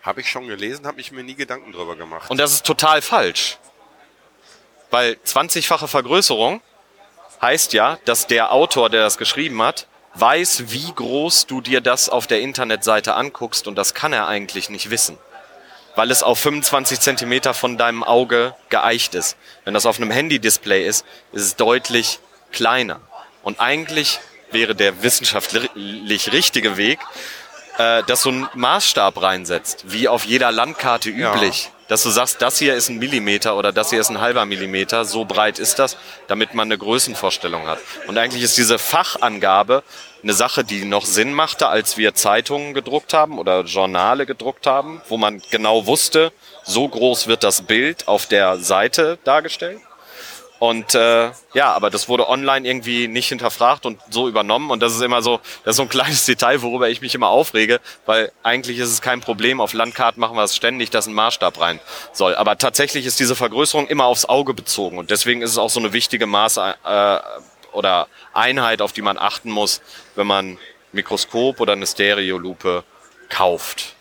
Habe 0.02 0.22
ich 0.22 0.30
schon 0.30 0.46
gelesen, 0.46 0.86
habe 0.86 1.02
ich 1.02 1.12
mir 1.12 1.22
nie 1.22 1.34
Gedanken 1.34 1.72
drüber 1.72 1.96
gemacht. 1.96 2.30
Und 2.30 2.38
das 2.38 2.52
ist 2.52 2.64
total 2.64 3.02
falsch. 3.02 3.58
Weil 4.90 5.18
20-fache 5.26 5.86
Vergrößerung 5.86 6.62
heißt 7.42 7.74
ja, 7.74 7.98
dass 8.06 8.26
der 8.26 8.52
Autor, 8.52 8.88
der 8.88 9.02
das 9.02 9.18
geschrieben 9.18 9.60
hat, 9.60 9.86
weiß, 10.14 10.64
wie 10.68 10.92
groß 10.92 11.46
du 11.46 11.60
dir 11.60 11.80
das 11.80 12.08
auf 12.08 12.26
der 12.26 12.40
Internetseite 12.40 13.14
anguckst 13.14 13.66
und 13.66 13.76
das 13.76 13.94
kann 13.94 14.12
er 14.12 14.28
eigentlich 14.28 14.70
nicht 14.70 14.90
wissen. 14.90 15.18
Weil 15.96 16.10
es 16.10 16.22
auf 16.22 16.38
25 16.40 16.98
Zentimeter 17.00 17.54
von 17.54 17.78
deinem 17.78 18.02
Auge 18.02 18.54
geeicht 18.68 19.14
ist. 19.14 19.36
Wenn 19.64 19.74
das 19.74 19.86
auf 19.86 19.98
einem 19.98 20.10
Handy-Display 20.10 20.86
ist, 20.86 21.04
ist 21.32 21.42
es 21.42 21.56
deutlich 21.56 22.18
kleiner. 22.50 23.00
Und 23.42 23.60
eigentlich 23.60 24.18
wäre 24.50 24.74
der 24.74 25.02
wissenschaftlich 25.02 26.32
richtige 26.32 26.76
Weg, 26.76 26.98
äh, 27.78 28.02
dass 28.04 28.22
du 28.22 28.30
einen 28.30 28.48
Maßstab 28.54 29.20
reinsetzt, 29.20 29.84
wie 29.86 30.08
auf 30.08 30.24
jeder 30.24 30.50
Landkarte 30.52 31.10
üblich. 31.10 31.70
Dass 31.88 32.02
du 32.02 32.10
sagst, 32.10 32.40
das 32.40 32.58
hier 32.58 32.74
ist 32.74 32.88
ein 32.88 32.98
Millimeter 32.98 33.56
oder 33.56 33.72
das 33.72 33.90
hier 33.90 34.00
ist 34.00 34.10
ein 34.10 34.20
halber 34.20 34.46
Millimeter, 34.46 35.04
so 35.04 35.24
breit 35.24 35.58
ist 35.58 35.78
das, 35.78 35.96
damit 36.28 36.54
man 36.54 36.68
eine 36.68 36.78
Größenvorstellung 36.78 37.66
hat. 37.66 37.78
Und 38.06 38.16
eigentlich 38.16 38.42
ist 38.42 38.56
diese 38.56 38.78
Fachangabe 38.78 39.82
eine 40.22 40.32
Sache, 40.32 40.64
die 40.64 40.84
noch 40.86 41.04
Sinn 41.04 41.34
machte, 41.34 41.68
als 41.68 41.98
wir 41.98 42.14
Zeitungen 42.14 42.72
gedruckt 42.72 43.12
haben 43.12 43.38
oder 43.38 43.62
Journale 43.64 44.24
gedruckt 44.24 44.66
haben, 44.66 45.02
wo 45.08 45.18
man 45.18 45.42
genau 45.50 45.86
wusste, 45.86 46.32
so 46.64 46.88
groß 46.88 47.26
wird 47.26 47.44
das 47.44 47.62
Bild 47.62 48.08
auf 48.08 48.26
der 48.26 48.56
Seite 48.56 49.18
dargestellt. 49.24 49.80
Und 50.64 50.94
äh, 50.94 51.30
ja, 51.52 51.74
aber 51.74 51.90
das 51.90 52.08
wurde 52.08 52.26
online 52.26 52.66
irgendwie 52.66 53.06
nicht 53.06 53.28
hinterfragt 53.28 53.84
und 53.84 54.00
so 54.08 54.28
übernommen. 54.28 54.70
Und 54.70 54.82
das 54.82 54.94
ist 54.94 55.02
immer 55.02 55.20
so, 55.20 55.40
das 55.62 55.72
ist 55.72 55.76
so 55.76 55.82
ein 55.82 55.90
kleines 55.90 56.24
Detail, 56.24 56.62
worüber 56.62 56.88
ich 56.88 57.02
mich 57.02 57.14
immer 57.14 57.28
aufrege, 57.28 57.82
weil 58.06 58.32
eigentlich 58.42 58.78
ist 58.78 58.88
es 58.88 59.02
kein 59.02 59.20
Problem. 59.20 59.60
Auf 59.60 59.74
Landkarten 59.74 60.18
machen 60.18 60.38
wir 60.38 60.42
es 60.42 60.56
ständig, 60.56 60.88
dass 60.88 61.06
ein 61.06 61.12
Maßstab 61.12 61.60
rein 61.60 61.80
soll. 62.14 62.34
Aber 62.34 62.56
tatsächlich 62.56 63.04
ist 63.04 63.20
diese 63.20 63.36
Vergrößerung 63.36 63.88
immer 63.88 64.06
aufs 64.06 64.24
Auge 64.24 64.54
bezogen. 64.54 64.96
Und 64.96 65.10
deswegen 65.10 65.42
ist 65.42 65.50
es 65.50 65.58
auch 65.58 65.68
so 65.68 65.80
eine 65.80 65.92
wichtige 65.92 66.24
Maße 66.24 66.76
äh, 66.82 67.18
oder 67.76 68.08
Einheit, 68.32 68.80
auf 68.80 68.94
die 68.94 69.02
man 69.02 69.18
achten 69.18 69.50
muss, 69.50 69.82
wenn 70.14 70.26
man 70.26 70.56
Mikroskop 70.92 71.60
oder 71.60 71.74
eine 71.74 71.86
Stereolupe 71.86 72.84
kauft, 73.28 73.96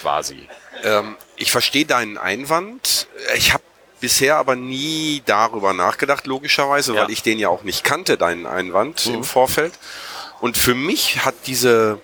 quasi. 0.00 0.48
Ähm, 0.82 1.16
ich 1.36 1.52
verstehe 1.52 1.86
deinen 1.86 2.18
Einwand. 2.18 3.06
Ich 3.36 3.52
habe 3.52 3.62
bisher 4.00 4.36
aber 4.36 4.56
nie 4.56 5.22
darüber 5.26 5.72
nachgedacht, 5.72 6.26
logischerweise, 6.26 6.94
Ja. 6.94 7.02
weil 7.02 7.10
ich 7.10 7.22
den 7.22 7.38
ja 7.38 7.48
auch 7.48 7.62
nicht 7.62 7.84
kannte, 7.84 8.16
deinen 8.16 8.46
Einwand 8.46 9.06
im 9.06 9.24
Vorfeld. 9.24 9.72
Und 10.40 10.56
für 10.56 10.74
mich 10.74 11.24
hat 11.24 11.34
diese, 11.46 12.00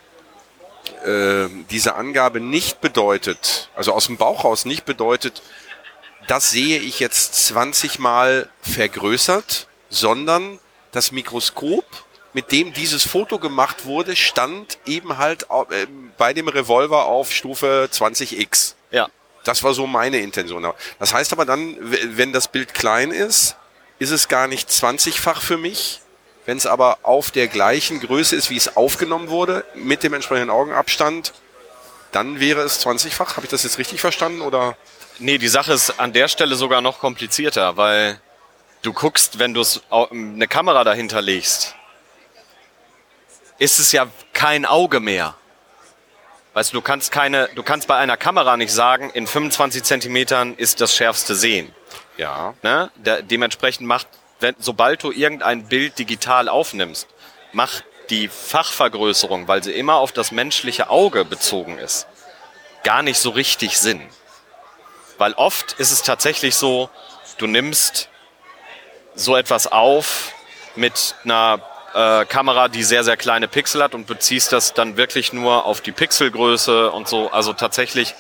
äh, 1.04 1.46
diese 1.70 1.94
Angabe 1.94 2.40
nicht 2.40 2.80
bedeutet, 2.80 3.68
also 3.76 3.92
aus 3.92 4.06
dem 4.06 4.16
Bauch 4.16 4.44
raus 4.44 4.64
nicht 4.64 4.84
bedeutet, 4.84 5.42
das 6.26 6.50
sehe 6.50 6.78
ich 6.78 7.00
jetzt 7.00 7.34
20 7.46 7.98
Mal 7.98 8.48
vergrößert, 8.62 9.68
sondern 9.90 10.58
das 10.92 11.12
Mikroskop, 11.12 11.84
mit 12.32 12.50
dem 12.50 12.72
dieses 12.72 13.04
Foto 13.04 13.38
gemacht 13.38 13.84
wurde, 13.84 14.16
stand 14.16 14.78
eben 14.86 15.18
halt 15.18 15.46
äh, 15.70 15.86
bei 16.18 16.32
dem 16.32 16.48
Revolver 16.48 17.04
auf 17.04 17.30
Stufe 17.32 17.88
20x. 17.92 18.74
Ja. 18.90 19.08
Das 19.44 19.62
war 19.62 19.74
so 19.74 19.86
meine 19.86 20.18
Intention. 20.18 20.66
Das 20.98 21.12
heißt 21.12 21.32
aber 21.32 21.44
dann, 21.44 21.76
wenn 21.80 22.32
das 22.32 22.48
Bild 22.48 22.74
klein 22.74 23.10
ist, 23.10 23.56
ist 23.98 24.10
es 24.10 24.28
gar 24.28 24.48
nicht 24.48 24.68
20-fach 24.68 25.40
für 25.40 25.56
mich. 25.56 26.00
Wenn 26.46 26.58
es 26.58 26.66
aber 26.66 26.98
auf 27.02 27.30
der 27.30 27.48
gleichen 27.48 28.00
Größe 28.00 28.36
ist, 28.36 28.50
wie 28.50 28.56
es 28.56 28.76
aufgenommen 28.76 29.28
wurde, 29.28 29.64
mit 29.74 30.02
dem 30.02 30.12
entsprechenden 30.12 30.50
Augenabstand, 30.50 31.32
dann 32.12 32.38
wäre 32.40 32.62
es 32.62 32.84
20-fach. 32.84 33.36
Habe 33.36 33.46
ich 33.46 33.50
das 33.50 33.62
jetzt 33.62 33.78
richtig 33.78 34.00
verstanden? 34.00 34.40
Oder? 34.40 34.76
Nee, 35.18 35.38
die 35.38 35.48
Sache 35.48 35.72
ist 35.72 35.98
an 35.98 36.12
der 36.12 36.28
Stelle 36.28 36.54
sogar 36.56 36.80
noch 36.80 36.98
komplizierter, 36.98 37.76
weil 37.76 38.20
du 38.82 38.92
guckst, 38.92 39.38
wenn 39.38 39.54
du 39.54 39.64
eine 39.90 40.48
Kamera 40.48 40.84
dahinter 40.84 41.22
legst, 41.22 41.74
ist 43.58 43.78
es 43.78 43.92
ja 43.92 44.06
kein 44.32 44.66
Auge 44.66 45.00
mehr. 45.00 45.36
Weißt 46.54 46.72
du, 46.72 46.76
du 46.76 46.82
kannst 46.82 47.10
keine, 47.10 47.48
du 47.56 47.64
kannst 47.64 47.88
bei 47.88 47.96
einer 47.96 48.16
Kamera 48.16 48.56
nicht 48.56 48.72
sagen, 48.72 49.10
in 49.10 49.26
25 49.26 49.82
Zentimetern 49.82 50.54
ist 50.54 50.80
das 50.80 50.94
schärfste 50.94 51.34
Sehen. 51.34 51.74
Ja. 52.16 52.54
Ne? 52.62 52.90
Der, 52.94 53.22
dementsprechend 53.22 53.88
macht, 53.88 54.06
wenn, 54.38 54.54
sobald 54.60 55.02
du 55.02 55.10
irgendein 55.10 55.66
Bild 55.66 55.98
digital 55.98 56.48
aufnimmst, 56.48 57.08
macht 57.52 57.84
die 58.10 58.28
Fachvergrößerung, 58.28 59.48
weil 59.48 59.64
sie 59.64 59.72
immer 59.72 59.94
auf 59.94 60.12
das 60.12 60.30
menschliche 60.30 60.90
Auge 60.90 61.24
bezogen 61.24 61.78
ist, 61.78 62.06
gar 62.84 63.02
nicht 63.02 63.18
so 63.18 63.30
richtig 63.30 63.78
Sinn. 63.78 64.00
Weil 65.18 65.32
oft 65.32 65.72
ist 65.74 65.90
es 65.90 66.02
tatsächlich 66.02 66.54
so, 66.54 66.88
du 67.38 67.48
nimmst 67.48 68.08
so 69.16 69.34
etwas 69.36 69.66
auf 69.66 70.32
mit 70.76 71.16
einer 71.24 71.60
äh, 71.94 72.24
Kamera, 72.26 72.68
die 72.68 72.82
sehr, 72.82 73.04
sehr 73.04 73.16
kleine 73.16 73.48
Pixel 73.48 73.82
hat 73.82 73.94
und 73.94 74.06
beziehst 74.06 74.52
das 74.52 74.74
dann 74.74 74.96
wirklich 74.96 75.32
nur 75.32 75.64
auf 75.64 75.80
die 75.80 75.92
Pixelgröße 75.92 76.90
und 76.90 77.08
so. 77.08 77.30
Also 77.30 77.52
tatsächlich 77.52 78.14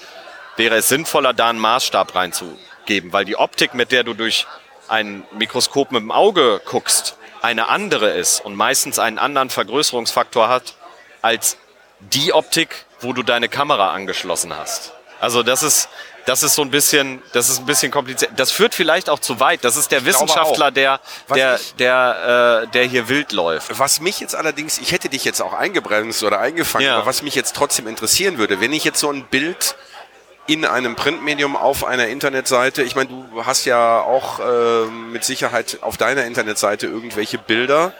wäre 0.56 0.76
es 0.76 0.88
sinnvoller, 0.88 1.32
da 1.32 1.48
einen 1.48 1.58
Maßstab 1.58 2.14
reinzugeben, 2.14 3.12
weil 3.12 3.24
die 3.24 3.36
Optik, 3.36 3.74
mit 3.74 3.92
der 3.92 4.04
du 4.04 4.14
durch 4.14 4.46
ein 4.88 5.24
Mikroskop 5.32 5.92
mit 5.92 6.02
dem 6.02 6.10
Auge 6.10 6.60
guckst, 6.64 7.16
eine 7.42 7.68
andere 7.68 8.10
ist 8.10 8.44
und 8.44 8.54
meistens 8.54 8.98
einen 8.98 9.18
anderen 9.18 9.50
Vergrößerungsfaktor 9.50 10.48
hat 10.48 10.74
als 11.20 11.58
die 12.00 12.32
Optik, 12.32 12.86
wo 13.00 13.12
du 13.12 13.22
deine 13.22 13.48
Kamera 13.48 13.92
angeschlossen 13.92 14.56
hast. 14.56 14.92
Also 15.20 15.42
das 15.42 15.62
ist, 15.62 15.88
das 16.26 16.42
ist 16.42 16.54
so 16.54 16.62
ein 16.62 16.70
bisschen, 16.70 17.22
das 17.32 17.48
ist 17.48 17.58
ein 17.60 17.66
bisschen 17.66 17.90
kompliziert. 17.92 18.32
Das 18.36 18.50
führt 18.50 18.74
vielleicht 18.74 19.10
auch 19.10 19.18
zu 19.18 19.40
weit. 19.40 19.62
Das 19.64 19.76
ist 19.76 19.90
der 19.92 20.00
glaube 20.00 20.14
Wissenschaftler, 20.24 20.70
der, 20.70 21.00
der, 21.34 21.56
ich- 21.56 21.74
der, 21.76 22.62
äh, 22.64 22.66
der 22.68 22.84
hier 22.84 23.08
wild 23.08 23.32
läuft. 23.32 23.78
Was 23.78 24.00
mich 24.00 24.20
jetzt 24.20 24.34
allerdings, 24.34 24.78
ich 24.78 24.92
hätte 24.92 25.08
dich 25.08 25.24
jetzt 25.24 25.42
auch 25.42 25.52
eingebremst 25.52 26.22
oder 26.22 26.40
eingefangen, 26.40 26.86
Ja. 26.86 26.96
aber 26.96 27.06
was 27.06 27.22
mich 27.22 27.34
jetzt 27.34 27.54
trotzdem 27.54 27.86
interessieren 27.86 28.38
würde, 28.38 28.60
wenn 28.60 28.72
ich 28.72 28.84
jetzt 28.84 29.00
so 29.00 29.10
ein 29.10 29.24
Bild 29.26 29.76
in 30.46 30.64
einem 30.66 30.94
Printmedium 30.96 31.56
auf 31.56 31.84
einer 31.84 32.08
Internetseite, 32.08 32.82
ich 32.82 32.94
meine, 32.96 33.08
du 33.08 33.46
hast 33.46 33.64
ja 33.64 34.00
auch 34.00 34.40
äh, 34.40 34.84
mit 34.86 35.24
Sicherheit 35.24 35.78
auf 35.80 35.96
deiner 35.96 36.24
Internetseite 36.26 36.86
irgendwelche 36.86 37.38
Bilder 37.38 37.94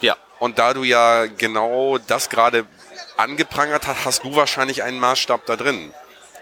Ja. 0.00 0.16
und 0.38 0.58
da 0.60 0.74
du 0.74 0.84
ja 0.84 1.26
genau 1.26 1.98
das 2.06 2.28
gerade 2.28 2.66
angeprangert 3.16 3.86
hast, 3.86 4.04
hast 4.04 4.24
du 4.24 4.34
wahrscheinlich 4.36 4.82
einen 4.82 4.98
Maßstab 5.00 5.44
da 5.46 5.56
drin. 5.56 5.92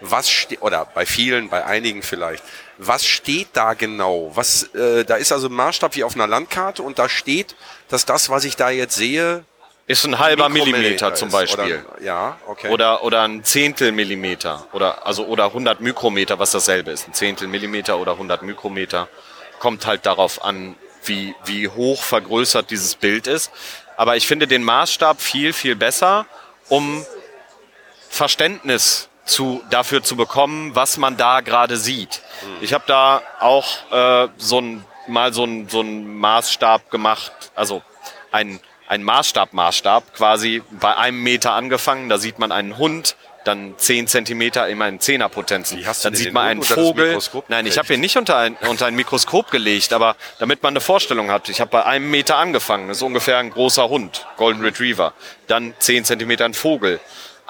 Was 0.01 0.29
steht, 0.29 0.61
oder 0.61 0.85
bei 0.85 1.05
vielen, 1.05 1.49
bei 1.49 1.63
einigen 1.65 2.01
vielleicht, 2.01 2.43
was 2.77 3.05
steht 3.05 3.49
da 3.53 3.73
genau? 3.73 4.31
Was, 4.33 4.63
äh, 4.73 5.05
da 5.05 5.15
ist 5.15 5.31
also 5.31 5.47
ein 5.47 5.53
Maßstab 5.53 5.95
wie 5.95 6.03
auf 6.03 6.15
einer 6.15 6.27
Landkarte 6.27 6.81
und 6.81 6.99
da 6.99 7.07
steht, 7.07 7.55
dass 7.87 8.05
das, 8.05 8.29
was 8.29 8.43
ich 8.43 8.55
da 8.55 8.69
jetzt 8.69 8.95
sehe, 8.95 9.43
Ist 9.87 10.05
ein 10.05 10.19
halber 10.19 10.47
Millimeter 10.49 11.13
zum 11.13 11.29
Beispiel. 11.29 11.83
Oder, 11.95 12.01
ja, 12.01 12.37
okay. 12.47 12.69
Oder, 12.69 13.03
oder 13.03 13.23
ein 13.23 13.43
Zehntel 13.43 13.91
Millimeter. 13.91 14.65
Oder, 14.71 15.05
also, 15.05 15.25
oder 15.25 15.45
100 15.45 15.81
Mikrometer, 15.81 16.39
was 16.39 16.51
dasselbe 16.51 16.91
ist. 16.91 17.07
Ein 17.07 17.13
Zehntel 17.13 17.47
Millimeter 17.47 17.97
oder 17.97 18.13
100 18.13 18.41
Mikrometer. 18.43 19.07
Kommt 19.59 19.85
halt 19.85 20.05
darauf 20.05 20.43
an, 20.43 20.75
wie, 21.03 21.35
wie 21.45 21.67
hoch 21.67 22.01
vergrößert 22.03 22.69
dieses 22.71 22.95
Bild 22.95 23.27
ist. 23.27 23.51
Aber 23.97 24.15
ich 24.15 24.27
finde 24.27 24.47
den 24.47 24.63
Maßstab 24.63 25.21
viel, 25.21 25.51
viel 25.51 25.75
besser, 25.75 26.25
um 26.69 27.05
Verständnis 28.09 29.09
zu, 29.25 29.63
dafür 29.69 30.03
zu 30.03 30.15
bekommen, 30.15 30.75
was 30.75 30.97
man 30.97 31.17
da 31.17 31.41
gerade 31.41 31.77
sieht. 31.77 32.21
Ich 32.61 32.73
habe 32.73 32.83
da 32.87 33.21
auch 33.39 33.67
äh, 33.91 34.27
so 34.37 34.59
ein 34.59 34.85
mal 35.07 35.33
so 35.33 35.43
einen 35.43 35.67
so 35.69 35.79
einen 35.81 36.17
Maßstab 36.17 36.89
gemacht, 36.91 37.31
also 37.55 37.81
ein, 38.31 38.59
ein 38.87 39.03
Maßstab-Maßstab, 39.03 40.13
quasi 40.15 40.61
bei 40.71 40.95
einem 40.97 41.21
Meter 41.21 41.53
angefangen. 41.53 42.09
Da 42.09 42.17
sieht 42.17 42.39
man 42.39 42.51
einen 42.51 42.77
Hund, 42.77 43.15
dann 43.43 43.73
10 43.77 44.07
Zentimeter 44.07 44.67
immer 44.67 44.87
in 44.87 44.99
Zehnerpotenzen. 44.99 45.77
Dann 46.03 46.13
sieht 46.15 46.33
man 46.33 46.47
einen 46.47 46.63
Vogel. 46.63 47.17
Nein, 47.47 47.65
ich 47.65 47.77
habe 47.77 47.93
ihn 47.93 47.99
nicht 47.99 48.17
unter 48.17 48.37
ein, 48.37 48.55
unter 48.67 48.85
ein 48.85 48.95
Mikroskop 48.95 49.49
gelegt, 49.51 49.93
aber 49.93 50.15
damit 50.39 50.61
man 50.61 50.73
eine 50.73 50.81
Vorstellung 50.81 51.31
hat. 51.31 51.49
Ich 51.49 51.59
habe 51.61 51.71
bei 51.71 51.85
einem 51.85 52.11
Meter 52.11 52.37
angefangen. 52.37 52.87
Das 52.87 52.97
ist 52.97 53.03
ungefähr 53.03 53.37
ein 53.37 53.49
großer 53.49 53.89
Hund, 53.89 54.27
Golden 54.37 54.61
Retriever. 54.61 55.13
Dann 55.47 55.73
10 55.79 56.05
Zentimeter 56.05 56.45
ein 56.45 56.53
Vogel. 56.53 56.99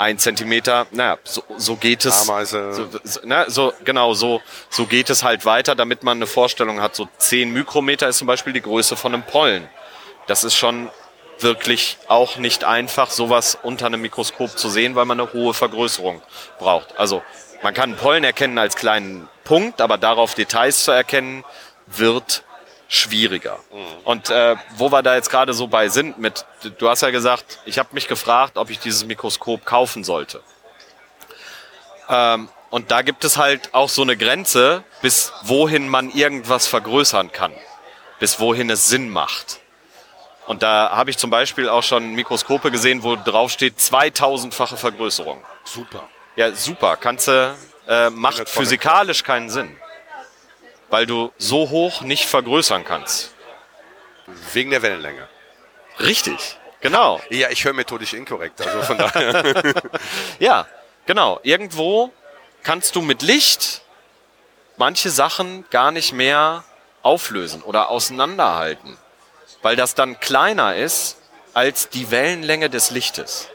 Ein 0.02 0.18
Zentimeter, 0.18 0.88
naja, 0.90 1.20
so, 1.24 1.44
so 1.58 1.76
geht 1.76 2.06
es. 2.06 2.28
Ameise. 2.28 2.74
So, 2.74 2.88
so, 3.04 3.20
ne, 3.24 3.46
so, 3.48 3.72
genau, 3.86 4.16
so, 4.16 4.42
so 4.72 4.88
geht 4.88 5.12
es 5.12 5.24
halt 5.24 5.46
weiter, 5.46 5.76
damit 5.76 6.02
man 6.02 6.18
eine 6.18 6.26
Vorstellung 6.26 6.82
hat. 6.82 6.96
So 6.96 7.08
10 7.20 7.54
Mikrometer 7.54 8.08
ist 8.08 8.18
zum 8.18 8.26
Beispiel 8.26 8.52
die 8.52 8.64
Größe 8.64 8.96
von 8.96 9.14
einem 9.14 9.22
Pollen. 9.22 9.70
Das 10.26 10.44
ist 10.44 10.56
schon 10.56 10.90
wirklich 11.38 12.00
auch 12.08 12.38
nicht 12.38 12.64
einfach, 12.64 13.12
sowas 13.12 13.56
unter 13.62 13.86
einem 13.86 14.02
Mikroskop 14.02 14.58
zu 14.58 14.70
sehen, 14.72 14.96
weil 14.96 15.06
man 15.06 15.20
eine 15.20 15.34
hohe 15.34 15.54
Vergrößerung 15.54 16.24
braucht. 16.58 16.98
Also 16.98 17.22
man 17.62 17.76
kann 17.76 17.96
Pollen 17.96 18.24
erkennen 18.24 18.58
als 18.58 18.76
kleinen 18.76 19.30
Punkt, 19.44 19.82
aber 19.82 20.00
darauf 20.00 20.34
Details 20.34 20.84
zu 20.84 20.90
erkennen, 20.90 21.44
wird 21.86 22.44
schwieriger. 22.92 23.58
Und 24.04 24.30
äh, 24.30 24.58
wo 24.76 24.92
wir 24.92 25.02
da 25.02 25.16
jetzt 25.16 25.30
gerade 25.30 25.54
so 25.54 25.68
bei 25.68 25.88
sind 25.88 26.20
mit, 26.20 26.46
du 26.78 26.90
hast 26.90 27.02
ja 27.02 27.10
gesagt, 27.10 27.60
ich 27.64 27.80
habe 27.80 27.88
mich 27.94 28.10
gefragt, 28.10 28.58
ob 28.58 28.70
ich 28.70 28.80
dieses 28.80 29.06
Mikroskop 29.06 29.66
kaufen 29.66 30.04
sollte. 30.04 30.42
Ähm, 32.10 32.50
und 32.70 32.92
da 32.92 33.02
gibt 33.02 33.24
es 33.24 33.38
halt 33.38 33.74
auch 33.74 33.88
so 33.88 34.02
eine 34.02 34.18
Grenze, 34.18 34.84
bis 35.02 35.32
wohin 35.44 35.88
man 35.88 36.10
irgendwas 36.10 36.68
vergrößern 36.68 37.32
kann, 37.32 37.54
bis 38.20 38.42
wohin 38.42 38.70
es 38.70 38.88
Sinn 38.88 39.10
macht. 39.10 39.62
Und 40.48 40.62
da 40.62 40.92
habe 40.92 41.12
ich 41.12 41.18
zum 41.18 41.30
Beispiel 41.30 41.70
auch 41.70 41.84
schon 41.84 42.14
Mikroskope 42.14 42.72
gesehen, 42.72 43.04
wo 43.04 43.16
drauf 43.16 43.52
steht 43.52 43.78
2000-fache 43.80 44.76
Vergrößerung. 44.76 45.42
Super. 45.64 46.10
Ja, 46.36 46.52
super. 46.52 46.98
Kannst 46.98 47.30
du, 47.30 47.56
äh, 47.88 48.10
macht 48.10 48.50
physikalisch 48.50 49.24
keinen 49.24 49.50
Sinn. 49.50 49.78
Weil 50.92 51.08
du 51.08 51.32
so 51.38 51.70
hoch 51.70 52.02
nicht 52.02 52.26
vergrößern 52.26 52.84
kannst. 52.86 53.34
Wegen 54.54 54.70
der 54.70 54.82
Wellenlänge. 54.84 55.28
Richtig. 56.00 56.58
Genau. 56.82 57.20
Ja, 57.30 57.50
ich 57.50 57.64
höre 57.66 57.74
methodisch 57.74 58.14
inkorrekt. 58.14 58.62
Also 58.62 58.82
von 58.84 58.98
daher. 58.98 59.74
Ja, 60.40 60.68
genau. 61.06 61.40
Irgendwo 61.44 62.12
kannst 62.64 62.96
du 62.96 63.02
mit 63.02 63.22
Licht 63.24 63.82
manche 64.78 65.10
Sachen 65.10 65.66
gar 65.70 65.92
nicht 65.92 66.14
mehr 66.14 66.64
auflösen 67.04 67.62
oder 67.64 67.90
auseinanderhalten. 67.90 68.98
Weil 69.62 69.76
das 69.76 69.96
dann 69.96 70.20
kleiner 70.20 70.76
ist 70.76 71.18
als 71.54 71.90
die 71.90 72.12
Wellenlänge 72.12 72.70
des 72.70 72.92
Lichtes. 72.92 73.48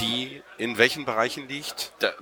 die 0.00 0.42
in 0.58 0.76
welchen 0.76 1.04
Bereichen 1.04 1.48
liegt? 1.48 1.92
Da, 2.00 2.12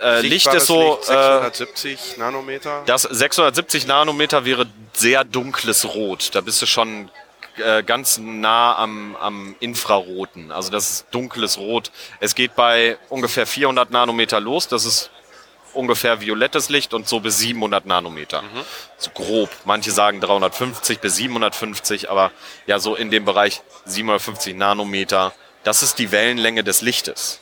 äh, 0.00 0.20
Licht 0.20 0.52
ist 0.52 0.66
so, 0.66 0.98
Licht, 0.98 1.10
äh, 1.10 1.40
670 1.42 2.16
Nanometer. 2.18 2.82
das 2.86 3.02
670 3.02 3.86
Nanometer 3.86 4.44
wäre 4.44 4.66
sehr 4.92 5.24
dunkles 5.24 5.84
Rot. 5.94 6.34
Da 6.34 6.40
bist 6.40 6.60
du 6.60 6.66
schon 6.66 7.10
äh, 7.56 7.82
ganz 7.84 8.18
nah 8.18 8.76
am, 8.76 9.16
am 9.16 9.54
Infraroten. 9.60 10.50
Also 10.50 10.70
das 10.70 10.90
ist 10.90 11.06
dunkles 11.12 11.56
Rot. 11.56 11.92
Es 12.20 12.34
geht 12.34 12.56
bei 12.56 12.98
ungefähr 13.08 13.46
400 13.46 13.90
Nanometer 13.90 14.40
los. 14.40 14.66
Das 14.66 14.84
ist 14.84 15.10
ungefähr 15.72 16.20
violettes 16.20 16.68
Licht 16.68 16.94
und 16.94 17.08
so 17.08 17.20
bis 17.20 17.38
700 17.38 17.86
Nanometer. 17.86 18.42
So 18.96 19.10
grob. 19.10 19.50
Manche 19.64 19.90
sagen 19.90 20.20
350 20.20 21.00
bis 21.00 21.16
750, 21.16 22.10
aber 22.10 22.30
ja, 22.66 22.78
so 22.78 22.94
in 22.94 23.10
dem 23.10 23.24
Bereich 23.24 23.62
750 23.84 24.54
Nanometer. 24.54 25.32
Das 25.64 25.82
ist 25.82 25.98
die 25.98 26.12
Wellenlänge 26.12 26.62
des 26.62 26.80
Lichtes. 26.80 27.40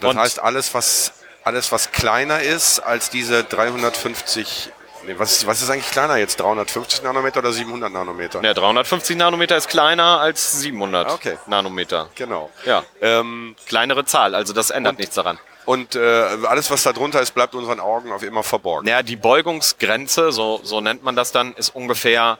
Das 0.00 0.10
und- 0.10 0.18
heißt, 0.18 0.40
alles 0.40 0.74
was, 0.74 1.12
alles, 1.44 1.70
was 1.72 1.90
kleiner 1.92 2.40
ist 2.40 2.80
als 2.80 3.10
diese 3.10 3.44
350. 3.44 4.70
Nee, 5.06 5.14
was, 5.18 5.32
ist- 5.32 5.46
was 5.46 5.60
ist 5.60 5.68
eigentlich 5.68 5.90
kleiner 5.90 6.16
jetzt? 6.16 6.40
350 6.40 7.02
Nanometer 7.02 7.40
oder 7.40 7.52
700 7.52 7.92
Nanometer? 7.92 8.42
Ja, 8.42 8.54
350 8.54 9.16
Nanometer 9.16 9.56
ist 9.56 9.68
kleiner 9.68 10.20
als 10.20 10.60
700 10.60 11.10
Okay. 11.10 11.36
Nanometer. 11.46 12.08
Genau. 12.14 12.50
Ja, 12.64 12.82
Ähm, 13.02 13.54
kleinere 13.66 14.06
Zahl, 14.06 14.34
also 14.34 14.52
das 14.54 14.70
ändert 14.70 14.98
nichts 14.98 15.14
daran. 15.14 15.38
und 15.66 15.94
äh, 15.94 16.00
alles, 16.48 16.70
was 16.70 16.82
da 16.84 16.92
drunter 16.94 17.20
ist, 17.20 17.32
bleibt 17.34 17.54
unseren 17.54 17.80
Augen 17.80 18.12
auf 18.12 18.22
immer 18.22 18.42
verborgen. 18.42 18.86
Naja, 18.86 19.02
die 19.02 19.16
Beugungsgrenze, 19.16 20.32
so, 20.32 20.60
so 20.62 20.80
nennt 20.80 21.02
man 21.04 21.16
das 21.16 21.32
dann, 21.32 21.52
ist 21.54 21.74
ungefähr 21.74 22.38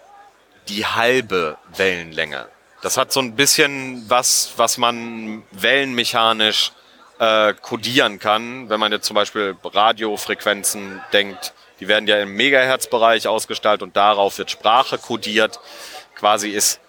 die 0.69 0.87
halbe 0.87 1.59
Wellenlänge. 1.77 2.49
Das 2.81 2.97
hat 2.97 3.12
so 3.12 3.21
ein 3.21 3.37
bisschen 3.37 4.05
was, 4.09 4.53
was 4.57 4.79
man 4.79 5.43
wellenmechanisch 5.53 6.73
äh, 7.18 7.55
kodieren 7.55 8.18
kann. 8.18 8.68
Wenn 8.68 8.81
man 8.81 8.92
jetzt 8.92 9.07
zum 9.07 9.14
Beispiel 9.14 9.57
Radiofrequenzen 9.62 11.00
denkt, 11.12 11.53
die 11.81 11.88
werden 11.88 12.07
ja 12.07 12.18
im 12.18 12.35
Megahertz-Bereich 12.35 13.27
ausgestaltet 13.29 13.83
und 13.83 13.96
darauf 13.96 14.38
wird 14.38 14.50
Sprache 14.50 14.98
kodiert. 14.98 15.61
Quasi 16.14 16.50
ist 16.50 16.81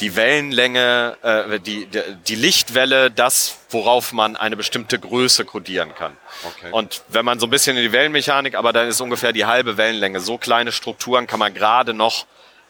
die 0.00 0.14
Wellenlänge, 0.14 1.16
äh, 1.22 1.60
die, 1.60 1.86
die, 1.86 2.02
die 2.26 2.34
Lichtwelle 2.36 3.10
das, 3.10 3.58
worauf 3.70 4.12
man 4.12 4.36
eine 4.36 4.56
bestimmte 4.56 4.98
Größe 4.98 5.44
kodieren 5.44 5.94
kann. 5.94 6.16
Okay. 6.44 6.70
Und 6.70 7.02
wenn 7.08 7.24
man 7.24 7.40
so 7.40 7.46
ein 7.46 7.50
bisschen 7.50 7.76
in 7.76 7.82
die 7.82 7.92
Wellenmechanik, 7.92 8.54
aber 8.54 8.72
dann 8.72 8.88
ist 8.88 9.00
ungefähr 9.00 9.32
die 9.32 9.46
halbe 9.46 9.76
Wellenlänge. 9.76 10.20
So 10.20 10.38
kleine 10.38 10.70
Strukturen 10.70 11.26
kann 11.26 11.40
man 11.40 11.52
gerade 11.52 11.94
noch 11.94 12.26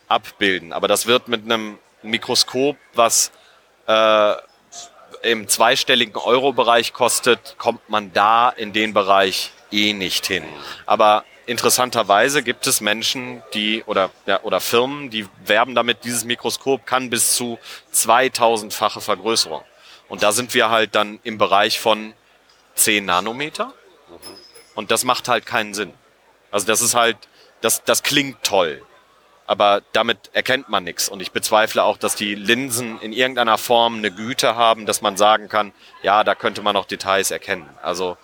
abbilden. 0.08 0.72
Aber 0.72 0.88
das 0.88 1.06
wird 1.06 1.28
mit 1.28 1.44
einem 1.44 1.78
Mikroskop, 2.02 2.76
was 2.94 3.30
äh, 3.86 4.34
im 5.22 5.48
zweistelligen 5.48 6.16
Euro-Bereich 6.16 6.92
kostet, 6.92 7.56
kommt 7.58 7.88
man 7.88 8.12
da 8.12 8.48
in 8.50 8.72
den 8.72 8.94
Bereich 8.94 9.52
eh 9.70 9.92
nicht 9.92 10.26
hin. 10.26 10.44
Aber 10.86 11.24
interessanterweise 11.46 12.42
gibt 12.42 12.66
es 12.66 12.80
Menschen, 12.80 13.42
die 13.54 13.82
oder 13.84 14.10
ja, 14.26 14.42
oder 14.42 14.60
Firmen, 14.60 15.10
die 15.10 15.26
werben 15.44 15.74
damit, 15.74 16.04
dieses 16.04 16.24
Mikroskop 16.24 16.86
kann 16.86 17.10
bis 17.10 17.34
zu 17.34 17.58
2000-fache 17.94 19.00
Vergrößerung. 19.00 19.62
Und 20.08 20.22
da 20.22 20.32
sind 20.32 20.54
wir 20.54 20.70
halt 20.70 20.94
dann 20.94 21.20
im 21.22 21.38
Bereich 21.38 21.80
von 21.80 22.14
10 22.74 23.04
Nanometer. 23.04 23.74
Und 24.74 24.90
das 24.90 25.04
macht 25.04 25.28
halt 25.28 25.44
keinen 25.44 25.74
Sinn. 25.74 25.92
Also 26.50 26.66
das 26.66 26.80
ist 26.80 26.94
halt, 26.94 27.16
das, 27.60 27.82
das 27.84 28.02
klingt 28.02 28.42
toll. 28.42 28.82
Aber 29.48 29.80
damit 29.92 30.30
erkennt 30.34 30.68
man 30.68 30.84
nichts. 30.84 31.08
Und 31.08 31.22
ich 31.22 31.32
bezweifle 31.32 31.82
auch, 31.82 31.96
dass 31.96 32.14
die 32.14 32.34
Linsen 32.34 33.00
in 33.00 33.14
irgendeiner 33.14 33.56
Form 33.56 33.96
eine 33.96 34.10
Güte 34.10 34.56
haben, 34.56 34.84
dass 34.84 35.00
man 35.00 35.16
sagen 35.16 35.48
kann, 35.48 35.72
ja, 36.02 36.22
da 36.22 36.34
könnte 36.34 36.60
man 36.60 36.74
noch 36.74 36.84
Details 36.84 37.30
erkennen. 37.30 37.66
Also 37.82 38.18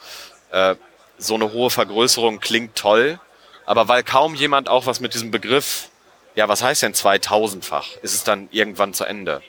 äh, 0.51 0.77
so 1.17 1.35
eine 1.35 1.51
hohe 1.51 1.71
Vergrößerung 1.71 2.41
klingt 2.41 2.77
toll, 2.77 3.19
aber 3.65 3.89
weil 3.89 4.03
kaum 4.03 4.35
jemand 4.35 4.69
auch 4.69 4.85
was 4.85 5.01
mit 5.01 5.15
diesem 5.15 5.31
Begriff, 5.31 5.89
ja, 6.35 6.47
was 6.49 6.63
heißt 6.63 6.83
denn 6.83 6.93
2000-fach, 6.93 7.97
ist 8.03 8.15
es 8.15 8.25
dann 8.25 8.49
irgendwann 8.51 8.93
zu 8.93 9.05
Ende, 9.07 9.41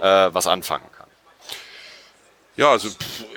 äh, 0.00 0.28
was 0.32 0.46
anfangen 0.46 0.88
kann. 0.96 1.08
Ja, 2.56 2.70
also 2.70 2.88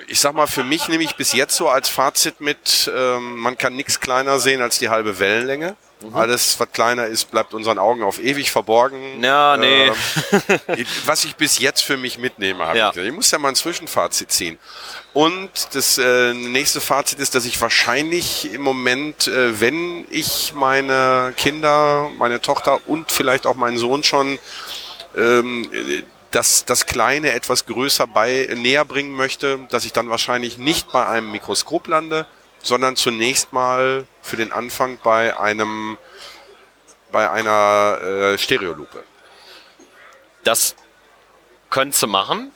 ich 0.06 0.20
sag 0.20 0.34
mal, 0.34 0.46
für 0.46 0.62
mich 0.62 0.86
nehme 0.86 1.02
ich 1.02 1.16
bis 1.16 1.32
jetzt 1.32 1.56
so 1.56 1.68
als 1.68 1.88
Fazit 1.88 2.40
mit, 2.40 2.88
ähm, 2.94 3.38
man 3.38 3.58
kann 3.58 3.74
nichts 3.74 3.98
kleiner 3.98 4.38
sehen 4.38 4.62
als 4.62 4.78
die 4.78 4.88
halbe 4.88 5.18
Wellenlänge. 5.18 5.76
Mhm. 6.02 6.14
Alles, 6.16 6.58
was 6.60 6.70
kleiner 6.72 7.06
ist, 7.06 7.30
bleibt 7.30 7.54
unseren 7.54 7.78
Augen 7.78 8.02
auf 8.02 8.18
ewig 8.22 8.50
verborgen. 8.50 9.22
Ja, 9.22 9.56
nee. 9.56 9.86
Ähm, 9.88 10.86
was 11.06 11.24
ich 11.24 11.34
bis 11.36 11.58
jetzt 11.58 11.82
für 11.82 11.96
mich 11.96 12.18
mitnehme, 12.18 12.66
habe 12.66 12.78
Ja. 12.78 12.88
ich. 12.88 12.94
gesagt. 12.94 13.08
Ich 13.08 13.14
muss 13.14 13.30
ja 13.30 13.38
mal 13.38 13.48
ein 13.48 13.54
Zwischenfazit 13.56 14.30
ziehen. 14.30 14.58
Und 15.12 15.50
das 15.72 15.98
äh, 15.98 16.32
nächste 16.34 16.80
Fazit 16.80 17.18
ist, 17.18 17.34
dass 17.34 17.44
ich 17.44 17.60
wahrscheinlich 17.60 18.52
im 18.52 18.62
Moment, 18.62 19.26
äh, 19.26 19.60
wenn 19.60 20.06
ich 20.10 20.52
meine 20.54 21.32
Kinder, 21.36 22.10
meine 22.18 22.40
Tochter 22.40 22.78
und 22.86 23.10
vielleicht 23.10 23.46
auch 23.46 23.56
meinen 23.56 23.78
Sohn 23.78 24.04
schon 24.04 24.38
ähm, 25.16 25.68
äh, 25.72 26.02
das, 26.30 26.64
das 26.66 26.84
Kleine 26.86 27.32
etwas 27.32 27.64
größer 27.66 28.06
bei 28.06 28.48
näher 28.54 28.84
bringen 28.84 29.12
möchte, 29.12 29.58
dass 29.70 29.84
ich 29.86 29.92
dann 29.94 30.10
wahrscheinlich 30.10 30.58
nicht 30.58 30.92
bei 30.92 31.06
einem 31.06 31.32
Mikroskop 31.32 31.88
lande, 31.88 32.26
sondern 32.62 32.96
zunächst 32.96 33.52
mal 33.52 34.06
für 34.22 34.36
den 34.36 34.52
Anfang 34.52 34.98
bei 35.02 35.38
einem 35.38 35.98
bei 37.10 37.30
einer 37.30 37.98
äh, 38.02 38.38
Stereolupe. 38.38 39.02
Das 40.44 40.76
könntest 41.70 42.02
du 42.02 42.06
machen. 42.06 42.52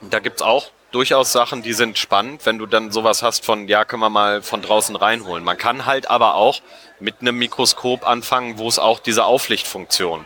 Da 0.00 0.20
gibt's 0.20 0.42
auch 0.42 0.70
durchaus 0.94 1.32
Sachen, 1.32 1.62
die 1.62 1.72
sind 1.72 1.98
spannend, 1.98 2.46
wenn 2.46 2.58
du 2.58 2.66
dann 2.66 2.92
sowas 2.92 3.22
hast 3.22 3.44
von, 3.44 3.66
ja, 3.66 3.84
können 3.84 4.00
wir 4.00 4.10
mal 4.10 4.42
von 4.42 4.62
draußen 4.62 4.94
reinholen. 4.94 5.42
Man 5.42 5.58
kann 5.58 5.86
halt 5.86 6.08
aber 6.08 6.34
auch 6.36 6.60
mit 7.00 7.16
einem 7.20 7.36
Mikroskop 7.36 8.06
anfangen, 8.06 8.58
wo 8.58 8.68
es 8.68 8.78
auch 8.78 9.00
diese 9.00 9.24
Auflichtfunktion 9.24 10.24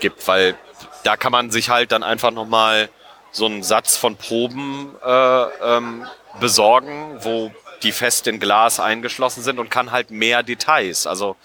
gibt, 0.00 0.26
weil 0.26 0.56
da 1.04 1.16
kann 1.16 1.32
man 1.32 1.50
sich 1.50 1.68
halt 1.68 1.92
dann 1.92 2.02
einfach 2.02 2.30
nochmal 2.30 2.88
so 3.30 3.44
einen 3.44 3.62
Satz 3.62 3.96
von 3.96 4.16
Proben 4.16 4.94
äh, 5.04 5.42
ähm, 5.76 6.06
besorgen, 6.40 7.18
wo 7.20 7.52
die 7.82 7.92
fest 7.92 8.26
in 8.26 8.40
Glas 8.40 8.80
eingeschlossen 8.80 9.42
sind 9.42 9.58
und 9.58 9.70
kann 9.70 9.92
halt 9.92 10.10
mehr 10.10 10.42
Details. 10.42 11.06
Also 11.06 11.36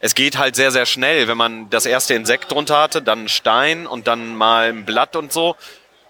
es 0.00 0.14
geht 0.14 0.38
halt 0.38 0.56
sehr, 0.56 0.70
sehr 0.70 0.86
schnell. 0.86 1.28
Wenn 1.28 1.36
man 1.36 1.70
das 1.70 1.86
erste 1.86 2.14
Insekt 2.14 2.50
drunter 2.50 2.80
hatte, 2.80 3.02
dann 3.02 3.24
ein 3.24 3.28
Stein 3.28 3.86
und 3.86 4.06
dann 4.06 4.34
mal 4.36 4.68
ein 4.68 4.84
Blatt 4.84 5.16
und 5.16 5.32
so, 5.32 5.56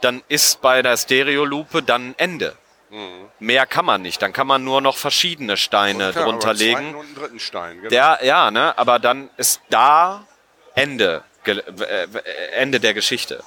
dann 0.00 0.22
ist 0.28 0.60
bei 0.60 0.82
der 0.82 0.96
Stereolupe 0.96 1.82
dann 1.82 2.14
Ende. 2.18 2.56
Mehr 3.40 3.66
kann 3.66 3.84
man 3.84 4.02
nicht. 4.02 4.22
Dann 4.22 4.32
kann 4.32 4.46
man 4.46 4.62
nur 4.62 4.80
noch 4.80 4.96
verschiedene 4.96 5.56
Steine 5.56 6.12
Klar, 6.12 6.24
drunter 6.26 6.50
aber 6.50 6.50
einen 6.50 6.58
legen. 6.60 6.76
zweiten 6.76 6.94
und 6.94 7.06
einen 7.06 7.14
dritten 7.16 7.40
Stein. 7.40 7.76
Genau. 7.78 7.88
Der, 7.88 8.18
ja, 8.22 8.50
ne, 8.52 8.78
aber 8.78 9.00
dann 9.00 9.30
ist 9.36 9.60
da 9.68 10.24
Ende, 10.76 11.24
ge- 11.42 11.58
äh, 11.80 12.06
Ende 12.52 12.78
der 12.78 12.94
Geschichte. 12.94 13.42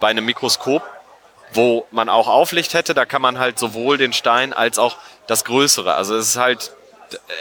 Bei 0.00 0.08
einem 0.08 0.24
Mikroskop, 0.24 0.82
wo 1.52 1.86
man 1.90 2.08
auch 2.08 2.28
Auflicht 2.28 2.74
hätte, 2.74 2.94
da 2.94 3.04
kann 3.04 3.22
man 3.22 3.38
halt 3.38 3.58
sowohl 3.58 3.98
den 3.98 4.12
Stein 4.12 4.52
als 4.52 4.78
auch 4.78 4.96
das 5.26 5.44
Größere. 5.44 5.94
Also 5.94 6.16
es 6.16 6.28
ist 6.28 6.36
halt, 6.36 6.72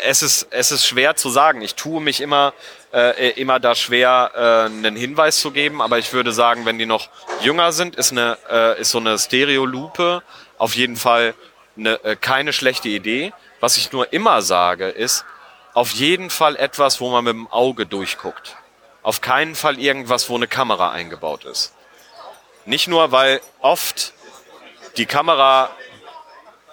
es 0.04 0.22
ist, 0.22 0.48
es 0.52 0.72
ist 0.72 0.86
schwer 0.86 1.16
zu 1.16 1.30
sagen. 1.30 1.62
Ich 1.62 1.76
tue 1.76 2.02
mich 2.02 2.22
immer, 2.22 2.54
äh, 2.94 3.32
immer 3.32 3.60
da 3.60 3.76
schwer, 3.76 4.32
äh, 4.36 4.66
einen 4.66 4.96
Hinweis 4.96 5.40
zu 5.40 5.52
geben, 5.52 5.82
aber 5.82 5.98
ich 5.98 6.14
würde 6.14 6.32
sagen, 6.32 6.66
wenn 6.66 6.78
die 6.78 6.86
noch 6.86 7.10
jünger 7.42 7.72
sind, 7.72 7.96
ist, 7.96 8.12
eine, 8.12 8.38
äh, 8.50 8.82
ist 8.82 8.92
so 8.92 9.00
eine 9.00 9.18
Stereolupe 9.18 10.24
auf 10.58 10.76
jeden 10.76 10.96
Fall 10.96 11.34
eine, 11.78 12.04
äh, 12.04 12.16
keine 12.16 12.54
schlechte 12.54 12.90
Idee. 12.90 13.34
Was 13.60 13.78
ich 13.78 13.92
nur 13.92 14.14
immer 14.14 14.42
sage, 14.42 14.90
ist, 14.90 15.26
auf 15.74 15.92
jeden 15.92 16.30
Fall 16.30 16.56
etwas, 16.56 17.00
wo 17.02 17.12
man 17.12 17.24
mit 17.24 17.34
dem 17.34 17.48
Auge 17.48 17.86
durchguckt. 17.86 18.56
Auf 19.04 19.22
keinen 19.22 19.56
Fall 19.56 19.80
irgendwas, 19.80 20.30
wo 20.30 20.36
eine 20.36 20.48
Kamera 20.48 20.92
eingebaut 20.92 21.46
ist. 21.46 21.74
Nicht 22.68 22.90
nur, 22.90 23.14
weil 23.14 23.40
oft 23.62 24.12
die 24.98 25.06
Kamera 25.06 25.70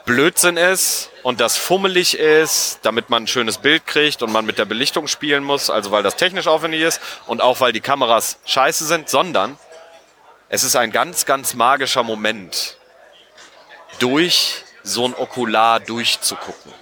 Blödsinn 0.04 0.56
ist 0.56 1.10
und 1.22 1.40
das 1.40 1.56
fummelig 1.56 2.18
ist, 2.18 2.80
damit 2.82 3.10
man 3.10 3.22
ein 3.22 3.26
schönes 3.28 3.58
Bild 3.58 3.86
kriegt 3.86 4.20
und 4.20 4.32
man 4.32 4.44
mit 4.44 4.58
der 4.58 4.64
Belichtung 4.64 5.06
spielen 5.06 5.44
muss, 5.44 5.70
also 5.70 5.92
weil 5.92 6.02
das 6.02 6.16
technisch 6.16 6.48
aufwendig 6.48 6.80
ist 6.80 7.00
und 7.26 7.40
auch 7.40 7.60
weil 7.60 7.72
die 7.72 7.80
Kameras 7.80 8.38
scheiße 8.44 8.84
sind, 8.86 9.08
sondern 9.08 9.56
es 10.48 10.64
ist 10.64 10.74
ein 10.74 10.90
ganz, 10.90 11.26
ganz 11.26 11.54
magischer 11.54 12.02
Moment, 12.02 12.76
durch 14.00 14.64
so 14.82 15.06
ein 15.06 15.14
Okular 15.14 15.78
durchzugucken 15.78 16.72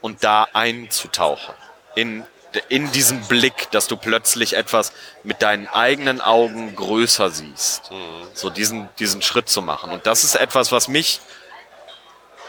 und 0.00 0.24
da 0.24 0.48
einzutauchen. 0.52 1.54
In, 1.94 2.24
in 2.68 2.90
diesen 2.92 3.20
Blick, 3.22 3.70
dass 3.70 3.86
du 3.86 3.96
plötzlich 3.96 4.54
etwas 4.56 4.92
mit 5.22 5.42
deinen 5.42 5.66
eigenen 5.68 6.20
Augen 6.20 6.74
größer 6.74 7.30
siehst. 7.30 7.90
So 8.34 8.50
diesen, 8.50 8.88
diesen 8.98 9.22
Schritt 9.22 9.48
zu 9.48 9.62
machen. 9.62 9.90
Und 9.90 10.06
das 10.06 10.24
ist 10.24 10.34
etwas, 10.34 10.72
was 10.72 10.88
mich 10.88 11.20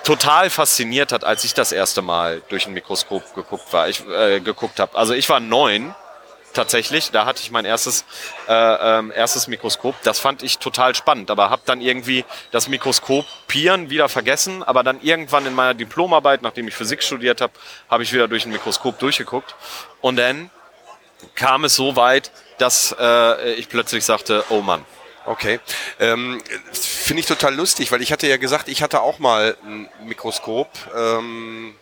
total 0.04 0.50
fasziniert 0.50 1.12
hat, 1.12 1.24
als 1.24 1.44
ich 1.44 1.54
das 1.54 1.72
erste 1.72 2.02
Mal 2.02 2.42
durch 2.50 2.68
ein 2.68 2.74
Mikroskop 2.74 3.34
geguckt 3.34 3.72
war. 3.72 3.88
Ich 3.88 4.06
äh, 4.08 4.40
geguckt 4.42 4.80
habe. 4.80 4.98
Also 4.98 5.14
ich 5.14 5.30
war 5.30 5.40
neun 5.40 5.96
tatsächlich. 6.54 7.12
Da 7.12 7.26
hatte 7.26 7.42
ich 7.42 7.52
mein 7.52 7.66
erstes 7.66 8.06
äh, 8.48 8.54
ähm, 8.54 9.12
erstes 9.16 9.48
Mikroskop. 9.48 9.96
Das 10.04 10.20
fand 10.20 10.44
ich 10.44 10.60
total 10.60 10.96
spannend, 10.96 11.30
aber 11.32 11.50
habe 11.50 11.64
dann 11.66 11.82
irgendwie 11.82 12.26
das 12.52 12.68
Mikroskopieren 12.68 13.90
wieder 13.90 14.10
vergessen. 14.10 14.64
Aber 14.64 14.84
dann 14.84 15.02
irgendwann 15.02 15.46
in 15.46 15.54
meiner 15.54 15.74
Diplomarbeit, 15.74 16.42
nachdem 16.42 16.68
ich 16.68 16.76
Physik 16.76 17.04
studiert 17.04 17.42
habe, 17.42 17.54
habe 17.90 18.04
ich 18.04 18.14
wieder 18.14 18.28
durch 18.28 18.46
ein 18.46 18.52
Mikroskop 18.52 19.00
durchgeguckt. 19.00 19.56
Und 20.02 20.18
dann 20.18 20.50
kam 21.36 21.66
es 21.66 21.76
so 21.76 21.96
weit, 21.96 22.32
dass 22.58 22.96
äh, 23.00 23.54
ich 23.54 23.70
plötzlich 23.70 24.06
sagte, 24.06 24.44
oh 24.50 24.62
Mann, 24.62 24.86
Okay. 25.26 25.60
Ähm, 26.00 26.42
Finde 26.74 27.22
ich 27.22 27.26
total 27.26 27.56
lustig, 27.56 27.92
weil 27.92 28.02
ich 28.02 28.12
hatte 28.12 28.28
ja 28.28 28.38
gesagt, 28.38 28.68
ich 28.68 28.84
hatte 28.84 29.02
auch 29.02 29.20
mal 29.20 29.56
ein 29.64 29.90
Mikroskop. 30.04 30.68
Ähm, 30.96 31.76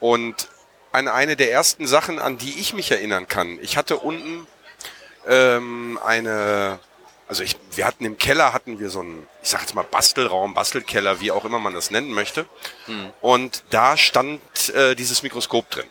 und 0.00 0.48
an 0.92 1.08
eine 1.08 1.36
der 1.36 1.52
ersten 1.52 1.86
Sachen, 1.86 2.18
an 2.18 2.38
die 2.38 2.58
ich 2.60 2.72
mich 2.74 2.90
erinnern 2.90 3.28
kann, 3.28 3.58
ich 3.62 3.76
hatte 3.76 3.96
unten 3.98 4.46
ähm, 5.26 5.98
eine, 6.04 6.78
also 7.28 7.42
ich, 7.42 7.56
wir 7.72 7.86
hatten 7.86 8.04
im 8.04 8.18
Keller 8.18 8.52
hatten 8.52 8.80
wir 8.80 8.90
so 8.90 9.00
einen, 9.00 9.26
ich 9.42 9.50
sag 9.50 9.60
jetzt 9.60 9.74
mal 9.74 9.84
Bastelraum, 9.84 10.54
Bastelkeller, 10.54 11.20
wie 11.20 11.30
auch 11.30 11.44
immer 11.44 11.58
man 11.58 11.74
das 11.74 11.90
nennen 11.90 12.12
möchte. 12.12 12.46
Und 13.20 13.62
da 13.70 13.96
stand 13.96 14.40
äh, 14.70 14.94
dieses 14.96 15.22
Mikroskop 15.22 15.70
drin. 15.70 15.86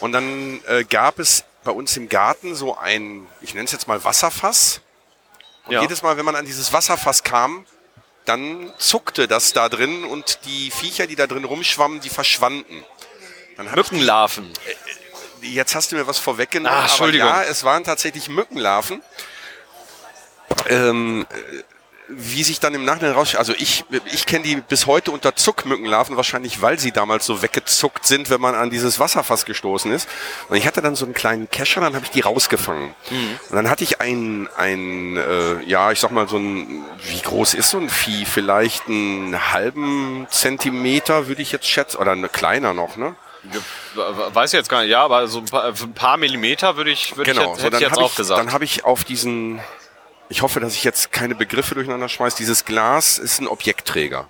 Und 0.00 0.12
dann 0.12 0.60
äh, 0.66 0.84
gab 0.84 1.18
es 1.18 1.44
bei 1.64 1.70
uns 1.70 1.96
im 1.96 2.08
Garten 2.08 2.54
so 2.54 2.76
ein, 2.76 3.26
ich 3.40 3.54
nenne 3.54 3.66
es 3.66 3.72
jetzt 3.72 3.86
mal 3.88 4.02
Wasserfass. 4.02 4.80
Und 5.66 5.74
Ja. 5.74 5.82
jedes 5.82 6.02
Mal, 6.02 6.16
wenn 6.16 6.24
man 6.24 6.36
an 6.36 6.46
dieses 6.46 6.72
Wasserfass 6.72 7.22
kam, 7.22 7.64
dann 8.24 8.72
zuckte 8.78 9.28
das 9.28 9.52
da 9.52 9.68
drin 9.68 10.04
und 10.04 10.40
die 10.44 10.70
Viecher, 10.70 11.06
die 11.06 11.16
da 11.16 11.26
drin 11.26 11.44
rumschwammen, 11.44 12.00
die 12.00 12.08
verschwanden. 12.10 12.84
Hab 13.68 13.78
ich 13.78 13.90
Mückenlarven. 13.92 14.50
die, 15.42 15.54
jetzt 15.54 15.74
hast 15.74 15.92
du 15.92 15.96
mir 15.96 16.06
was 16.06 16.18
vorweggenommen. 16.18 16.76
Aber 16.76 16.86
Entschuldigung. 16.88 17.28
Ja, 17.28 17.42
es 17.42 17.64
waren 17.64 17.84
tatsächlich 17.84 18.28
Mückenlarven. 18.28 19.02
Ähm, 20.68 21.26
äh, 21.30 21.62
wie 22.12 22.42
sich 22.42 22.60
dann 22.60 22.74
im 22.74 22.84
Nachhinein 22.84 23.12
raus, 23.12 23.34
also 23.36 23.54
ich, 23.56 23.84
ich 24.12 24.26
kenne 24.26 24.44
die 24.44 24.56
bis 24.56 24.86
heute 24.86 25.12
unter 25.12 25.36
Zuckmückenlarven, 25.36 26.16
wahrscheinlich 26.16 26.60
weil 26.60 26.78
sie 26.78 26.90
damals 26.90 27.24
so 27.24 27.42
weggezuckt 27.42 28.04
sind, 28.04 28.30
wenn 28.30 28.40
man 28.40 28.54
an 28.54 28.70
dieses 28.70 28.98
Wasserfass 28.98 29.44
gestoßen 29.44 29.92
ist. 29.92 30.08
Und 30.48 30.56
ich 30.56 30.66
hatte 30.66 30.82
dann 30.82 30.96
so 30.96 31.04
einen 31.04 31.14
kleinen 31.14 31.48
Kescher, 31.50 31.80
dann 31.80 31.94
habe 31.94 32.04
ich 32.04 32.10
die 32.10 32.20
rausgefangen. 32.20 32.94
Und 33.48 33.56
dann 33.56 33.70
hatte 33.70 33.84
ich 33.84 34.00
ein, 34.00 34.48
ein 34.56 35.16
äh, 35.16 35.62
ja, 35.64 35.92
ich 35.92 36.00
sag 36.00 36.10
mal 36.10 36.28
so 36.28 36.36
ein, 36.38 36.84
wie 37.04 37.20
groß 37.20 37.54
ist 37.54 37.70
so 37.70 37.78
ein 37.78 37.88
Vieh? 37.88 38.24
Vielleicht 38.24 38.88
einen 38.88 39.52
halben 39.52 40.26
Zentimeter, 40.30 41.28
würde 41.28 41.42
ich 41.42 41.52
jetzt 41.52 41.68
schätzen, 41.68 41.98
oder 41.98 42.12
eine 42.12 42.28
kleiner 42.28 42.74
noch, 42.74 42.96
ne? 42.96 43.14
Weiß 43.94 44.52
ich 44.52 44.56
jetzt 44.58 44.68
gar 44.68 44.82
nicht, 44.82 44.90
ja, 44.90 45.02
aber 45.04 45.26
so 45.28 45.38
ein 45.38 45.44
paar, 45.46 45.64
ein 45.64 45.94
paar 45.94 46.16
Millimeter 46.16 46.76
würde 46.76 46.90
ich, 46.90 47.16
würde 47.16 47.32
Genau, 47.32 47.42
ich 47.42 47.48
jetzt, 47.48 47.58
so, 47.58 47.64
hätte 47.64 47.70
dann 47.72 47.82
ich 47.82 47.88
jetzt 47.88 47.98
auch 47.98 48.10
ich, 48.10 48.16
gesagt. 48.16 48.38
dann 48.40 48.52
habe 48.52 48.64
ich 48.64 48.84
auf 48.84 49.04
diesen, 49.04 49.60
ich 50.28 50.42
hoffe, 50.42 50.60
dass 50.60 50.74
ich 50.74 50.84
jetzt 50.84 51.12
keine 51.12 51.34
Begriffe 51.34 51.74
durcheinander 51.74 52.08
schmeiß, 52.08 52.34
dieses 52.36 52.64
Glas 52.64 53.18
ist 53.18 53.40
ein 53.40 53.48
Objektträger. 53.48 54.28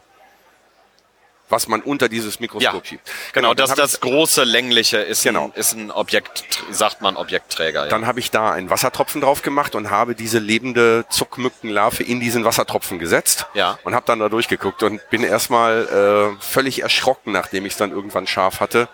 Was 1.49 1.67
man 1.67 1.83
unter 1.83 2.09
dieses 2.09 2.39
Mikroskop 2.39 2.85
ja, 2.85 2.89
schiebt. 2.89 3.11
genau, 3.33 3.55
dann 3.55 3.67
das, 3.67 3.75
das 3.77 4.01
große 4.01 4.45
längliche 4.45 4.99
ist, 4.99 5.25
Genau. 5.25 5.47
ein, 5.47 5.53
ist 5.55 5.73
ein 5.73 5.91
Objekt, 5.91 6.45
sagt 6.71 7.01
man 7.03 7.17
Objektträger. 7.17 7.83
Ja. 7.85 7.89
dann 7.89 8.07
habe 8.07 8.21
ich 8.21 8.31
da 8.31 8.53
einen 8.53 8.71
Wassertropfen 8.71 9.21
drauf 9.21 9.43
gemacht 9.43 9.75
und 9.75 9.91
habe 9.91 10.15
diese 10.15 10.39
lebende 10.39 11.07
Zuckmückenlarve 11.11 12.05
in 12.05 12.21
diesen 12.21 12.45
Wassertropfen 12.45 13.01
gesetzt 13.01 13.47
Ja. 13.55 13.81
und 13.83 13.97
habe 13.97 14.07
dann 14.07 14.21
da 14.21 14.29
durchgeguckt 14.29 14.85
und 14.85 15.01
bin 15.11 15.25
erstmal 15.25 16.37
äh, 16.39 16.41
völlig 16.41 16.83
erschrocken, 16.83 17.33
nachdem 17.33 17.67
ich 17.67 17.73
es 17.73 17.79
dann 17.79 17.91
irgendwann 17.91 18.29
scharf 18.29 18.61
hatte, 18.61 18.89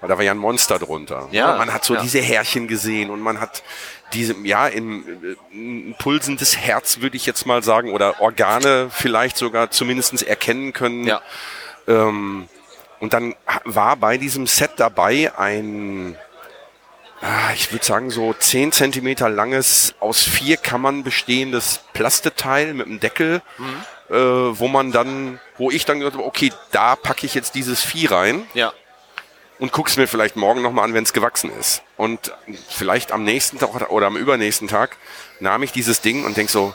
weil 0.00 0.08
da 0.08 0.16
war 0.16 0.24
ja 0.24 0.32
ein 0.32 0.38
Monster 0.38 0.78
drunter. 0.78 1.28
Ja, 1.30 1.56
man 1.56 1.72
hat 1.72 1.84
so 1.84 1.94
ja. 1.94 2.02
diese 2.02 2.20
Härchen 2.20 2.68
gesehen 2.68 3.10
und 3.10 3.20
man 3.20 3.40
hat 3.40 3.62
diese, 4.12 4.34
ja, 4.42 4.66
im 4.66 5.04
äh, 5.22 5.36
ein 5.52 5.94
pulsendes 5.98 6.56
Herz 6.56 7.00
würde 7.00 7.16
ich 7.16 7.26
jetzt 7.26 7.46
mal 7.46 7.62
sagen 7.62 7.92
oder 7.92 8.20
Organe 8.20 8.88
vielleicht 8.90 9.36
sogar 9.36 9.70
zumindestens 9.70 10.22
erkennen 10.22 10.72
können. 10.72 11.06
ja. 11.06 11.20
Ähm, 11.86 12.48
und 13.00 13.14
dann 13.14 13.34
war 13.64 13.96
bei 13.96 14.18
diesem 14.18 14.46
Set 14.46 14.72
dabei 14.76 15.32
ein, 15.38 16.16
ah, 17.22 17.52
ich 17.54 17.72
würde 17.72 17.84
sagen, 17.84 18.10
so 18.10 18.34
10 18.34 18.72
Zentimeter 18.72 19.30
langes, 19.30 19.94
aus 20.00 20.22
vier 20.22 20.58
Kammern 20.58 21.02
bestehendes 21.02 21.80
Plasteteil 21.94 22.74
mit 22.74 22.86
einem 22.86 23.00
Deckel, 23.00 23.40
äh, 24.10 24.14
wo 24.14 24.68
man 24.68 24.92
dann, 24.92 25.40
wo 25.56 25.70
ich 25.70 25.86
dann 25.86 26.00
gesagt 26.00 26.16
habe, 26.16 26.26
okay, 26.26 26.52
da 26.72 26.94
packe 26.94 27.24
ich 27.24 27.34
jetzt 27.34 27.54
dieses 27.54 27.82
Vieh 27.82 28.10
rein 28.10 28.46
ja. 28.52 28.72
Und 29.60 29.72
guck's 29.72 29.96
mir 29.96 30.08
vielleicht 30.08 30.36
morgen 30.36 30.62
nochmal 30.62 30.86
an, 30.86 30.94
wenn 30.94 31.04
es 31.04 31.12
gewachsen 31.12 31.50
ist. 31.58 31.82
Und 31.96 32.32
vielleicht 32.68 33.12
am 33.12 33.22
nächsten 33.24 33.58
Tag 33.58 33.90
oder 33.90 34.06
am 34.06 34.16
übernächsten 34.16 34.68
Tag 34.68 34.96
nahm 35.38 35.62
ich 35.62 35.70
dieses 35.72 36.00
Ding 36.00 36.24
und 36.24 36.36
denk 36.36 36.50
so, 36.50 36.74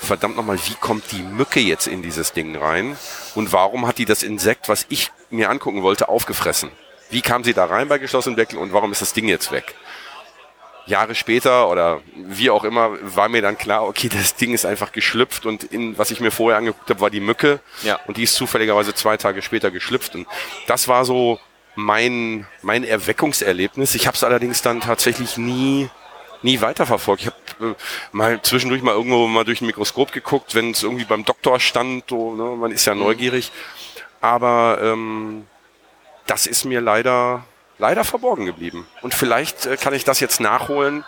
verdammt 0.00 0.36
nochmal, 0.36 0.58
wie 0.66 0.74
kommt 0.74 1.10
die 1.12 1.22
Mücke 1.22 1.60
jetzt 1.60 1.86
in 1.86 2.02
dieses 2.02 2.32
Ding 2.32 2.56
rein? 2.56 2.96
Und 3.34 3.52
warum 3.52 3.86
hat 3.86 3.98
die 3.98 4.04
das 4.04 4.22
Insekt, 4.22 4.68
was 4.68 4.84
ich 4.88 5.10
mir 5.30 5.48
angucken 5.48 5.82
wollte, 5.82 6.08
aufgefressen? 6.08 6.70
Wie 7.10 7.22
kam 7.22 7.44
sie 7.44 7.54
da 7.54 7.66
rein 7.66 7.88
bei 7.88 7.98
geschlossenem 7.98 8.36
Deckel 8.36 8.58
und 8.58 8.72
warum 8.72 8.92
ist 8.92 9.00
das 9.00 9.12
Ding 9.12 9.28
jetzt 9.28 9.52
weg? 9.52 9.74
Jahre 10.86 11.14
später 11.14 11.70
oder 11.70 12.00
wie 12.14 12.50
auch 12.50 12.64
immer 12.64 12.90
war 13.00 13.28
mir 13.30 13.40
dann 13.40 13.56
klar, 13.56 13.84
okay, 13.86 14.08
das 14.10 14.34
Ding 14.34 14.52
ist 14.52 14.66
einfach 14.66 14.92
geschlüpft 14.92 15.46
und 15.46 15.64
in 15.64 15.96
was 15.96 16.10
ich 16.10 16.20
mir 16.20 16.30
vorher 16.30 16.58
angeguckt 16.58 16.90
habe, 16.90 17.00
war 17.00 17.10
die 17.10 17.20
Mücke 17.20 17.60
Ja. 17.82 17.98
und 18.06 18.18
die 18.18 18.24
ist 18.24 18.34
zufälligerweise 18.34 18.92
zwei 18.92 19.16
Tage 19.16 19.40
später 19.40 19.70
geschlüpft 19.70 20.14
und 20.14 20.26
das 20.66 20.86
war 20.88 21.06
so 21.06 21.40
mein 21.74 22.46
mein 22.62 22.84
Erweckungserlebnis. 22.84 23.94
Ich 23.94 24.06
habe 24.06 24.16
es 24.16 24.24
allerdings 24.24 24.62
dann 24.62 24.80
tatsächlich 24.80 25.36
nie 25.36 25.88
nie 26.42 26.60
weiterverfolgt. 26.60 27.22
Ich 27.22 27.26
habe 27.28 27.72
äh, 27.72 27.74
mal 28.12 28.40
zwischendurch 28.42 28.82
mal 28.82 28.92
irgendwo 28.92 29.26
mal 29.26 29.44
durch 29.44 29.60
ein 29.60 29.66
Mikroskop 29.66 30.12
geguckt, 30.12 30.54
wenn 30.54 30.72
es 30.72 30.82
irgendwie 30.82 31.04
beim 31.04 31.24
Doktor 31.24 31.58
stand, 31.58 32.04
so, 32.08 32.34
ne, 32.34 32.56
man 32.56 32.70
ist 32.70 32.84
ja 32.84 32.94
neugierig, 32.94 33.50
aber 34.20 34.78
ähm, 34.82 35.46
das 36.26 36.46
ist 36.46 36.64
mir 36.64 36.80
leider 36.80 37.44
leider 37.78 38.04
verborgen 38.04 38.46
geblieben. 38.46 38.86
Und 39.02 39.14
vielleicht 39.14 39.66
äh, 39.66 39.76
kann 39.76 39.94
ich 39.94 40.04
das 40.04 40.20
jetzt 40.20 40.40
nachholen 40.40 41.04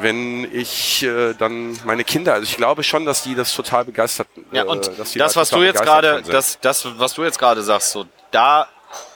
wenn 0.00 0.48
ich 0.54 1.02
äh, 1.02 1.34
dann 1.34 1.78
meine 1.84 2.04
Kinder, 2.04 2.34
also 2.34 2.44
ich 2.44 2.56
glaube 2.56 2.84
schon, 2.84 3.04
dass 3.04 3.22
die 3.22 3.34
das 3.34 3.54
total 3.54 3.84
begeistert. 3.84 4.28
Ja, 4.52 4.62
äh, 4.62 4.66
und 4.66 4.98
dass 4.98 5.12
die 5.12 5.18
das, 5.18 5.34
da 5.34 5.40
was 5.40 5.50
du 5.50 5.62
jetzt 5.62 5.82
gerade, 5.82 6.22
das, 6.22 6.58
das, 6.60 6.86
was 6.98 7.14
du 7.14 7.24
jetzt 7.24 7.38
gerade 7.38 7.62
sagst, 7.62 7.92
so, 7.92 8.06
da 8.30 8.68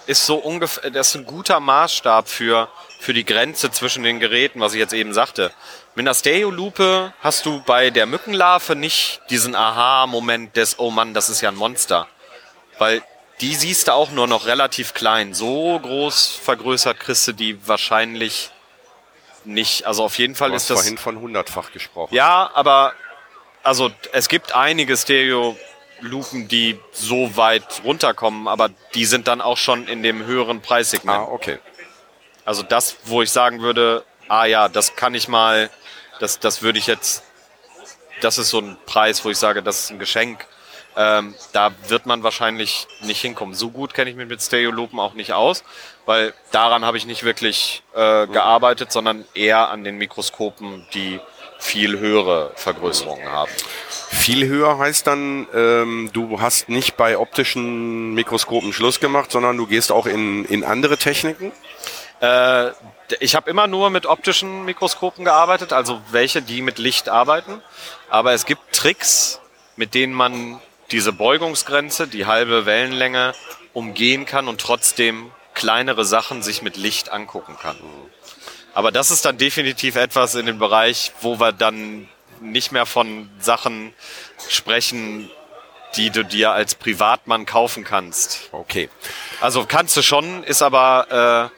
ist 0.06 0.26
so 0.26 0.36
ungefähr, 0.36 0.90
das 0.90 1.08
ist 1.08 1.14
ein 1.16 1.26
guter 1.26 1.60
Maßstab 1.60 2.28
für, 2.28 2.68
für 3.00 3.12
die 3.14 3.24
Grenze 3.24 3.70
zwischen 3.70 4.02
den 4.02 4.20
Geräten, 4.20 4.60
was 4.60 4.72
ich 4.74 4.78
jetzt 4.78 4.92
eben 4.94 5.12
sagte. 5.12 5.52
Mit 5.94 6.04
einer 6.06 6.14
Stereo-Lupe 6.14 7.12
hast 7.20 7.46
du 7.46 7.62
bei 7.64 7.90
der 7.90 8.06
Mückenlarve 8.06 8.74
nicht 8.76 9.20
diesen 9.30 9.54
Aha-Moment 9.54 10.56
des, 10.56 10.78
oh 10.78 10.90
Mann, 10.90 11.14
das 11.14 11.28
ist 11.28 11.40
ja 11.40 11.50
ein 11.50 11.54
Monster. 11.56 12.08
Weil 12.78 13.02
die 13.40 13.54
siehst 13.54 13.88
du 13.88 13.92
auch 13.92 14.10
nur 14.10 14.26
noch 14.26 14.46
relativ 14.46 14.94
klein. 14.94 15.34
So 15.34 15.78
groß 15.80 16.28
vergrößert 16.42 16.98
kriegst 17.00 17.26
du 17.28 17.32
die 17.32 17.66
wahrscheinlich 17.66 18.50
nicht. 19.44 19.84
Also 19.86 20.04
auf 20.04 20.18
jeden 20.18 20.34
Fall 20.34 20.50
Du 20.50 20.54
hast 20.54 20.62
ist 20.62 20.70
das. 20.70 20.78
vorhin 20.80 20.98
von 20.98 21.20
hundertfach 21.20 21.72
gesprochen. 21.72 22.14
Ja, 22.14 22.50
aber 22.54 22.92
also 23.62 23.90
es 24.12 24.28
gibt 24.28 24.54
einige 24.54 24.96
Stereo-Lupen, 26.02 26.48
die 26.48 26.78
so 26.92 27.36
weit 27.36 27.82
runterkommen, 27.84 28.48
aber 28.48 28.70
die 28.94 29.04
sind 29.04 29.28
dann 29.28 29.40
auch 29.40 29.56
schon 29.56 29.86
in 29.86 30.02
dem 30.02 30.24
höheren 30.26 30.60
Preissegment. 30.60 31.18
Ah, 31.18 31.28
okay. 31.30 31.58
Also 32.44 32.62
das, 32.62 32.96
wo 33.04 33.22
ich 33.22 33.30
sagen 33.30 33.62
würde, 33.62 34.04
ah 34.28 34.44
ja, 34.44 34.68
das 34.68 34.96
kann 34.96 35.14
ich 35.14 35.28
mal, 35.28 35.70
das, 36.20 36.40
das 36.40 36.62
würde 36.62 36.78
ich 36.78 36.86
jetzt, 36.86 37.22
das 38.20 38.38
ist 38.38 38.50
so 38.50 38.58
ein 38.58 38.76
Preis, 38.86 39.24
wo 39.24 39.30
ich 39.30 39.38
sage, 39.38 39.62
das 39.62 39.84
ist 39.84 39.90
ein 39.90 39.98
Geschenk. 39.98 40.46
Ähm, 40.94 41.34
da 41.54 41.70
wird 41.88 42.04
man 42.04 42.22
wahrscheinlich 42.22 42.86
nicht 43.00 43.22
hinkommen. 43.22 43.54
So 43.54 43.70
gut 43.70 43.94
kenne 43.94 44.10
ich 44.10 44.16
mich 44.16 44.28
mit 44.28 44.42
Stereolupen 44.42 45.00
auch 45.00 45.14
nicht 45.14 45.32
aus, 45.32 45.64
weil 46.04 46.34
daran 46.50 46.84
habe 46.84 46.98
ich 46.98 47.06
nicht 47.06 47.22
wirklich 47.22 47.82
äh, 47.94 48.26
gearbeitet, 48.26 48.92
sondern 48.92 49.24
eher 49.32 49.70
an 49.70 49.84
den 49.84 49.96
Mikroskopen, 49.96 50.86
die 50.92 51.18
viel 51.58 51.98
höhere 51.98 52.52
Vergrößerungen 52.56 53.26
haben. 53.26 53.52
Viel 54.12 54.46
höher 54.46 54.78
heißt 54.78 55.06
dann, 55.06 55.48
ähm, 55.52 56.10
du 56.12 56.40
hast 56.40 56.68
nicht 56.68 56.96
bei 56.96 57.18
optischen 57.18 58.14
Mikroskopen 58.14 58.72
Schluss 58.72 59.00
gemacht, 59.00 59.32
sondern 59.32 59.56
du 59.56 59.66
gehst 59.66 59.90
auch 59.90 60.06
in, 60.06 60.44
in 60.44 60.62
andere 60.62 60.96
Techniken. 60.96 61.50
Äh, 62.20 62.70
ich 63.18 63.34
habe 63.34 63.50
immer 63.50 63.66
nur 63.66 63.90
mit 63.90 64.06
optischen 64.06 64.64
Mikroskopen 64.64 65.24
gearbeitet, 65.24 65.72
also 65.72 66.00
welche, 66.10 66.40
die 66.40 66.62
mit 66.62 66.78
Licht 66.78 67.08
arbeiten. 67.08 67.60
Aber 68.10 68.32
es 68.32 68.46
gibt 68.46 68.72
Tricks, 68.72 69.40
mit 69.76 69.94
denen 69.94 70.12
man 70.12 70.60
diese 70.92 71.12
Beugungsgrenze, 71.12 72.06
die 72.06 72.26
halbe 72.26 72.64
Wellenlänge, 72.64 73.34
umgehen 73.72 74.24
kann 74.24 74.46
und 74.46 74.60
trotzdem 74.60 75.32
kleinere 75.54 76.04
Sachen 76.04 76.42
sich 76.42 76.62
mit 76.62 76.76
Licht 76.76 77.10
angucken 77.10 77.56
kann. 77.60 77.76
Aber 78.74 78.92
das 78.92 79.10
ist 79.10 79.24
dann 79.24 79.36
definitiv 79.36 79.96
etwas 79.96 80.34
in 80.34 80.46
dem 80.46 80.58
Bereich, 80.58 81.12
wo 81.22 81.40
wir 81.40 81.52
dann 81.52 82.08
nicht 82.42 82.72
mehr 82.72 82.86
von 82.86 83.30
Sachen 83.38 83.94
sprechen, 84.48 85.30
die 85.96 86.10
du 86.10 86.24
dir 86.24 86.52
als 86.52 86.74
Privatmann 86.74 87.44
kaufen 87.46 87.84
kannst. 87.84 88.48
Okay. 88.52 88.88
Also 89.40 89.66
kannst 89.66 89.96
du 89.96 90.02
schon, 90.02 90.42
ist 90.44 90.62
aber 90.62 91.50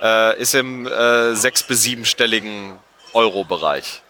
äh, 0.00 0.04
äh, 0.34 0.40
ist 0.40 0.54
im 0.54 0.86
äh, 0.86 1.34
sechs- 1.34 1.62
bis 1.62 1.82
siebenstelligen 1.82 2.78
Euro-Bereich. 3.12 4.02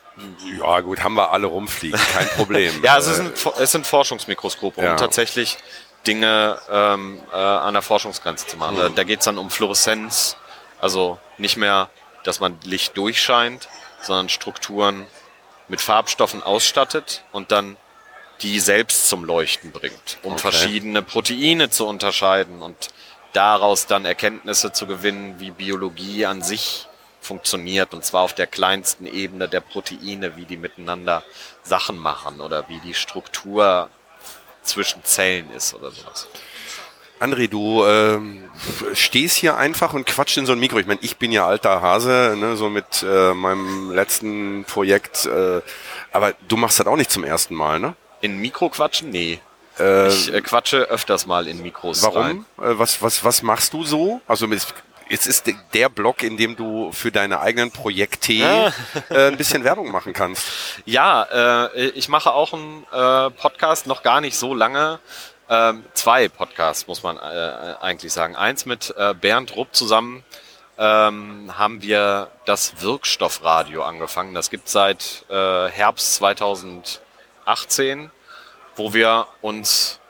Ja, 0.61 0.81
gut, 0.81 1.03
haben 1.03 1.15
wir 1.15 1.33
alle 1.33 1.47
rumfliegen, 1.49 1.99
kein 2.13 2.29
Problem. 2.37 2.83
Ja, 2.85 2.99
es, 2.99 3.07
Äh, 3.09 3.13
ist 3.13 3.19
ein, 3.21 3.33
es 3.63 3.73
sind 3.73 3.87
Forschungsmikroskope, 3.87 4.81
Ja. 4.83 4.93
um 4.93 4.97
tatsächlich 4.99 5.59
Dinge 6.07 6.59
ähm, 6.71 7.21
äh, 7.33 7.37
an 7.37 7.75
der 7.75 7.83
Forschungsgrenze 7.83 8.47
zu 8.47 8.57
machen. 8.59 8.77
Da, 8.77 8.89
da 8.89 9.03
geht 9.05 9.21
es 9.21 9.25
dann 9.25 9.39
um 9.39 9.51
Fluoreszenz, 9.51 10.37
also 10.81 11.19
nicht 11.39 11.57
mehr, 11.57 11.91
dass 12.25 12.39
man 12.41 12.59
Licht 12.65 12.97
durchscheint, 12.97 13.69
sondern 14.03 14.29
Strukturen 14.29 15.07
mit 15.73 15.81
Farbstoffen 15.81 16.43
ausstattet 16.43 17.25
und 17.33 17.51
dann 17.51 17.79
die 18.43 18.61
selbst 18.61 19.09
zum 19.09 19.25
Leuchten 19.25 19.73
bringt, 19.73 20.19
um 20.23 20.35
Okay. 20.35 20.43
verschiedene 20.43 21.01
Proteine 21.01 21.71
zu 21.71 21.87
unterscheiden 21.87 22.61
und 22.61 22.89
daraus 23.33 23.87
dann 23.87 24.05
Erkenntnisse 24.05 24.73
zu 24.73 24.87
gewinnen, 24.87 25.41
wie 25.41 25.51
Biologie 25.51 26.27
an 26.27 26.43
sich 26.43 26.89
funktioniert 27.23 27.95
und 27.95 28.05
zwar 28.05 28.21
auf 28.21 28.35
der 28.35 28.47
kleinsten 28.47 29.07
Ebene 29.07 29.49
der 29.49 29.61
Proteine, 29.61 30.37
wie 30.37 30.45
die 30.45 30.59
miteinander 30.59 31.23
Sachen 31.63 31.97
machen 31.97 32.43
oder 32.43 32.69
wie 32.69 32.81
die 32.81 32.93
Struktur 32.93 33.89
zwischen 34.63 35.03
Zellen 35.05 35.51
ist 35.53 35.73
oder 35.73 35.91
sowas. 35.91 36.29
André, 37.23 37.49
du 37.49 37.85
ähm, 37.87 38.43
stehst 38.95 39.37
hier 39.37 39.57
einfach 39.57 39.95
und 39.95 40.07
quatscht 40.07 40.37
in 40.39 40.47
so 40.47 40.53
ein 40.53 40.59
Mikro. 40.59 40.79
Ich 40.79 40.87
meine, 40.87 41.01
ich 41.03 41.17
bin 41.17 41.31
ja 41.33 41.47
alter 41.47 41.81
Hase, 41.81 42.35
ne, 42.39 42.57
so 42.57 42.69
mit 42.69 43.03
äh, 43.03 43.33
meinem 43.33 43.93
letzten 43.93 44.65
Projekt. 44.65 45.27
Äh, 45.27 45.61
aber 46.13 46.35
du 46.49 46.57
machst 46.57 46.81
das 46.81 46.87
auch 46.87 46.97
nicht 46.97 47.11
zum 47.11 47.25
ersten 47.25 47.55
Mal, 47.55 47.79
ne? 47.79 47.95
In 48.21 48.39
Mikro 48.41 48.69
quatschen? 48.69 49.11
Nee. 49.11 49.41
Äh, 49.79 50.09
Ich 50.09 50.33
äh, 50.35 50.41
quatsche 50.43 50.83
öfters 50.91 51.27
mal 51.27 51.49
in 51.49 51.63
Mikros 51.63 52.05
rein. 52.05 52.45
warum? 52.59 52.73
Äh, 52.75 52.79
was, 52.79 53.01
was, 53.03 53.25
was 53.25 53.43
machst 53.43 53.73
du 53.73 53.85
so? 53.85 54.21
Also 54.27 54.47
jetzt 55.09 55.27
ist 55.27 55.47
de- 55.47 55.55
der 55.75 55.89
Blog, 55.89 56.23
in 56.23 56.37
dem 56.37 56.57
du 56.57 56.91
für 56.93 57.11
deine 57.11 57.41
eigenen 57.41 57.71
Projekte 57.71 58.33
Ah. 58.45 58.73
äh, 59.11 59.29
ein 59.29 59.37
bisschen 59.37 59.65
Werbung 59.65 59.91
machen 59.91 60.13
kannst. 60.13 60.47
Ja, 60.85 61.69
äh, 61.71 61.87
ich 61.91 62.09
mache 62.09 62.33
auch 62.33 62.53
einen 62.53 62.85
äh, 62.93 63.31
Podcast, 63.31 63.87
noch 63.87 64.03
gar 64.03 64.21
nicht 64.21 64.37
so 64.37 64.55
lange. 64.55 64.99
Ähm, 65.49 65.85
zwei 65.95 66.29
Podcasts, 66.29 66.87
muss 66.87 67.03
man 67.03 67.17
äh, 67.17 67.75
eigentlich 67.81 68.13
sagen. 68.13 68.37
Eins 68.37 68.65
mit 68.65 68.95
äh, 68.97 69.15
Bernd 69.15 69.57
Rupp 69.57 69.75
zusammen 69.75 70.25
ähm, 70.79 71.53
haben 71.59 71.83
wir 71.83 72.31
das 72.45 72.81
Wirkstoffradio 72.81 73.83
angefangen. 73.83 74.35
Das 74.35 74.51
gibt 74.51 74.69
seit 74.69 75.25
äh, 75.29 75.69
Herbst 75.69 76.15
2018, 76.17 78.11
wo 78.77 78.95
wir 78.95 79.27
uns 79.41 80.01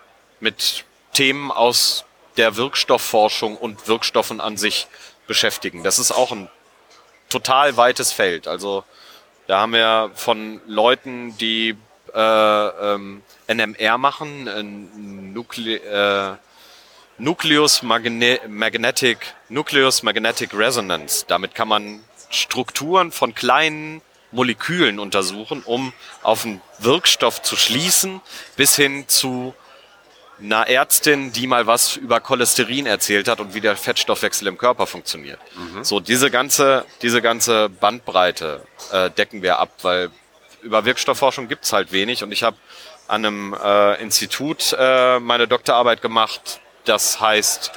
mit 0.40 0.84
Themen 1.12 1.50
aus 1.50 2.04
der 2.36 2.56
Wirkstoffforschung 2.56 3.56
und 3.56 3.88
Wirkstoffen 3.88 4.40
an 4.40 4.56
sich 4.56 4.86
beschäftigen. 5.26 5.82
Das 5.82 5.98
ist 5.98 6.12
auch 6.12 6.32
ein 6.32 6.48
total 7.28 7.76
weites 7.76 8.12
Feld. 8.12 8.48
Also 8.48 8.84
da 9.46 9.60
haben 9.60 9.72
wir 9.72 10.10
von 10.14 10.60
Leuten, 10.66 11.36
die 11.38 11.76
äh, 12.14 12.94
ähm, 12.94 13.22
NMR 13.48 13.98
machen, 13.98 14.46
äh, 14.46 14.62
Nucle 14.62 15.76
äh, 15.76 16.36
Nucleus 17.18 17.82
Magne 17.82 18.40
Magnetic 18.48 19.34
Nucleus 19.48 20.02
Magnetic 20.02 20.54
Resonance. 20.54 21.24
Damit 21.28 21.54
kann 21.54 21.68
man 21.68 22.00
Strukturen 22.30 23.12
von 23.12 23.34
kleinen 23.34 24.00
Molekülen 24.32 24.98
untersuchen, 24.98 25.62
um 25.64 25.92
auf 26.22 26.44
einen 26.44 26.62
Wirkstoff 26.78 27.42
zu 27.42 27.54
schließen, 27.56 28.20
bis 28.56 28.76
hin 28.76 29.04
zu 29.06 29.54
einer 30.42 30.66
Ärztin, 30.68 31.32
die 31.32 31.46
mal 31.46 31.66
was 31.66 31.96
über 31.96 32.18
Cholesterin 32.18 32.86
erzählt 32.86 33.28
hat 33.28 33.38
und 33.40 33.54
wie 33.54 33.60
der 33.60 33.76
Fettstoffwechsel 33.76 34.48
im 34.48 34.58
Körper 34.58 34.86
funktioniert. 34.86 35.38
So 35.82 36.00
diese 36.00 36.30
ganze, 36.30 36.84
diese 37.02 37.22
ganze 37.22 37.68
Bandbreite 37.68 38.66
äh, 38.90 39.10
decken 39.10 39.42
wir 39.42 39.58
ab, 39.60 39.70
weil 39.82 40.10
über 40.62 40.84
Wirkstoffforschung 40.84 41.48
gibt's 41.48 41.72
halt 41.72 41.92
wenig 41.92 42.22
und 42.22 42.32
ich 42.32 42.42
habe 42.42 42.56
an 43.08 43.24
einem 43.24 43.54
äh, 43.54 44.00
Institut 44.00 44.74
äh, 44.78 45.18
meine 45.20 45.48
Doktorarbeit 45.48 46.02
gemacht, 46.02 46.60
das 46.84 47.20
heißt 47.20 47.72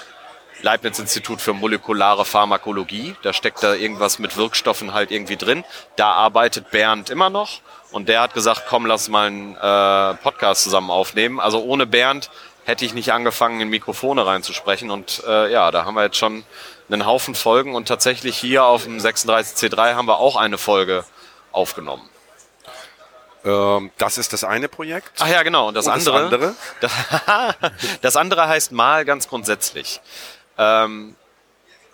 Leibniz-Institut 0.61 1.41
für 1.41 1.53
molekulare 1.53 2.25
Pharmakologie. 2.25 3.15
Da 3.21 3.33
steckt 3.33 3.61
da 3.61 3.73
irgendwas 3.73 4.19
mit 4.19 4.37
Wirkstoffen 4.37 4.93
halt 4.93 5.11
irgendwie 5.11 5.37
drin. 5.37 5.63
Da 5.95 6.11
arbeitet 6.11 6.71
Bernd 6.71 7.09
immer 7.09 7.29
noch. 7.29 7.61
Und 7.91 8.09
der 8.09 8.21
hat 8.21 8.33
gesagt, 8.33 8.63
komm, 8.67 8.85
lass 8.85 9.09
mal 9.09 9.27
einen 9.27 9.55
äh, 9.55 10.15
Podcast 10.21 10.63
zusammen 10.63 10.89
aufnehmen. 10.89 11.39
Also 11.39 11.61
ohne 11.63 11.85
Bernd 11.85 12.29
hätte 12.65 12.83
ich 12.83 12.93
nicht 12.93 13.13
angefangen, 13.13 13.61
in 13.61 13.69
Mikrofone 13.69 14.25
reinzusprechen. 14.25 14.89
Und 14.91 15.23
äh, 15.27 15.51
ja, 15.51 15.71
da 15.71 15.85
haben 15.85 15.95
wir 15.95 16.03
jetzt 16.03 16.17
schon 16.17 16.43
einen 16.89 17.05
Haufen 17.05 17.35
Folgen. 17.35 17.75
Und 17.75 17.87
tatsächlich 17.87 18.37
hier 18.37 18.63
auf 18.63 18.83
dem 18.85 18.97
36C3 18.97 19.93
haben 19.93 20.07
wir 20.07 20.19
auch 20.19 20.35
eine 20.35 20.57
Folge 20.57 21.05
aufgenommen. 21.51 22.09
Ähm, 23.45 23.91
das 23.97 24.17
ist 24.17 24.33
das 24.33 24.43
eine 24.43 24.67
Projekt. 24.67 25.11
Ach 25.19 25.27
ja, 25.27 25.43
genau. 25.43 25.67
Und 25.67 25.75
das, 25.75 25.85
Und 25.87 25.95
das 25.95 26.07
andere, 26.07 26.23
andere? 26.23 26.55
Das, 26.81 26.91
das 28.01 28.15
andere 28.15 28.47
heißt 28.47 28.71
mal 28.71 29.05
ganz 29.05 29.29
grundsätzlich. 29.29 30.01
Ähm, 30.57 31.15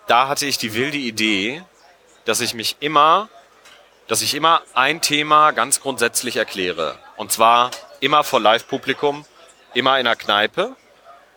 da 0.06 0.28
hatte 0.28 0.46
ich 0.46 0.58
die 0.58 0.74
wilde 0.74 0.96
Idee, 0.96 1.62
dass 2.24 2.40
ich 2.40 2.54
mich 2.54 2.76
immer, 2.80 3.28
dass 4.08 4.22
ich 4.22 4.34
immer 4.34 4.62
ein 4.74 5.00
Thema 5.00 5.52
ganz 5.52 5.80
grundsätzlich 5.80 6.36
erkläre. 6.36 6.98
Und 7.16 7.32
zwar 7.32 7.70
immer 8.00 8.24
vor 8.24 8.40
Live-Publikum, 8.40 9.24
immer 9.74 9.98
in 9.98 10.06
einer 10.06 10.16
Kneipe. 10.16 10.74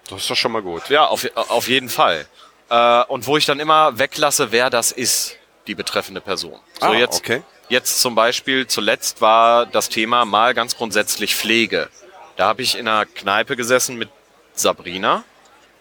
Das 0.10 0.22
ist 0.22 0.30
doch 0.30 0.36
schon 0.36 0.52
mal 0.52 0.62
gut. 0.62 0.90
Ja, 0.90 1.06
auf, 1.06 1.28
auf 1.36 1.68
jeden 1.68 1.90
Fall. 1.90 2.26
Äh, 2.70 3.04
und 3.04 3.28
wo 3.28 3.38
ich 3.38 3.46
dann 3.46 3.60
immer 3.60 3.98
weglasse, 4.00 4.52
wer 4.52 4.70
das 4.70 4.92
ist, 4.92 5.36
die 5.68 5.76
betreffende 5.76 6.22
Person. 6.22 6.60
So 6.80 6.88
Ah, 6.88 6.94
jetzt, 6.94 7.20
okay. 7.20 7.44
Jetzt 7.70 8.02
zum 8.02 8.16
Beispiel, 8.16 8.68
zuletzt 8.68 9.22
war 9.22 9.66
das 9.66 9.90
Thema 9.90 10.26
mal 10.26 10.54
ganz 10.54 10.78
grundsätzlich 10.78 11.36
Pflege. 11.36 11.90
Da 12.36 12.48
habe 12.48 12.62
ich 12.62 12.78
in 12.78 12.88
einer 12.88 13.06
Kneipe 13.06 13.56
gesessen 13.56 13.98
mit 13.98 14.10
Sabrina. 14.54 15.24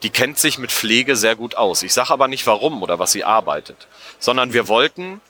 Die 0.02 0.10
kennt 0.10 0.38
sich 0.38 0.58
mit 0.58 0.70
Pflege 0.70 1.16
sehr 1.16 1.36
gut 1.36 1.56
aus. 1.56 1.82
Ich 1.82 1.94
sage 1.94 2.10
aber 2.10 2.28
nicht 2.28 2.46
warum 2.46 2.82
oder 2.82 2.98
was 2.98 3.12
sie 3.12 3.24
arbeitet, 3.24 3.88
sondern 4.18 4.52
wir 4.52 4.68
wollten 4.68 5.20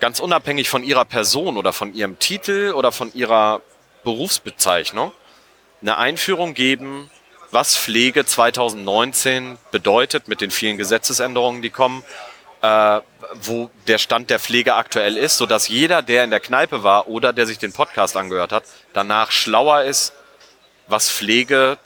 ganz 0.00 0.20
unabhängig 0.20 0.68
von 0.68 0.82
ihrer 0.82 1.04
Person 1.04 1.56
oder 1.56 1.72
von 1.72 1.94
ihrem 1.94 2.18
Titel 2.18 2.72
oder 2.74 2.90
von 2.90 3.12
ihrer 3.14 3.60
Berufsbezeichnung 4.02 5.12
eine 5.82 5.96
Einführung 5.96 6.54
geben, 6.54 7.10
was 7.50 7.76
Pflege 7.76 8.24
2019 8.24 9.58
bedeutet 9.70 10.28
mit 10.28 10.40
den 10.40 10.50
vielen 10.50 10.76
Gesetzesänderungen, 10.78 11.62
die 11.62 11.70
kommen, 11.70 12.04
äh, 12.62 13.00
wo 13.34 13.70
der 13.86 13.98
Stand 13.98 14.30
der 14.30 14.38
Pflege 14.38 14.74
aktuell 14.74 15.16
ist, 15.16 15.36
sodass 15.36 15.68
jeder, 15.68 16.02
der 16.02 16.24
in 16.24 16.30
der 16.30 16.40
Kneipe 16.40 16.82
war 16.82 17.08
oder 17.08 17.32
der 17.32 17.46
sich 17.46 17.58
den 17.58 17.72
Podcast 17.72 18.16
angehört 18.16 18.52
hat, 18.52 18.64
danach 18.92 19.30
schlauer 19.30 19.82
ist, 19.82 20.12
was 20.86 21.10
Pflege 21.10 21.78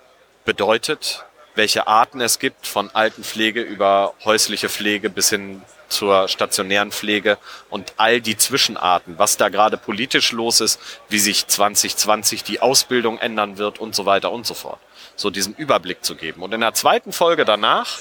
bedeutet, 0.44 1.24
welche 1.54 1.86
Arten 1.86 2.20
es 2.20 2.38
gibt, 2.38 2.66
von 2.66 2.90
Altenpflege 2.94 3.60
über 3.60 4.14
häusliche 4.24 4.68
Pflege 4.68 5.10
bis 5.10 5.30
hin 5.30 5.62
zur 5.88 6.28
stationären 6.28 6.90
Pflege 6.90 7.38
und 7.70 7.92
all 7.98 8.20
die 8.20 8.36
Zwischenarten, 8.36 9.18
was 9.18 9.36
da 9.36 9.48
gerade 9.48 9.76
politisch 9.76 10.32
los 10.32 10.60
ist, 10.60 10.80
wie 11.08 11.18
sich 11.18 11.46
2020 11.46 12.42
die 12.42 12.60
Ausbildung 12.60 13.18
ändern 13.18 13.58
wird 13.58 13.78
und 13.78 13.94
so 13.94 14.06
weiter 14.06 14.32
und 14.32 14.46
so 14.46 14.54
fort. 14.54 14.80
So 15.14 15.30
diesen 15.30 15.54
Überblick 15.54 16.04
zu 16.04 16.16
geben. 16.16 16.42
Und 16.42 16.52
in 16.52 16.60
der 16.60 16.74
zweiten 16.74 17.12
Folge 17.12 17.44
danach 17.44 17.98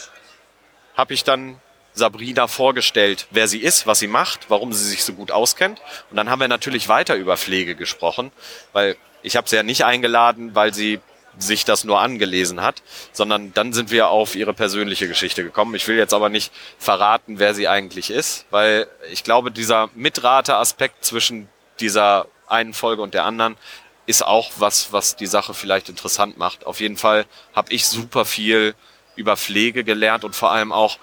habe 0.95 1.13
ich 1.13 1.23
dann 1.23 1.59
Sabrina 1.93 2.47
vorgestellt, 2.47 3.27
wer 3.31 3.47
sie 3.47 3.59
ist, 3.59 3.85
was 3.87 3.99
sie 3.99 4.07
macht, 4.07 4.49
warum 4.49 4.73
sie 4.73 4.85
sich 4.85 5.03
so 5.03 5.13
gut 5.13 5.31
auskennt. 5.31 5.79
Und 6.09 6.17
dann 6.17 6.29
haben 6.29 6.39
wir 6.39 6.47
natürlich 6.47 6.89
weiter 6.89 7.15
über 7.15 7.37
Pflege 7.37 7.75
gesprochen, 7.75 8.31
weil 8.71 8.97
ich 9.21 9.35
habe 9.35 9.47
sie 9.47 9.55
ja 9.55 9.63
nicht 9.63 9.85
eingeladen, 9.85 10.55
weil 10.55 10.73
sie 10.73 10.99
sich 11.37 11.65
das 11.65 11.83
nur 11.83 11.99
angelesen 11.99 12.61
hat, 12.61 12.83
sondern 13.11 13.53
dann 13.53 13.73
sind 13.73 13.91
wir 13.91 14.09
auf 14.09 14.35
ihre 14.35 14.53
persönliche 14.53 15.07
Geschichte 15.07 15.43
gekommen. 15.43 15.73
Ich 15.75 15.87
will 15.87 15.97
jetzt 15.97 16.13
aber 16.13 16.29
nicht 16.29 16.51
verraten, 16.77 17.39
wer 17.39 17.53
sie 17.55 17.67
eigentlich 17.67 18.11
ist, 18.11 18.45
weil 18.51 18.87
ich 19.11 19.23
glaube, 19.23 19.51
dieser 19.51 19.89
Mitrate-Aspekt 19.95 21.03
zwischen 21.03 21.49
dieser 21.79 22.27
einen 22.47 22.73
Folge 22.73 23.01
und 23.01 23.13
der 23.13 23.25
anderen 23.25 23.57
ist 24.05 24.25
auch 24.25 24.51
was, 24.57 24.91
was 24.91 25.15
die 25.15 25.25
Sache 25.25 25.53
vielleicht 25.53 25.89
interessant 25.89 26.37
macht. 26.37 26.65
Auf 26.65 26.81
jeden 26.81 26.97
Fall 26.97 27.25
habe 27.55 27.73
ich 27.73 27.87
super 27.87 28.25
viel 28.25 28.75
über 29.15 29.37
Pflege 29.37 29.83
gelernt 29.83 30.23
und 30.23 30.35
vor 30.35 30.51
allem 30.51 30.71
auch, 30.71 30.97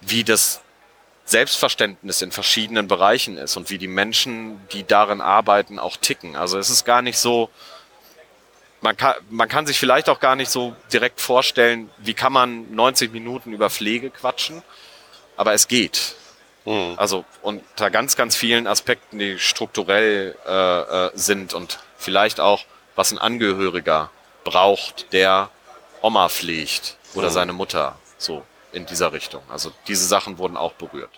wie 0.00 0.24
das 0.24 0.60
Selbstverständnis 1.24 2.22
in 2.22 2.32
verschiedenen 2.32 2.88
Bereichen 2.88 3.36
ist 3.36 3.56
und 3.56 3.68
wie 3.68 3.78
die 3.78 3.88
Menschen, 3.88 4.60
die 4.72 4.86
darin 4.86 5.20
arbeiten, 5.20 5.78
auch 5.78 5.96
ticken. 5.96 6.36
Also 6.36 6.58
es 6.58 6.70
ist 6.70 6.84
gar 6.86 7.02
nicht 7.02 7.18
so, 7.18 7.50
man 8.80 8.96
kann, 8.96 9.14
man 9.28 9.48
kann 9.48 9.66
sich 9.66 9.78
vielleicht 9.78 10.08
auch 10.08 10.20
gar 10.20 10.36
nicht 10.36 10.50
so 10.50 10.74
direkt 10.92 11.20
vorstellen, 11.20 11.90
wie 11.98 12.14
kann 12.14 12.32
man 12.32 12.74
90 12.74 13.12
Minuten 13.12 13.52
über 13.52 13.68
Pflege 13.68 14.10
quatschen, 14.10 14.62
aber 15.36 15.52
es 15.52 15.68
geht. 15.68 16.14
Mhm. 16.64 16.94
Also 16.96 17.26
unter 17.42 17.90
ganz, 17.90 18.16
ganz 18.16 18.34
vielen 18.34 18.66
Aspekten, 18.66 19.18
die 19.18 19.38
strukturell 19.38 20.34
äh, 20.46 20.80
äh, 20.80 21.10
sind 21.14 21.52
und 21.52 21.78
vielleicht 21.98 22.40
auch, 22.40 22.64
was 22.96 23.12
ein 23.12 23.18
Angehöriger 23.18 24.10
braucht, 24.44 25.12
der 25.12 25.50
Oma 26.00 26.28
pflegt 26.30 26.96
oder 27.14 27.28
mhm. 27.28 27.32
seine 27.32 27.52
Mutter, 27.52 27.98
so 28.16 28.42
in 28.72 28.86
dieser 28.86 29.12
Richtung. 29.12 29.42
Also 29.48 29.72
diese 29.86 30.06
Sachen 30.06 30.38
wurden 30.38 30.56
auch 30.56 30.72
berührt. 30.74 31.10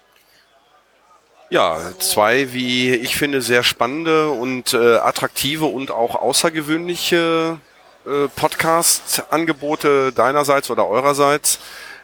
Ja, 1.50 1.80
zwei, 1.98 2.52
wie 2.52 2.94
ich 2.94 3.16
finde, 3.16 3.42
sehr 3.42 3.64
spannende 3.64 4.30
und 4.30 4.72
äh, 4.72 4.96
attraktive 4.96 5.64
und 5.64 5.90
auch 5.90 6.14
außergewöhnliche 6.14 7.58
äh, 8.06 8.28
Podcast-Angebote 8.28 10.12
deinerseits 10.12 10.70
oder 10.70 10.86
eurerseits. 10.86 11.58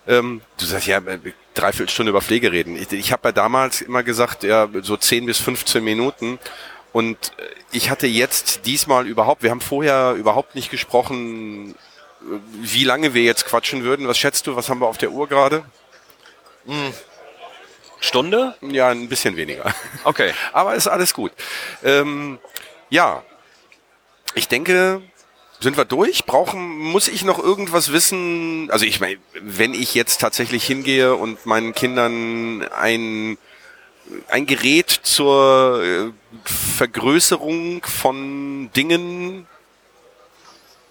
Ähm, 0.09 0.41
du 0.59 0.67
sagst 0.67 0.89
ja, 0.89 0.99
äh, 0.99 1.19
dreiviertel 1.55 1.93
Stunde 1.93 2.11
über 2.11 2.23
Pflege 2.23 2.51
reden. 2.51 2.77
Ich, 2.77 2.91
ich 2.93 3.13
habe 3.13 3.29
ja 3.29 3.33
damals 3.33 3.83
immer 3.83 4.03
gesagt, 4.03 4.43
ja, 4.43 4.69
so 4.83 4.97
10 4.97 5.27
bis 5.27 5.39
15 5.39 5.83
Minuten. 5.83 6.41
Und 6.93 7.17
äh, 7.39 7.43
ich 7.73 7.91
hatte 7.91 8.07
jetzt 8.07 8.67
diesmal 8.67 9.07
überhaupt, 9.07 9.43
wir 9.43 9.51
haben 9.51 9.61
vorher 9.61 10.15
überhaupt 10.15 10.55
nicht 10.55 10.71
gesprochen, 10.71 11.77
wie 12.61 12.85
lange 12.85 13.15
wir 13.15 13.23
jetzt 13.23 13.47
quatschen 13.47 13.85
würden. 13.85 14.09
Was 14.09 14.19
schätzt 14.19 14.47
du, 14.47 14.57
was 14.57 14.69
haben 14.69 14.81
wir 14.81 14.87
auf 14.87 14.99
der 14.99 15.11
Uhr 15.11 15.29
gerade? 15.29 15.65
Hm, 16.67 16.93
Stunde? 18.01 18.55
Ja, 18.61 18.89
ein 18.89 19.09
bisschen 19.09 19.37
weniger. 19.37 19.75
Okay. 20.05 20.33
Aber 20.53 20.75
ist 20.75 20.89
alles 20.89 21.15
gut. 21.15 21.33
Ähm, 21.83 22.39
ja, 22.91 23.23
ich 24.35 24.49
denke, 24.49 25.03
sind 25.61 25.77
wir 25.77 25.85
durch? 25.85 26.25
Brauchen, 26.25 26.79
muss 26.79 27.09
ich 27.09 27.25
noch 27.25 27.39
irgendwas 27.39 27.93
wissen? 27.93 28.71
Also 28.71 28.85
ich 28.85 29.01
meine, 29.01 29.19
wenn 29.41 29.75
ich 29.75 29.95
jetzt 29.95 30.21
tatsächlich 30.21 30.65
hingehe 30.65 31.15
und 31.15 31.47
meinen 31.47 31.75
Kindern 31.75 32.63
ein, 32.69 33.39
ein 34.29 34.47
Gerät 34.47 34.91
zur 34.91 35.83
äh, 35.83 36.13
Vergrößerung 36.45 37.85
von 37.85 38.71
Dingen 38.77 39.47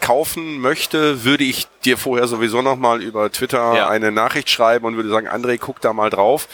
kaufen 0.06 0.60
möchte, 0.60 1.24
würde 1.24 1.44
ich 1.44 1.68
dir 1.84 1.98
vorher 1.98 2.28
sowieso 2.28 2.62
nochmal 2.62 3.02
über 3.02 3.32
Twitter 3.32 3.76
ja. 3.76 3.90
eine 3.90 4.12
Nachricht 4.12 4.50
schreiben 4.50 4.86
und 4.86 4.96
würde 4.96 5.10
sagen, 5.10 5.28
André, 5.28 5.58
guck 5.58 5.82
da 5.82 5.94
mal 5.94 6.10
drauf 6.10 6.48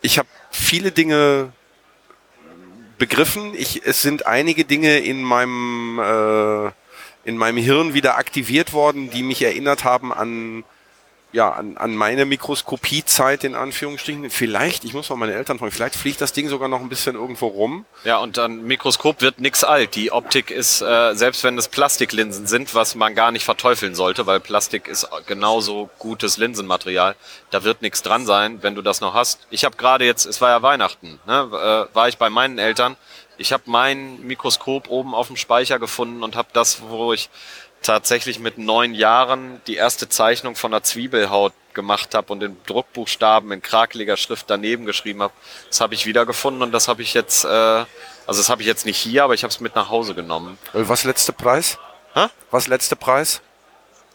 ich 0.00 0.18
habe 0.18 0.28
viele 0.50 0.92
Dinge 0.92 1.52
begriffen. 2.98 3.54
Ich, 3.54 3.84
es 3.84 4.02
sind 4.02 4.26
einige 4.26 4.64
Dinge 4.64 4.98
in 4.98 5.22
meinem 5.22 5.98
äh, 5.98 6.70
in 7.24 7.36
meinem 7.36 7.58
Hirn 7.58 7.94
wieder 7.94 8.16
aktiviert 8.16 8.72
worden, 8.72 9.10
die 9.10 9.22
mich 9.22 9.42
erinnert 9.42 9.84
haben 9.84 10.12
an 10.12 10.64
ja, 11.30 11.50
an, 11.50 11.76
an 11.76 11.94
meine 11.94 12.24
Mikroskopiezeit 12.24 13.44
in 13.44 13.54
Anführungsstrichen. 13.54 14.30
Vielleicht, 14.30 14.84
ich 14.84 14.94
muss 14.94 15.10
mal 15.10 15.16
meine 15.16 15.34
Eltern 15.34 15.58
fragen, 15.58 15.72
vielleicht 15.72 15.94
fliegt 15.94 16.20
das 16.20 16.32
Ding 16.32 16.48
sogar 16.48 16.68
noch 16.68 16.80
ein 16.80 16.88
bisschen 16.88 17.16
irgendwo 17.16 17.48
rum. 17.48 17.84
Ja, 18.04 18.18
und 18.18 18.38
dann 18.38 18.62
Mikroskop 18.62 19.20
wird 19.20 19.38
nix 19.38 19.62
alt. 19.62 19.94
Die 19.94 20.10
Optik 20.10 20.50
ist, 20.50 20.80
äh, 20.80 21.14
selbst 21.14 21.44
wenn 21.44 21.58
es 21.58 21.68
Plastiklinsen 21.68 22.46
sind, 22.46 22.74
was 22.74 22.94
man 22.94 23.14
gar 23.14 23.30
nicht 23.30 23.44
verteufeln 23.44 23.94
sollte, 23.94 24.26
weil 24.26 24.40
Plastik 24.40 24.88
ist 24.88 25.06
genauso 25.26 25.90
gutes 25.98 26.38
Linsenmaterial, 26.38 27.14
da 27.50 27.62
wird 27.62 27.82
nichts 27.82 28.02
dran 28.02 28.24
sein, 28.24 28.62
wenn 28.62 28.74
du 28.74 28.80
das 28.80 29.02
noch 29.02 29.12
hast. 29.12 29.46
Ich 29.50 29.64
habe 29.64 29.76
gerade 29.76 30.06
jetzt, 30.06 30.24
es 30.24 30.40
war 30.40 30.48
ja 30.48 30.62
Weihnachten, 30.62 31.20
ne, 31.26 31.88
äh, 31.90 31.94
war 31.94 32.08
ich 32.08 32.16
bei 32.16 32.30
meinen 32.30 32.58
Eltern. 32.58 32.96
Ich 33.40 33.52
habe 33.52 33.64
mein 33.66 34.20
Mikroskop 34.26 34.88
oben 34.88 35.14
auf 35.14 35.28
dem 35.28 35.36
Speicher 35.36 35.78
gefunden 35.78 36.24
und 36.24 36.34
habe 36.34 36.48
das, 36.52 36.82
wo 36.82 37.12
ich 37.12 37.30
tatsächlich 37.82 38.38
mit 38.38 38.58
neun 38.58 38.94
Jahren 38.94 39.60
die 39.66 39.76
erste 39.76 40.08
Zeichnung 40.08 40.56
von 40.56 40.72
einer 40.72 40.82
Zwiebelhaut 40.82 41.52
gemacht 41.74 42.14
habe 42.14 42.32
und 42.32 42.42
in 42.42 42.56
Druckbuchstaben 42.66 43.52
in 43.52 43.62
krakeliger 43.62 44.16
Schrift 44.16 44.50
daneben 44.50 44.84
geschrieben 44.84 45.22
habe. 45.22 45.32
Das 45.68 45.80
habe 45.80 45.94
ich 45.94 46.06
wiedergefunden 46.06 46.62
und 46.62 46.72
das 46.72 46.88
habe 46.88 47.02
ich 47.02 47.14
jetzt, 47.14 47.44
äh, 47.44 47.48
also 47.48 47.86
das 48.26 48.48
habe 48.48 48.62
ich 48.62 48.66
jetzt 48.66 48.84
nicht 48.84 48.98
hier, 48.98 49.24
aber 49.24 49.34
ich 49.34 49.44
habe 49.44 49.52
es 49.52 49.60
mit 49.60 49.74
nach 49.74 49.88
Hause 49.88 50.14
genommen. 50.14 50.58
Äh, 50.74 50.88
was 50.88 51.04
letzte 51.04 51.32
Preis? 51.32 51.78
Hä? 52.14 52.26
Was 52.50 52.66
letzte 52.66 52.96
Preis? 52.96 53.40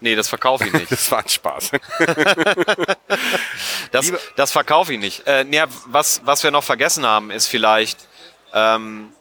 Nee, 0.02 0.16
das 0.16 0.28
verkaufe 0.28 0.66
ich 0.66 0.74
nicht. 0.74 0.88
das 0.92 1.10
war 1.10 1.20
ein 1.20 1.30
Spaß. 1.30 1.72
das, 3.92 4.12
das 4.36 4.52
verkaufe 4.52 4.94
ich 4.94 5.00
nicht. 5.00 5.26
Äh, 5.26 5.46
nee, 5.46 5.64
was, 5.86 6.22
was 6.26 6.44
wir 6.44 6.52
noch 6.52 6.66
vergessen 6.66 7.06
haben, 7.06 7.32
ist 7.32 7.48
vielleicht, 7.48 7.98
ähm, 8.54 9.14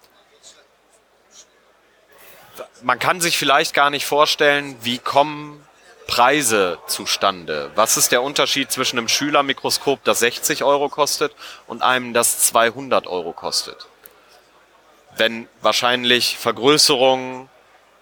man 2.83 2.99
kann 2.99 3.21
sich 3.21 3.39
vielleicht 3.39 3.75
gar 3.75 3.91
nicht 3.91 4.07
vorstellen, 4.07 4.77
wie 4.83 4.99
kommen 4.99 5.65
Preise 6.07 6.79
zustande? 6.87 7.71
Was 7.75 7.97
ist 7.97 8.13
der 8.13 8.23
Unterschied 8.23 8.71
zwischen 8.71 8.99
einem 8.99 9.09
Schülermikroskop, 9.09 10.05
das 10.05 10.19
60 10.21 10.65
Euro 10.65 10.89
kostet, 10.89 11.35
und 11.67 11.83
einem, 11.83 12.13
das 12.13 12.41
200 12.41 13.07
Euro 13.07 13.33
kostet? 13.33 13.87
Wenn 15.17 15.49
wahrscheinlich 15.61 16.39
Vergrößerung, 16.39 17.49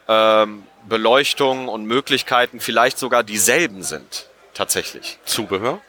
ähm, 0.09 0.66
Beleuchtung 0.88 1.68
und 1.68 1.84
Möglichkeiten 1.84 2.61
vielleicht 2.61 2.98
sogar 2.98 3.22
dieselben 3.22 3.82
sind, 3.82 4.28
tatsächlich. 4.55 5.18
Zubehör? 5.24 5.80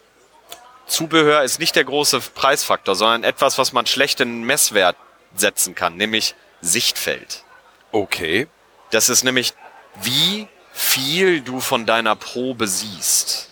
Zubehör 0.88 1.43
ist 1.43 1.59
nicht 1.59 1.76
der 1.76 1.86
große 1.86 2.20
Preisfaktor, 2.20 2.95
sondern 2.95 3.24
etwas, 3.24 3.57
was 3.57 3.72
man 3.72 3.86
schlecht 3.86 4.20
in 4.20 4.43
Messwert 4.43 4.97
setzen 5.36 5.74
kann, 5.74 5.95
nämlich 5.95 6.36
Sichtfeld. 6.62 7.43
Okay. 7.91 8.47
Das 8.91 9.09
ist 9.09 9.23
nämlich, 9.23 9.53
wie 10.01 10.47
viel 10.73 11.41
du 11.41 11.59
von 11.59 11.85
deiner 11.85 12.15
Probe 12.15 12.67
siehst. 12.67 13.49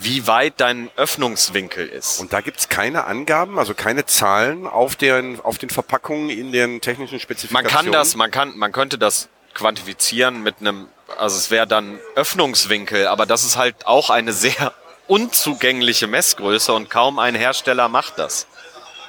Wie 0.00 0.28
weit 0.28 0.54
dein 0.58 0.90
Öffnungswinkel 0.96 1.88
ist. 1.88 2.20
Und 2.20 2.32
da 2.32 2.40
gibt's 2.40 2.68
keine 2.68 3.04
Angaben, 3.04 3.58
also 3.58 3.74
keine 3.74 4.06
Zahlen 4.06 4.68
auf 4.68 4.94
den, 4.94 5.40
auf 5.40 5.58
den 5.58 5.70
Verpackungen 5.70 6.30
in 6.30 6.52
den 6.52 6.80
technischen 6.80 7.18
Spezifikationen? 7.18 7.74
Man 7.74 7.84
kann 7.84 7.92
das, 7.92 8.14
man 8.14 8.30
kann, 8.30 8.56
man 8.56 8.70
könnte 8.70 8.96
das 8.96 9.28
quantifizieren 9.54 10.42
mit 10.44 10.60
einem, 10.60 10.86
also 11.18 11.36
es 11.36 11.50
wäre 11.50 11.66
dann 11.66 11.98
Öffnungswinkel, 12.14 13.08
aber 13.08 13.26
das 13.26 13.44
ist 13.44 13.56
halt 13.56 13.86
auch 13.86 14.10
eine 14.10 14.32
sehr 14.32 14.72
unzugängliche 15.08 16.06
Messgröße 16.06 16.72
und 16.72 16.90
kaum 16.90 17.18
ein 17.18 17.34
Hersteller 17.34 17.88
macht 17.88 18.18
das. 18.18 18.46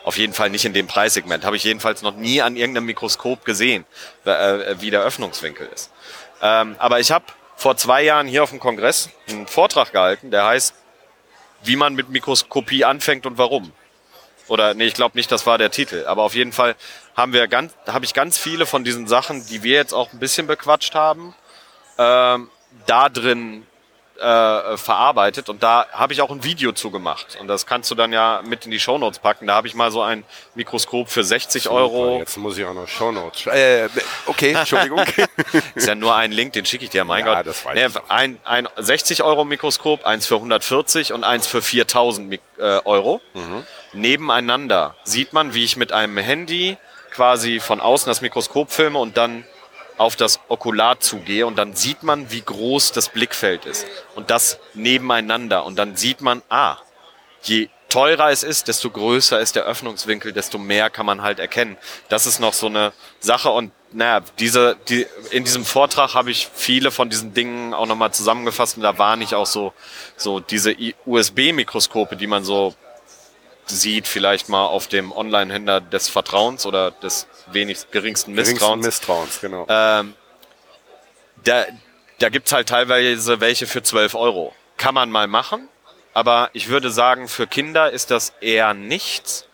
Auf 0.10 0.18
jeden 0.18 0.34
Fall 0.34 0.49
nicht 0.49 0.66
in 0.66 0.74
dem 0.74 0.88
Preissegment. 0.88 1.45
Habe 1.45 1.55
ich 1.55 1.64
jedenfalls 1.64 2.01
noch 2.01 2.16
nie 2.16 2.41
an 2.41 2.55
irgendeinem 2.55 2.88
Mikroskop 2.88 3.45
gesehen, 3.45 3.86
äh, 4.26 4.74
wie 4.80 4.89
der 4.89 5.01
Öffnungswinkel 5.01 5.70
ist. 5.72 5.91
Ähm, 6.41 6.76
aber 6.80 6.99
ich 6.99 7.12
habe 7.12 7.26
vor 7.55 7.78
zwei 7.78 8.01
Jahren 8.01 8.26
hier 8.26 8.41
auf 8.41 8.49
dem 8.49 8.60
Kongress 8.60 9.12
einen 9.30 9.45
Vortrag 9.45 9.91
gehalten, 9.91 10.32
der 10.32 10.47
heißt, 10.47 10.74
wie 11.62 11.76
man 11.76 11.93
mit 11.93 12.10
Mikroskopie 12.10 12.86
anfängt 12.86 13.28
und 13.28 13.38
warum. 13.38 13.72
Oder 14.47 14.74
nee, 14.74 14.86
ich 14.86 14.95
glaube 14.95 15.16
nicht, 15.16 15.32
das 15.32 15.45
war 15.45 15.60
der 15.60 15.70
Titel. 15.70 16.05
Aber 16.07 16.24
auf 16.24 16.34
jeden 16.34 16.53
Fall 16.53 16.76
haben 17.16 17.32
wir 17.32 17.47
ganz, 17.47 17.76
habe 17.86 18.03
ich 18.03 18.16
ganz 18.16 18.39
viele 18.39 18.66
von 18.66 18.84
diesen 18.84 19.05
Sachen, 19.05 19.45
die 19.45 19.62
wir 19.62 19.76
jetzt 19.76 19.93
auch 19.93 20.12
ein 20.12 20.18
bisschen 20.18 20.47
bequatscht 20.47 20.95
haben, 20.95 21.36
ähm, 21.99 22.49
da 22.88 23.10
drin 23.10 23.68
äh, 24.20 24.78
verarbeitet 24.78 25.50
und 25.50 25.64
da 25.64 25.86
habe 25.92 26.14
ich 26.14 26.22
auch 26.22 26.30
ein 26.32 26.44
Video 26.44 26.72
zu 26.72 26.92
gemacht 26.92 27.38
und 27.40 27.48
das 27.48 27.66
kannst 27.66 27.90
du 27.92 27.96
dann 27.96 28.12
ja 28.14 28.42
mit 28.46 28.66
in 28.66 28.72
die 28.72 28.80
Shownotes 28.80 29.20
packen. 29.20 29.48
Da 29.48 29.56
habe 29.56 29.68
ich 29.68 29.76
mal 29.76 29.92
so 29.92 30.02
ein 30.02 30.24
Mikroskop 30.56 31.10
für 31.10 31.24
60 31.24 31.64
Super, 31.64 31.76
Euro. 31.76 32.18
Jetzt 32.20 32.38
muss 32.38 32.58
ich 32.58 32.66
auch 32.66 32.74
noch 32.74 32.88
Shownotes. 32.88 33.48
Äh, 33.48 33.90
okay, 34.26 34.54
Entschuldigung. 34.54 35.04
Ist 35.76 35.88
ja 35.88 35.96
nur 35.96 36.16
ein 36.16 36.32
Link, 36.32 36.54
den 36.54 36.66
schicke 36.66 36.84
ich 36.84 36.90
dir, 36.90 37.04
mein 37.06 37.26
Ja, 37.26 37.36
Gott. 37.36 37.48
das 37.48 37.66
weiß 37.66 37.76
Nee, 37.76 37.88
ein, 38.10 38.38
ein 38.44 38.68
60 38.78 39.24
Euro 39.24 39.46
Mikroskop, 39.46 40.06
eins 40.06 40.28
für 40.28 40.36
140 40.36 41.14
und 41.14 41.24
eins 41.24 41.48
für 41.48 41.62
4000 41.62 42.28
Mik 42.30 42.42
äh, 42.58 42.80
Euro. 42.86 43.22
Mhm. 43.34 43.64
Nebeneinander 43.94 44.96
sieht 45.04 45.34
man, 45.34 45.54
wie 45.54 45.64
ich 45.64 45.78
mit 45.78 45.92
einem 45.92 46.18
Handy 46.18 46.78
quasi 47.12 47.60
von 47.60 47.80
außen 47.82 48.10
das 48.10 48.22
Mikroskop 48.22 48.72
filme 48.72 49.00
und 49.00 49.18
dann 49.18 49.46
auf 50.00 50.16
das 50.16 50.39
Okular 50.47 51.02
zugehe 51.02 51.45
und 51.45 51.58
dann 51.58 51.76
sieht 51.76 52.04
man, 52.04 52.32
wie 52.32 52.41
groß 52.41 52.93
das 52.93 53.10
Blickfeld 53.10 53.66
ist. 53.66 53.86
Und 54.16 54.30
das 54.32 54.58
nebeneinander. 54.74 55.66
Und 55.66 55.78
dann 55.78 55.97
sieht 55.97 56.22
man, 56.22 56.41
ah, 56.50 56.78
je 57.43 57.68
teurer 57.89 58.30
es 58.30 58.43
ist, 58.43 58.70
desto 58.70 58.89
größer 58.91 59.41
ist 59.41 59.58
der 59.58 59.64
Öffnungswinkel, 59.64 60.32
desto 60.32 60.58
mehr 60.58 60.89
kann 60.89 61.06
man 61.06 61.22
halt 61.22 61.39
erkennen. 61.39 61.78
Das 62.08 62.26
ist 62.26 62.39
noch 62.39 62.54
so 62.54 62.68
eine 62.68 62.93
Sache 63.20 63.50
und 63.50 63.74
naja, 63.91 64.22
diese, 64.38 64.78
die, 64.88 65.06
in 65.32 65.43
diesem 65.43 65.66
Vortrag 65.66 66.14
habe 66.14 66.32
ich 66.32 66.47
viele 66.54 66.91
von 66.91 67.10
diesen 67.10 67.34
Dingen 67.34 67.74
auch 67.74 67.88
nochmal 67.88 68.14
zusammengefasst 68.14 68.78
und 68.78 68.84
da 68.84 68.97
waren 69.00 69.20
nicht 69.20 69.34
auch 69.34 69.47
so, 69.47 69.74
so 70.16 70.39
diese 70.39 70.76
USB-Mikroskope, 71.06 72.16
die 72.16 72.28
man 72.28 72.45
so 72.45 72.74
sieht, 73.70 74.08
vielleicht 74.08 74.50
mal 74.50 74.66
auf 74.66 74.88
dem 74.88 75.12
Online-Händler 75.12 75.82
des 75.82 76.10
Vertrauens 76.10 76.66
oder 76.66 76.92
des 76.92 77.28
wenigst 77.52 77.92
geringsten 77.92 78.34
Geringsten 78.34 78.54
Misstrauens. 78.54 78.86
Misstrauens, 78.86 79.42
genau. 79.42 79.66
Ähm, 79.70 80.14
da 81.44 81.66
da 82.20 82.30
gibt's 82.30 82.52
halt 82.52 82.70
teilweise 82.70 83.40
welche 83.40 83.66
für 83.66 83.82
12 83.82 84.16
Euro. 84.16 84.54
Kann 84.78 84.94
man 84.94 85.10
mal 85.10 85.28
machen, 85.28 85.68
aber 86.14 86.50
ich 86.54 86.68
würde 86.68 86.92
sagen, 86.92 87.28
für 87.28 87.48
Kinder 87.48 87.92
ist 87.92 88.12
das 88.12 88.34
eher 88.42 88.74
nichts, 88.74 89.46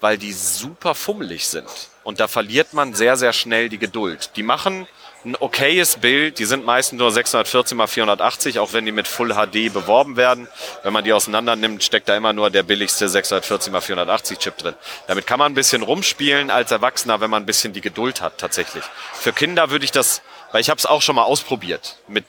weil 0.00 0.18
die 0.18 0.32
super 0.32 0.94
fummelig 0.94 1.46
sind. 1.48 1.68
Und 2.04 2.20
da 2.20 2.28
verliert 2.28 2.72
man 2.72 2.94
sehr, 2.94 3.16
sehr 3.16 3.32
schnell 3.32 3.68
die 3.68 3.78
Geduld. 3.78 4.30
Die 4.36 4.42
machen 4.42 4.86
ein 5.24 5.36
okayes 5.38 5.96
Bild, 5.96 6.38
die 6.38 6.44
sind 6.44 6.64
meistens 6.64 6.98
nur 6.98 7.10
614 7.10 7.78
x 7.78 7.92
480, 7.92 8.58
auch 8.58 8.72
wenn 8.72 8.84
die 8.84 8.92
mit 8.92 9.06
Full 9.06 9.34
HD 9.34 9.72
beworben 9.72 10.16
werden. 10.16 10.48
Wenn 10.82 10.92
man 10.92 11.04
die 11.04 11.12
auseinander 11.12 11.54
nimmt, 11.54 11.84
steckt 11.84 12.08
da 12.08 12.16
immer 12.16 12.32
nur 12.32 12.50
der 12.50 12.64
billigste 12.64 13.08
614 13.08 13.74
x 13.74 13.86
480 13.86 14.38
Chip 14.38 14.58
drin. 14.58 14.74
Damit 15.06 15.26
kann 15.26 15.38
man 15.38 15.52
ein 15.52 15.54
bisschen 15.54 15.82
rumspielen 15.82 16.50
als 16.50 16.70
Erwachsener, 16.72 17.20
wenn 17.20 17.30
man 17.30 17.44
ein 17.44 17.46
bisschen 17.46 17.72
die 17.72 17.80
Geduld 17.80 18.20
hat 18.20 18.38
tatsächlich. 18.38 18.82
Für 19.12 19.32
Kinder 19.32 19.70
würde 19.70 19.84
ich 19.84 19.92
das, 19.92 20.22
weil 20.50 20.60
ich 20.60 20.70
habe 20.70 20.78
es 20.78 20.86
auch 20.86 21.02
schon 21.02 21.14
mal 21.14 21.24
ausprobiert, 21.24 21.98
mit 22.08 22.24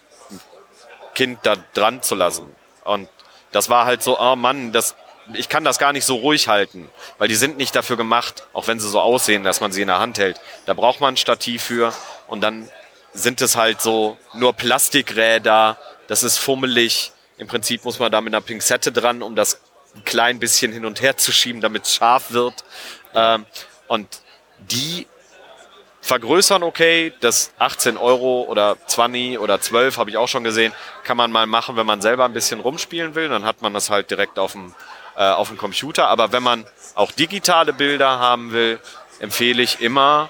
Kind 1.16 1.40
da 1.44 1.56
dran 1.74 2.02
zu 2.04 2.16
lassen. 2.16 2.56
Und 2.84 3.10
das 3.52 3.70
war 3.70 3.86
halt 3.86 4.04
so, 4.04 4.20
oh 4.20 4.36
Mann, 4.36 4.72
das, 4.72 4.96
ich 5.34 5.50
kann 5.50 5.64
das 5.64 5.80
gar 5.80 5.94
nicht 5.94 6.06
so 6.06 6.18
ruhig 6.18 6.48
halten, 6.48 6.90
weil 7.18 7.28
die 7.28 7.36
sind 7.36 7.58
nicht 7.58 7.76
dafür 7.76 7.98
gemacht, 7.98 8.46
auch 8.54 8.68
wenn 8.68 8.80
sie 8.80 8.90
so 8.90 9.00
aussehen, 9.00 9.44
dass 9.44 9.62
man 9.62 9.72
sie 9.72 9.82
in 9.82 9.88
der 9.88 10.00
Hand 10.00 10.20
hält. 10.20 10.40
Da 10.66 10.74
braucht 10.74 11.02
man 11.02 11.16
ein 11.16 11.18
Stativ 11.18 11.64
für 11.64 11.94
und 12.28 12.42
dann 12.42 12.70
sind 13.14 13.42
es 13.42 13.56
halt 13.56 13.82
so 13.82 14.18
nur 14.34 14.54
Plastikräder, 14.54 15.78
das 16.08 16.24
ist 16.24 16.38
fummelig. 16.38 17.12
Im 17.38 17.48
Prinzip 17.48 17.86
muss 17.86 18.00
man 18.00 18.12
da 18.12 18.22
mit 18.22 18.34
einer 18.34 18.42
Pinzette 18.42 18.92
dran, 18.92 19.22
um 19.22 19.36
das 19.36 19.62
ein 19.96 20.04
klein 20.04 20.40
bisschen 20.40 20.72
hin 20.72 20.86
und 20.86 21.02
her 21.02 21.18
zu 21.18 21.32
schieben, 21.32 21.62
damit 21.62 21.84
es 21.84 21.96
scharf 21.96 22.32
wird. 22.32 22.64
Ähm, 23.14 23.46
und 23.88 24.08
die 24.60 25.08
vergrößern 26.02 26.64
okay, 26.64 27.14
das 27.22 27.54
18 27.60 27.98
Euro 27.98 28.44
oder 28.44 28.78
20 28.88 29.40
oder 29.40 29.62
12 29.62 29.98
habe 29.98 30.10
ich 30.10 30.18
auch 30.18 30.28
schon 30.28 30.44
gesehen, 30.44 30.74
kann 31.04 31.16
man 31.16 31.32
mal 31.32 31.46
machen, 31.46 31.78
wenn 31.78 31.86
man 31.86 32.02
selber 32.02 32.26
ein 32.26 32.34
bisschen 32.34 32.60
rumspielen 32.60 33.16
will, 33.16 33.30
dann 33.30 33.46
hat 33.46 33.62
man 33.62 33.74
das 33.74 33.90
halt 33.90 34.12
direkt 34.12 34.38
auf 34.38 34.52
dem, 34.52 34.76
äh, 35.16 35.24
auf 35.24 35.48
dem 35.48 35.58
Computer. 35.58 36.10
Aber 36.10 36.32
wenn 36.32 36.44
man 36.44 36.66
auch 36.96 37.12
digitale 37.12 37.72
Bilder 37.72 38.20
haben 38.20 38.52
will, 38.52 38.80
empfehle 39.20 39.62
ich 39.62 39.80
immer 39.80 40.30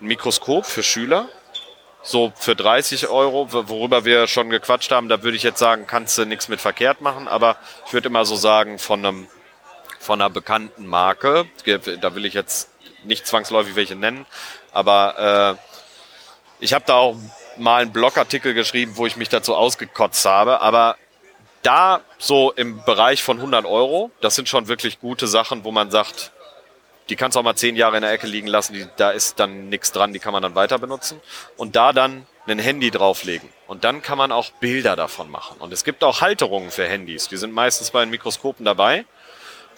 ein 0.00 0.06
Mikroskop 0.06 0.66
für 0.66 0.82
Schüler. 0.82 1.28
So 2.08 2.32
für 2.36 2.56
30 2.56 3.08
Euro, 3.08 3.52
wo- 3.52 3.68
worüber 3.68 4.06
wir 4.06 4.26
schon 4.28 4.48
gequatscht 4.48 4.90
haben, 4.92 5.10
da 5.10 5.22
würde 5.22 5.36
ich 5.36 5.42
jetzt 5.42 5.58
sagen, 5.58 5.86
kannst 5.86 6.16
du 6.16 6.24
nichts 6.24 6.48
mit 6.48 6.58
verkehrt 6.58 7.02
machen, 7.02 7.28
aber 7.28 7.56
ich 7.86 7.92
würde 7.92 8.08
immer 8.08 8.24
so 8.24 8.34
sagen, 8.34 8.78
von 8.78 9.04
einem 9.04 9.28
von 10.00 10.18
einer 10.22 10.30
bekannten 10.30 10.86
Marke. 10.86 11.44
Da 12.00 12.14
will 12.14 12.24
ich 12.24 12.32
jetzt 12.32 12.70
nicht 13.04 13.26
zwangsläufig 13.26 13.76
welche 13.76 13.94
nennen, 13.94 14.24
aber 14.72 15.58
äh, 15.58 16.64
ich 16.64 16.72
habe 16.72 16.84
da 16.86 16.94
auch 16.94 17.16
mal 17.58 17.82
einen 17.82 17.92
Blogartikel 17.92 18.54
geschrieben, 18.54 18.92
wo 18.96 19.04
ich 19.04 19.16
mich 19.16 19.28
dazu 19.28 19.54
ausgekotzt 19.54 20.24
habe. 20.24 20.62
Aber 20.62 20.96
da 21.62 22.00
so 22.16 22.52
im 22.52 22.82
Bereich 22.86 23.22
von 23.22 23.36
100 23.36 23.66
Euro, 23.66 24.10
das 24.22 24.34
sind 24.34 24.48
schon 24.48 24.66
wirklich 24.68 24.98
gute 24.98 25.26
Sachen, 25.26 25.62
wo 25.64 25.72
man 25.72 25.90
sagt, 25.90 26.32
die 27.08 27.16
kannst 27.16 27.36
du 27.36 27.40
auch 27.40 27.44
mal 27.44 27.56
zehn 27.56 27.76
Jahre 27.76 27.96
in 27.96 28.02
der 28.02 28.12
Ecke 28.12 28.26
liegen 28.26 28.46
lassen, 28.46 28.74
die, 28.74 28.86
da 28.96 29.10
ist 29.10 29.40
dann 29.40 29.68
nichts 29.68 29.92
dran, 29.92 30.12
die 30.12 30.18
kann 30.18 30.32
man 30.32 30.42
dann 30.42 30.54
weiter 30.54 30.78
benutzen. 30.78 31.20
Und 31.56 31.76
da 31.76 31.92
dann 31.92 32.26
ein 32.46 32.58
Handy 32.58 32.90
drauflegen. 32.90 33.48
Und 33.66 33.84
dann 33.84 34.00
kann 34.00 34.16
man 34.16 34.32
auch 34.32 34.50
Bilder 34.52 34.96
davon 34.96 35.30
machen. 35.30 35.58
Und 35.58 35.72
es 35.72 35.84
gibt 35.84 36.02
auch 36.02 36.22
Halterungen 36.22 36.70
für 36.70 36.88
Handys. 36.88 37.28
Die 37.28 37.36
sind 37.36 37.52
meistens 37.52 37.90
bei 37.90 38.00
den 38.00 38.10
Mikroskopen 38.10 38.64
dabei 38.64 39.04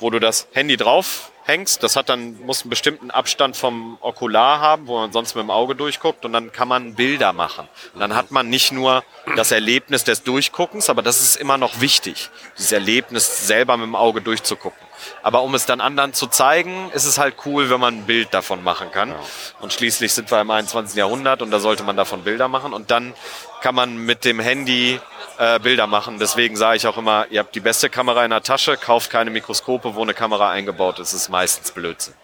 wo 0.00 0.10
du 0.10 0.18
das 0.18 0.48
Handy 0.52 0.76
drauf 0.76 1.30
hängst. 1.44 1.82
Das 1.82 1.96
hat 1.96 2.08
dann, 2.08 2.40
muss 2.44 2.62
einen 2.62 2.70
bestimmten 2.70 3.10
Abstand 3.10 3.56
vom 3.56 3.98
Okular 4.00 4.60
haben, 4.60 4.86
wo 4.86 4.98
man 4.98 5.12
sonst 5.12 5.34
mit 5.34 5.42
dem 5.42 5.50
Auge 5.50 5.74
durchguckt 5.74 6.24
und 6.24 6.32
dann 6.32 6.52
kann 6.52 6.68
man 6.68 6.94
Bilder 6.94 7.32
machen. 7.32 7.68
Und 7.94 8.00
dann 8.00 8.14
hat 8.14 8.30
man 8.30 8.48
nicht 8.48 8.72
nur 8.72 9.04
das 9.36 9.52
Erlebnis 9.52 10.04
des 10.04 10.22
Durchguckens, 10.22 10.90
aber 10.90 11.02
das 11.02 11.20
ist 11.20 11.36
immer 11.36 11.58
noch 11.58 11.80
wichtig, 11.80 12.30
dieses 12.56 12.72
Erlebnis 12.72 13.46
selber 13.46 13.76
mit 13.76 13.86
dem 13.86 13.96
Auge 13.96 14.20
durchzugucken. 14.20 14.89
Aber 15.22 15.42
um 15.42 15.54
es 15.54 15.66
dann 15.66 15.80
anderen 15.80 16.12
zu 16.14 16.26
zeigen, 16.26 16.90
ist 16.92 17.04
es 17.04 17.18
halt 17.18 17.34
cool, 17.46 17.70
wenn 17.70 17.80
man 17.80 17.98
ein 17.98 18.06
Bild 18.06 18.32
davon 18.34 18.62
machen 18.62 18.90
kann. 18.92 19.14
Und 19.60 19.72
schließlich 19.72 20.12
sind 20.12 20.30
wir 20.30 20.40
im 20.40 20.50
21. 20.50 20.96
Jahrhundert 20.96 21.42
und 21.42 21.50
da 21.50 21.58
sollte 21.60 21.82
man 21.84 21.96
davon 21.96 22.22
Bilder 22.24 22.48
machen. 22.48 22.72
Und 22.72 22.90
dann 22.90 23.14
kann 23.62 23.74
man 23.74 23.96
mit 23.96 24.24
dem 24.24 24.40
Handy 24.40 25.00
äh, 25.38 25.58
Bilder 25.60 25.86
machen. 25.86 26.18
Deswegen 26.18 26.56
sage 26.56 26.76
ich 26.76 26.86
auch 26.86 26.96
immer, 26.96 27.26
ihr 27.30 27.40
habt 27.40 27.54
die 27.54 27.60
beste 27.60 27.90
Kamera 27.90 28.24
in 28.24 28.30
der 28.30 28.42
Tasche, 28.42 28.76
kauft 28.76 29.10
keine 29.10 29.30
Mikroskope, 29.30 29.94
wo 29.94 30.02
eine 30.02 30.14
Kamera 30.14 30.50
eingebaut 30.50 30.98
ist. 30.98 31.12
Das 31.12 31.22
ist 31.22 31.28
meistens 31.28 31.70
Blödsinn. 31.72 32.14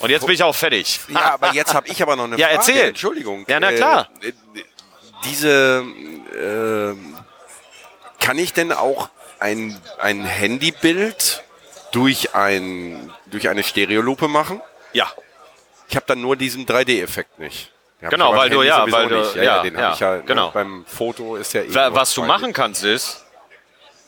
Und 0.00 0.08
jetzt 0.10 0.24
bin 0.24 0.34
ich 0.34 0.42
auch 0.42 0.54
fertig. 0.54 0.98
Ja, 1.08 1.34
aber 1.34 1.52
jetzt 1.52 1.74
habe 1.74 1.88
ich 1.88 2.00
aber 2.02 2.16
noch 2.16 2.24
eine 2.24 2.36
Ja, 2.38 2.46
Frage. 2.46 2.58
erzähl. 2.58 2.88
Entschuldigung. 2.88 3.44
Ja, 3.48 3.60
na 3.60 3.70
klar. 3.72 4.08
Äh, 4.22 4.32
diese, 5.24 5.84
äh, 6.34 6.94
kann 8.24 8.38
ich 8.38 8.52
denn 8.54 8.72
auch 8.72 9.08
ein, 9.40 9.80
ein 9.98 10.24
Handybild 10.24 11.42
durch, 11.92 12.34
ein, 12.34 13.12
durch 13.26 13.48
eine 13.48 13.62
Stereolupe 13.62 14.28
machen? 14.28 14.60
Ja, 14.92 15.10
Ich 15.88 15.96
habe 15.96 16.06
dann 16.06 16.20
nur 16.20 16.36
diesen 16.36 16.66
3D-Effekt 16.66 17.38
nicht. 17.38 17.72
Genau, 18.00 18.34
weil 18.34 18.48
du- 18.48 18.62
ja, 18.62 18.90
weil 18.90 19.08
du- 19.08 19.16
nicht. 19.18 19.34
Ja, 19.36 19.42
ja, 19.42 19.56
ja, 19.56 19.62
den 19.62 19.74
ja, 19.74 19.80
habe 19.82 19.94
ich 19.94 20.00
ja. 20.00 20.16
genau. 20.18 20.46
Ne, 20.46 20.50
beim 20.54 20.84
Foto 20.86 21.36
ist 21.36 21.52
ja 21.52 21.62
eh 21.62 21.74
was 21.92 22.14
du 22.14 22.22
2D. 22.22 22.26
machen 22.26 22.52
kannst 22.52 22.82
ist, 22.84 23.24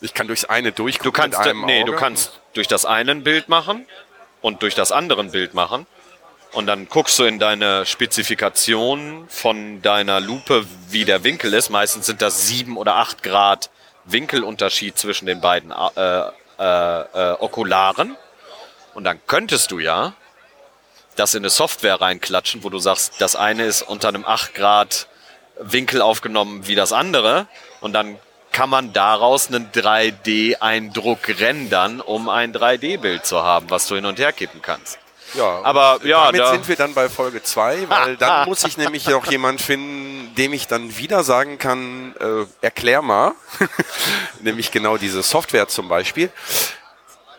Ich 0.00 0.14
kann 0.14 0.26
durchs 0.28 0.44
eine 0.46 0.72
durchgucken. 0.72 1.12
du 1.12 1.20
kannst, 1.20 1.38
mit 1.40 1.48
einem 1.48 1.64
nee, 1.66 1.82
Auge. 1.82 1.92
du 1.92 1.96
kannst 1.98 2.40
durch 2.54 2.68
das 2.68 2.84
eine 2.86 3.10
ein 3.12 3.22
Bild 3.22 3.48
machen 3.48 3.86
und 4.40 4.62
durch 4.62 4.74
das 4.74 4.92
andere 4.92 5.20
ein 5.20 5.30
Bild 5.30 5.54
machen. 5.54 5.86
Und 6.52 6.66
dann 6.66 6.88
guckst 6.88 7.18
du 7.18 7.24
in 7.24 7.38
deine 7.38 7.84
Spezifikation 7.86 9.26
von 9.28 9.80
deiner 9.82 10.20
Lupe, 10.20 10.64
wie 10.88 11.04
der 11.04 11.24
Winkel 11.24 11.52
ist. 11.54 11.70
Meistens 11.70 12.06
sind 12.06 12.20
das 12.22 12.46
sieben 12.46 12.76
oder 12.76 12.96
acht 12.96 13.22
Grad 13.22 13.70
Winkelunterschied 14.04 14.98
zwischen 14.98 15.26
den 15.26 15.40
beiden 15.40 15.70
äh, 15.70 16.30
äh, 16.58 17.00
äh, 17.00 17.36
Okularen. 17.38 18.16
Und 18.94 19.04
dann 19.04 19.20
könntest 19.26 19.70
du 19.70 19.78
ja 19.78 20.14
das 21.16 21.34
in 21.34 21.42
eine 21.42 21.50
Software 21.50 22.00
reinklatschen, 22.00 22.64
wo 22.64 22.70
du 22.70 22.78
sagst, 22.78 23.20
das 23.20 23.36
eine 23.36 23.64
ist 23.64 23.82
unter 23.82 24.08
einem 24.08 24.24
8 24.24 24.54
Grad 24.54 25.08
Winkel 25.58 26.00
aufgenommen 26.02 26.66
wie 26.66 26.74
das 26.74 26.92
andere. 26.92 27.46
Und 27.80 27.92
dann 27.92 28.18
kann 28.50 28.68
man 28.70 28.92
daraus 28.92 29.48
einen 29.48 29.70
3D-Eindruck 29.72 31.40
rendern, 31.40 32.00
um 32.00 32.28
ein 32.28 32.52
3D-Bild 32.52 33.24
zu 33.24 33.42
haben, 33.42 33.70
was 33.70 33.86
du 33.86 33.94
hin 33.94 34.06
und 34.06 34.18
her 34.18 34.32
kippen 34.32 34.62
kannst. 34.62 34.98
Ja, 35.34 35.60
Aber, 35.62 36.00
ja, 36.04 36.26
damit 36.26 36.40
da- 36.40 36.50
sind 36.52 36.68
wir 36.68 36.76
dann 36.76 36.94
bei 36.94 37.08
Folge 37.08 37.42
2, 37.42 37.88
weil 37.88 38.16
dann 38.16 38.44
muss 38.48 38.64
ich 38.64 38.76
nämlich 38.76 39.06
noch 39.08 39.30
jemand 39.30 39.60
finden, 39.60 40.34
dem 40.36 40.52
ich 40.52 40.66
dann 40.66 40.96
wieder 40.98 41.24
sagen 41.24 41.58
kann, 41.58 42.14
äh, 42.20 42.46
erklär 42.64 43.02
mal, 43.02 43.32
nämlich 44.40 44.70
genau 44.70 44.96
diese 44.96 45.22
Software 45.22 45.68
zum 45.68 45.88
Beispiel. 45.88 46.30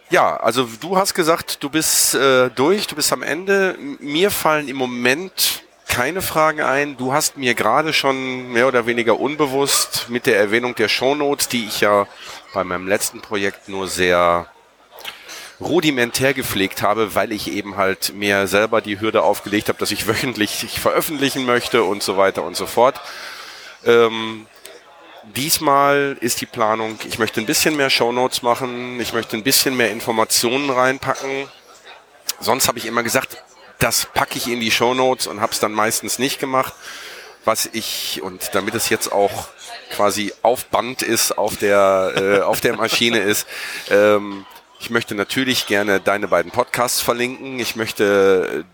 Ja, 0.09 0.37
also 0.37 0.67
du 0.79 0.97
hast 0.97 1.13
gesagt, 1.13 1.63
du 1.63 1.69
bist 1.69 2.13
äh, 2.15 2.49
durch, 2.51 2.87
du 2.87 2.95
bist 2.95 3.11
am 3.13 3.23
Ende. 3.23 3.75
Mir 3.99 4.29
fallen 4.31 4.67
im 4.67 4.75
Moment 4.77 5.63
keine 5.87 6.21
Fragen 6.21 6.61
ein. 6.61 6.97
Du 6.97 7.13
hast 7.13 7.37
mir 7.37 7.53
gerade 7.55 7.93
schon 7.93 8.51
mehr 8.51 8.67
oder 8.67 8.85
weniger 8.85 9.19
unbewusst 9.19 10.07
mit 10.09 10.25
der 10.25 10.37
Erwähnung 10.37 10.75
der 10.75 10.87
Shownotes, 10.87 11.47
die 11.47 11.65
ich 11.65 11.81
ja 11.81 12.07
bei 12.53 12.63
meinem 12.63 12.87
letzten 12.87 13.21
Projekt 13.21 13.69
nur 13.69 13.87
sehr 13.87 14.47
rudimentär 15.59 16.33
gepflegt 16.33 16.81
habe, 16.81 17.15
weil 17.15 17.31
ich 17.31 17.51
eben 17.51 17.77
halt 17.77 18.13
mir 18.15 18.47
selber 18.47 18.81
die 18.81 18.99
Hürde 18.99 19.23
aufgelegt 19.23 19.69
habe, 19.69 19.79
dass 19.79 19.91
ich 19.91 20.07
wöchentlich 20.07 20.67
veröffentlichen 20.79 21.45
möchte 21.45 21.83
und 21.83 22.03
so 22.03 22.17
weiter 22.17 22.43
und 22.43 22.55
so 22.55 22.65
fort. 22.65 22.99
Ähm, 23.85 24.47
diesmal 25.35 26.17
ist 26.19 26.41
die 26.41 26.45
Planung, 26.45 26.97
ich 27.07 27.19
möchte 27.19 27.39
ein 27.39 27.45
bisschen 27.45 27.75
mehr 27.75 27.89
Shownotes 27.89 28.41
machen, 28.41 28.99
ich 28.99 29.13
möchte 29.13 29.37
ein 29.37 29.43
bisschen 29.43 29.75
mehr 29.77 29.91
Informationen 29.91 30.69
reinpacken. 30.69 31.47
Sonst 32.39 32.67
habe 32.67 32.79
ich 32.79 32.85
immer 32.85 33.03
gesagt, 33.03 33.37
das 33.79 34.07
packe 34.13 34.37
ich 34.37 34.47
in 34.47 34.59
die 34.59 34.71
Shownotes 34.71 35.27
und 35.27 35.41
habe 35.41 35.51
es 35.51 35.59
dann 35.59 35.73
meistens 35.73 36.19
nicht 36.19 36.39
gemacht. 36.39 36.73
Was 37.45 37.69
ich, 37.73 38.21
und 38.23 38.51
damit 38.53 38.73
es 38.73 38.87
jetzt 38.87 39.11
auch 39.11 39.49
quasi 39.91 40.33
auf 40.41 40.65
Band 40.65 41.01
ist, 41.01 41.37
auf 41.37 41.57
der, 41.57 42.13
äh, 42.15 42.39
auf 42.39 42.61
der 42.61 42.77
Maschine 42.77 43.19
ist, 43.19 43.45
ähm, 43.89 44.45
ich 44.83 44.89
möchte 44.89 45.15
natürlich 45.15 45.65
gerne 45.65 46.01
deine 46.01 46.27
beiden 46.27 46.51
Podcasts 46.51 46.99
verlinken. 46.99 47.57
Ich 47.57 47.77
möchte 47.77 48.65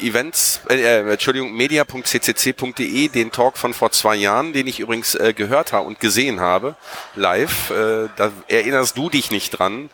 äh, 0.00 0.06
Events, 0.06 0.62
äh, 0.70 0.76
äh 0.76 1.12
Entschuldigung, 1.12 1.52
media.ccc.de, 1.52 3.08
den 3.08 3.30
Talk 3.30 3.58
von 3.58 3.74
vor 3.74 3.90
zwei 3.90 4.16
Jahren, 4.16 4.54
den 4.54 4.66
ich 4.66 4.80
übrigens 4.80 5.14
äh, 5.14 5.34
gehört 5.34 5.74
habe 5.74 5.86
und 5.86 6.00
gesehen 6.00 6.40
habe, 6.40 6.74
live. 7.16 7.68
Äh, 7.68 8.08
da 8.16 8.32
erinnerst 8.48 8.96
du 8.96 9.10
dich 9.10 9.30
nicht 9.30 9.50
dran. 9.50 9.90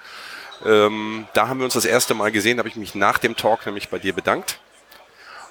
Ähm, 0.64 1.26
da 1.32 1.48
haben 1.48 1.58
wir 1.58 1.64
uns 1.64 1.74
das 1.74 1.86
erste 1.86 2.14
Mal 2.14 2.30
gesehen, 2.30 2.58
da 2.58 2.60
habe 2.60 2.68
ich 2.68 2.76
mich 2.76 2.94
nach 2.94 3.18
dem 3.18 3.36
Talk 3.36 3.66
nämlich 3.66 3.88
bei 3.88 3.98
dir 3.98 4.12
bedankt. 4.12 4.60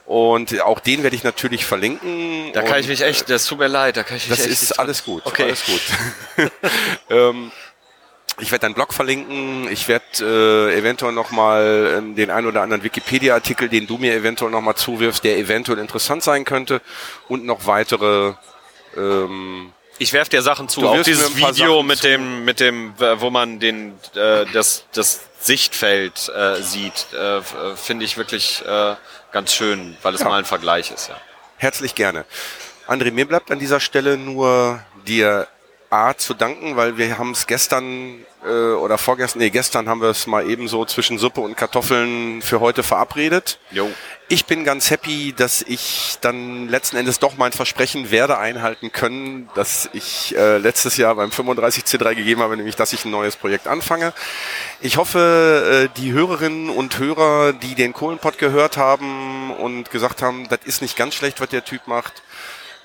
Und 0.05 0.61
auch 0.61 0.79
den 0.79 1.03
werde 1.03 1.17
ich 1.17 1.25
natürlich 1.25 1.65
verlinken. 1.65 2.53
Da 2.53 2.61
kann 2.61 2.79
ich 2.79 2.87
mich 2.87 3.01
echt, 3.01 3.29
das 3.29 3.45
tut 3.45 3.59
mir 3.59 3.67
leid, 3.67 3.97
da 3.97 4.03
kann 4.03 4.15
ich 4.15 4.29
mich 4.29 4.39
Das 4.39 4.47
echt 4.47 4.61
ist 4.61 4.79
alles 4.79 5.03
gut. 5.03 5.25
Okay. 5.25 5.43
Alles 5.43 5.65
gut. 5.65 6.51
ähm, 7.09 7.51
ich 8.39 8.51
werde 8.51 8.63
deinen 8.63 8.73
Blog 8.73 8.93
verlinken. 8.93 9.69
Ich 9.71 9.87
werde 9.87 10.05
äh, 10.21 10.77
eventuell 10.77 11.11
nochmal 11.11 11.95
ähm, 11.97 12.15
den 12.15 12.29
ein 12.31 12.45
oder 12.45 12.61
anderen 12.61 12.83
Wikipedia-Artikel, 12.83 13.69
den 13.69 13.87
du 13.87 13.97
mir 13.97 14.13
eventuell 14.13 14.51
nochmal 14.51 14.75
zuwirfst, 14.75 15.23
der 15.23 15.37
eventuell 15.37 15.79
interessant 15.79 16.23
sein 16.23 16.45
könnte. 16.45 16.81
Und 17.27 17.45
noch 17.45 17.65
weitere 17.65 18.33
ähm, 18.97 19.73
ich 19.99 20.13
werf 20.13 20.29
dir 20.29 20.41
Sachen 20.41 20.67
zu. 20.67 20.87
Auch 20.87 21.03
dieses 21.03 21.35
Video 21.37 21.75
Sachen 21.75 21.85
mit 21.87 21.97
zu. 21.99 22.07
dem, 22.07 22.43
mit 22.43 22.59
dem, 22.59 22.93
äh, 22.99 23.21
wo 23.21 23.29
man 23.29 23.59
den, 23.59 23.93
äh, 24.15 24.45
das, 24.51 24.85
das 24.93 25.19
Sichtfeld 25.39 26.27
äh, 26.29 26.59
sieht, 26.63 27.05
äh, 27.13 27.37
äh, 27.37 27.41
finde 27.75 28.05
ich 28.05 28.17
wirklich 28.17 28.63
äh, 28.65 28.95
ganz 29.31 29.53
schön, 29.53 29.95
weil 30.01 30.15
es 30.15 30.21
Ja. 30.21 30.29
mal 30.29 30.39
ein 30.39 30.45
Vergleich 30.45 30.89
ist. 30.89 31.09
Ja. 31.09 31.17
Herzlich 31.57 31.93
gerne. 31.93 32.25
André, 32.87 33.11
mir 33.11 33.27
bleibt 33.27 33.51
an 33.51 33.59
dieser 33.59 33.79
Stelle 33.79 34.17
nur 34.17 34.83
dir 35.05 35.47
A 35.91 36.13
zu 36.15 36.33
danken, 36.33 36.77
weil 36.77 36.97
wir 36.97 37.17
haben 37.17 37.31
es 37.31 37.47
gestern 37.47 38.25
äh, 38.45 38.47
oder 38.47 38.97
vorgestern, 38.97 39.39
nee, 39.39 39.49
gestern 39.49 39.89
haben 39.89 40.01
wir 40.01 40.09
es 40.09 40.25
mal 40.25 40.49
ebenso 40.49 40.85
zwischen 40.85 41.17
Suppe 41.17 41.41
und 41.41 41.57
Kartoffeln 41.57 42.41
für 42.41 42.61
heute 42.61 42.81
verabredet. 42.81 43.59
Jo. 43.71 43.91
Ich 44.29 44.45
bin 44.45 44.63
ganz 44.63 44.89
happy, 44.89 45.33
dass 45.35 45.61
ich 45.61 46.15
dann 46.21 46.69
letzten 46.69 46.95
Endes 46.95 47.19
doch 47.19 47.35
mein 47.35 47.51
Versprechen 47.51 48.09
werde 48.09 48.37
einhalten 48.37 48.93
können, 48.93 49.49
dass 49.53 49.89
ich 49.91 50.33
äh, 50.37 50.57
letztes 50.59 50.95
Jahr 50.95 51.15
beim 51.15 51.29
35C3 51.29 52.15
gegeben 52.15 52.41
habe, 52.41 52.55
nämlich 52.55 52.77
dass 52.77 52.93
ich 52.93 53.03
ein 53.03 53.11
neues 53.11 53.35
Projekt 53.35 53.67
anfange. 53.67 54.13
Ich 54.79 54.95
hoffe, 54.95 55.89
äh, 55.93 55.99
die 55.99 56.13
Hörerinnen 56.13 56.69
und 56.69 56.97
Hörer, 56.99 57.51
die 57.51 57.75
den 57.75 57.91
Kohlenpott 57.91 58.37
gehört 58.37 58.77
haben 58.77 59.51
und 59.51 59.91
gesagt 59.91 60.21
haben, 60.21 60.47
das 60.47 60.59
ist 60.63 60.81
nicht 60.81 60.95
ganz 60.95 61.15
schlecht, 61.15 61.41
was 61.41 61.49
der 61.49 61.65
Typ 61.65 61.85
macht, 61.87 62.23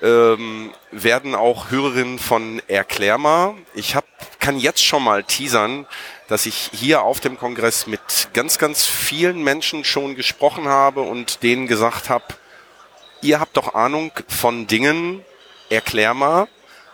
ähm, 0.01 0.71
werden 0.91 1.35
auch 1.35 1.71
Hörerinnen 1.71 2.19
von 2.19 2.61
Erklärma. 2.67 3.55
Ich 3.73 3.95
hab, 3.95 4.05
kann 4.39 4.59
jetzt 4.59 4.83
schon 4.83 5.03
mal 5.03 5.23
teasern, 5.23 5.85
dass 6.27 6.45
ich 6.45 6.69
hier 6.73 7.01
auf 7.01 7.19
dem 7.19 7.37
Kongress 7.37 7.87
mit 7.87 8.29
ganz, 8.33 8.57
ganz 8.57 8.85
vielen 8.85 9.43
Menschen 9.43 9.83
schon 9.83 10.15
gesprochen 10.15 10.67
habe 10.67 11.01
und 11.01 11.41
denen 11.43 11.67
gesagt 11.67 12.09
habe, 12.09 12.25
ihr 13.21 13.39
habt 13.39 13.57
doch 13.57 13.73
Ahnung 13.73 14.11
von 14.27 14.67
Dingen, 14.67 15.23
erklär 15.69 16.13
mal. 16.13 16.47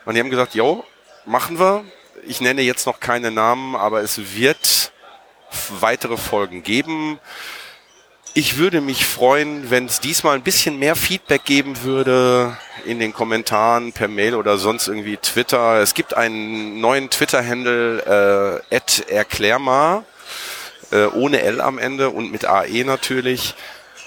Und 0.06 0.16
die 0.16 0.20
haben 0.20 0.30
gesagt, 0.30 0.56
jo, 0.56 0.84
machen 1.26 1.60
wir. 1.60 1.84
Ich 2.26 2.42
nenne 2.42 2.62
jetzt 2.62 2.86
noch 2.86 3.00
keine 3.00 3.32
Namen, 3.32 3.76
aber 3.76 4.02
es 4.02 4.36
wird 4.36 4.92
weitere 5.80 6.18
Folgen 6.18 6.64
geben. 6.64 7.20
Ich 8.36 8.58
würde 8.58 8.82
mich 8.82 9.06
freuen, 9.06 9.70
wenn 9.70 9.86
es 9.86 10.00
diesmal 10.00 10.34
ein 10.34 10.42
bisschen 10.42 10.80
mehr 10.80 10.96
Feedback 10.96 11.46
geben 11.46 11.84
würde 11.84 12.58
in 12.84 12.98
den 12.98 13.14
Kommentaren, 13.14 13.94
per 13.94 14.08
Mail 14.08 14.34
oder 14.34 14.58
sonst 14.58 14.88
irgendwie 14.88 15.18
Twitter. 15.18 15.80
Es 15.80 15.94
gibt 15.94 16.16
einen 16.16 16.82
neuen 16.82 17.12
Twitter-Handle, 17.12 18.64
äh, 18.72 19.12
erklärmar, 19.14 20.04
äh, 20.92 21.06
ohne 21.06 21.42
L 21.42 21.62
am 21.62 21.78
Ende 21.78 22.10
und 22.10 22.32
mit 22.32 22.46
AE 22.46 22.84
natürlich. 22.86 23.54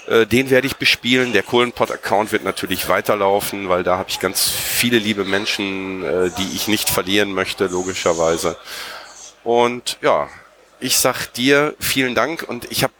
Äh, 0.07 0.25
den 0.25 0.49
werde 0.49 0.67
ich 0.67 0.75
bespielen. 0.75 1.31
Der 1.31 1.43
Kohlenpot-Account 1.43 2.33
wird 2.33 2.43
natürlich 2.43 2.89
weiterlaufen, 2.89 3.69
weil 3.69 3.83
da 3.83 3.97
habe 3.97 4.09
ich 4.09 4.19
ganz 4.19 4.49
viele 4.49 4.97
liebe 4.97 5.23
Menschen, 5.23 6.03
äh, 6.03 6.31
die 6.37 6.53
ich 6.53 6.67
nicht 6.67 6.89
verlieren 6.89 7.31
möchte, 7.31 7.67
logischerweise. 7.67 8.57
Und 9.45 9.97
ja, 10.01 10.27
ich 10.81 10.97
sag 10.97 11.27
dir 11.27 11.75
vielen 11.79 12.13
Dank 12.13 12.43
und 12.45 12.69
ich 12.69 12.83
habe 12.83 12.93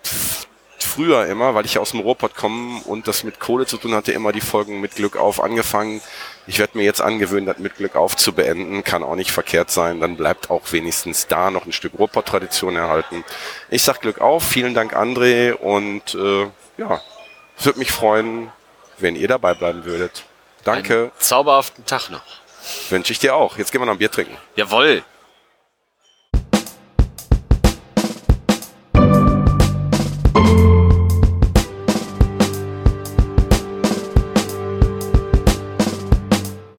früher 0.83 1.25
immer, 1.27 1.55
weil 1.55 1.65
ich 1.65 1.79
aus 1.79 1.91
dem 1.91 2.01
Ruhrpott 2.01 2.35
komme 2.35 2.81
und 2.85 3.07
das 3.07 3.23
mit 3.23 3.39
Kohle 3.39 3.65
zu 3.65 3.77
tun 3.77 3.93
hatte, 3.93 4.11
immer 4.11 4.31
die 4.31 4.41
Folgen 4.41 4.81
mit 4.81 4.95
Glück 4.95 5.15
auf 5.17 5.41
angefangen. 5.41 6.01
Ich 6.47 6.59
werde 6.59 6.77
mir 6.77 6.83
jetzt 6.83 7.01
angewöhnen, 7.01 7.45
das 7.45 7.59
mit 7.59 7.75
Glück 7.75 7.95
auf 7.95 8.15
zu 8.15 8.31
beenden. 8.33 8.83
Kann 8.83 9.03
auch 9.03 9.15
nicht 9.15 9.31
verkehrt 9.31 9.69
sein. 9.69 9.99
Dann 9.99 10.15
bleibt 10.15 10.49
auch 10.49 10.71
wenigstens 10.71 11.27
da 11.27 11.51
noch 11.51 11.65
ein 11.65 11.73
Stück 11.73 11.93
Ruhrpott-Tradition 11.99 12.75
erhalten. 12.75 13.25
Ich 13.69 13.83
sag 13.83 13.99
Glück 13.99 14.21
auf. 14.21 14.43
Vielen 14.43 14.73
Dank, 14.73 14.95
André. 14.95 15.51
Und 15.51 16.15
äh, 16.15 16.47
ja, 16.77 17.01
es 17.57 17.65
würde 17.65 17.79
mich 17.79 17.91
freuen, 17.91 18.51
wenn 18.97 19.15
ihr 19.15 19.27
dabei 19.27 19.53
bleiben 19.55 19.83
würdet. 19.83 20.23
Danke. 20.63 20.93
Einen 20.95 21.11
zauberhaften 21.19 21.85
Tag 21.85 22.09
noch. 22.09 22.21
Wünsche 22.89 23.11
ich 23.11 23.19
dir 23.19 23.35
auch. 23.35 23.57
Jetzt 23.57 23.71
gehen 23.71 23.81
wir 23.81 23.85
noch 23.85 23.93
ein 23.93 23.99
Bier 23.99 24.11
trinken. 24.11 24.37
Jawohl. 24.55 25.03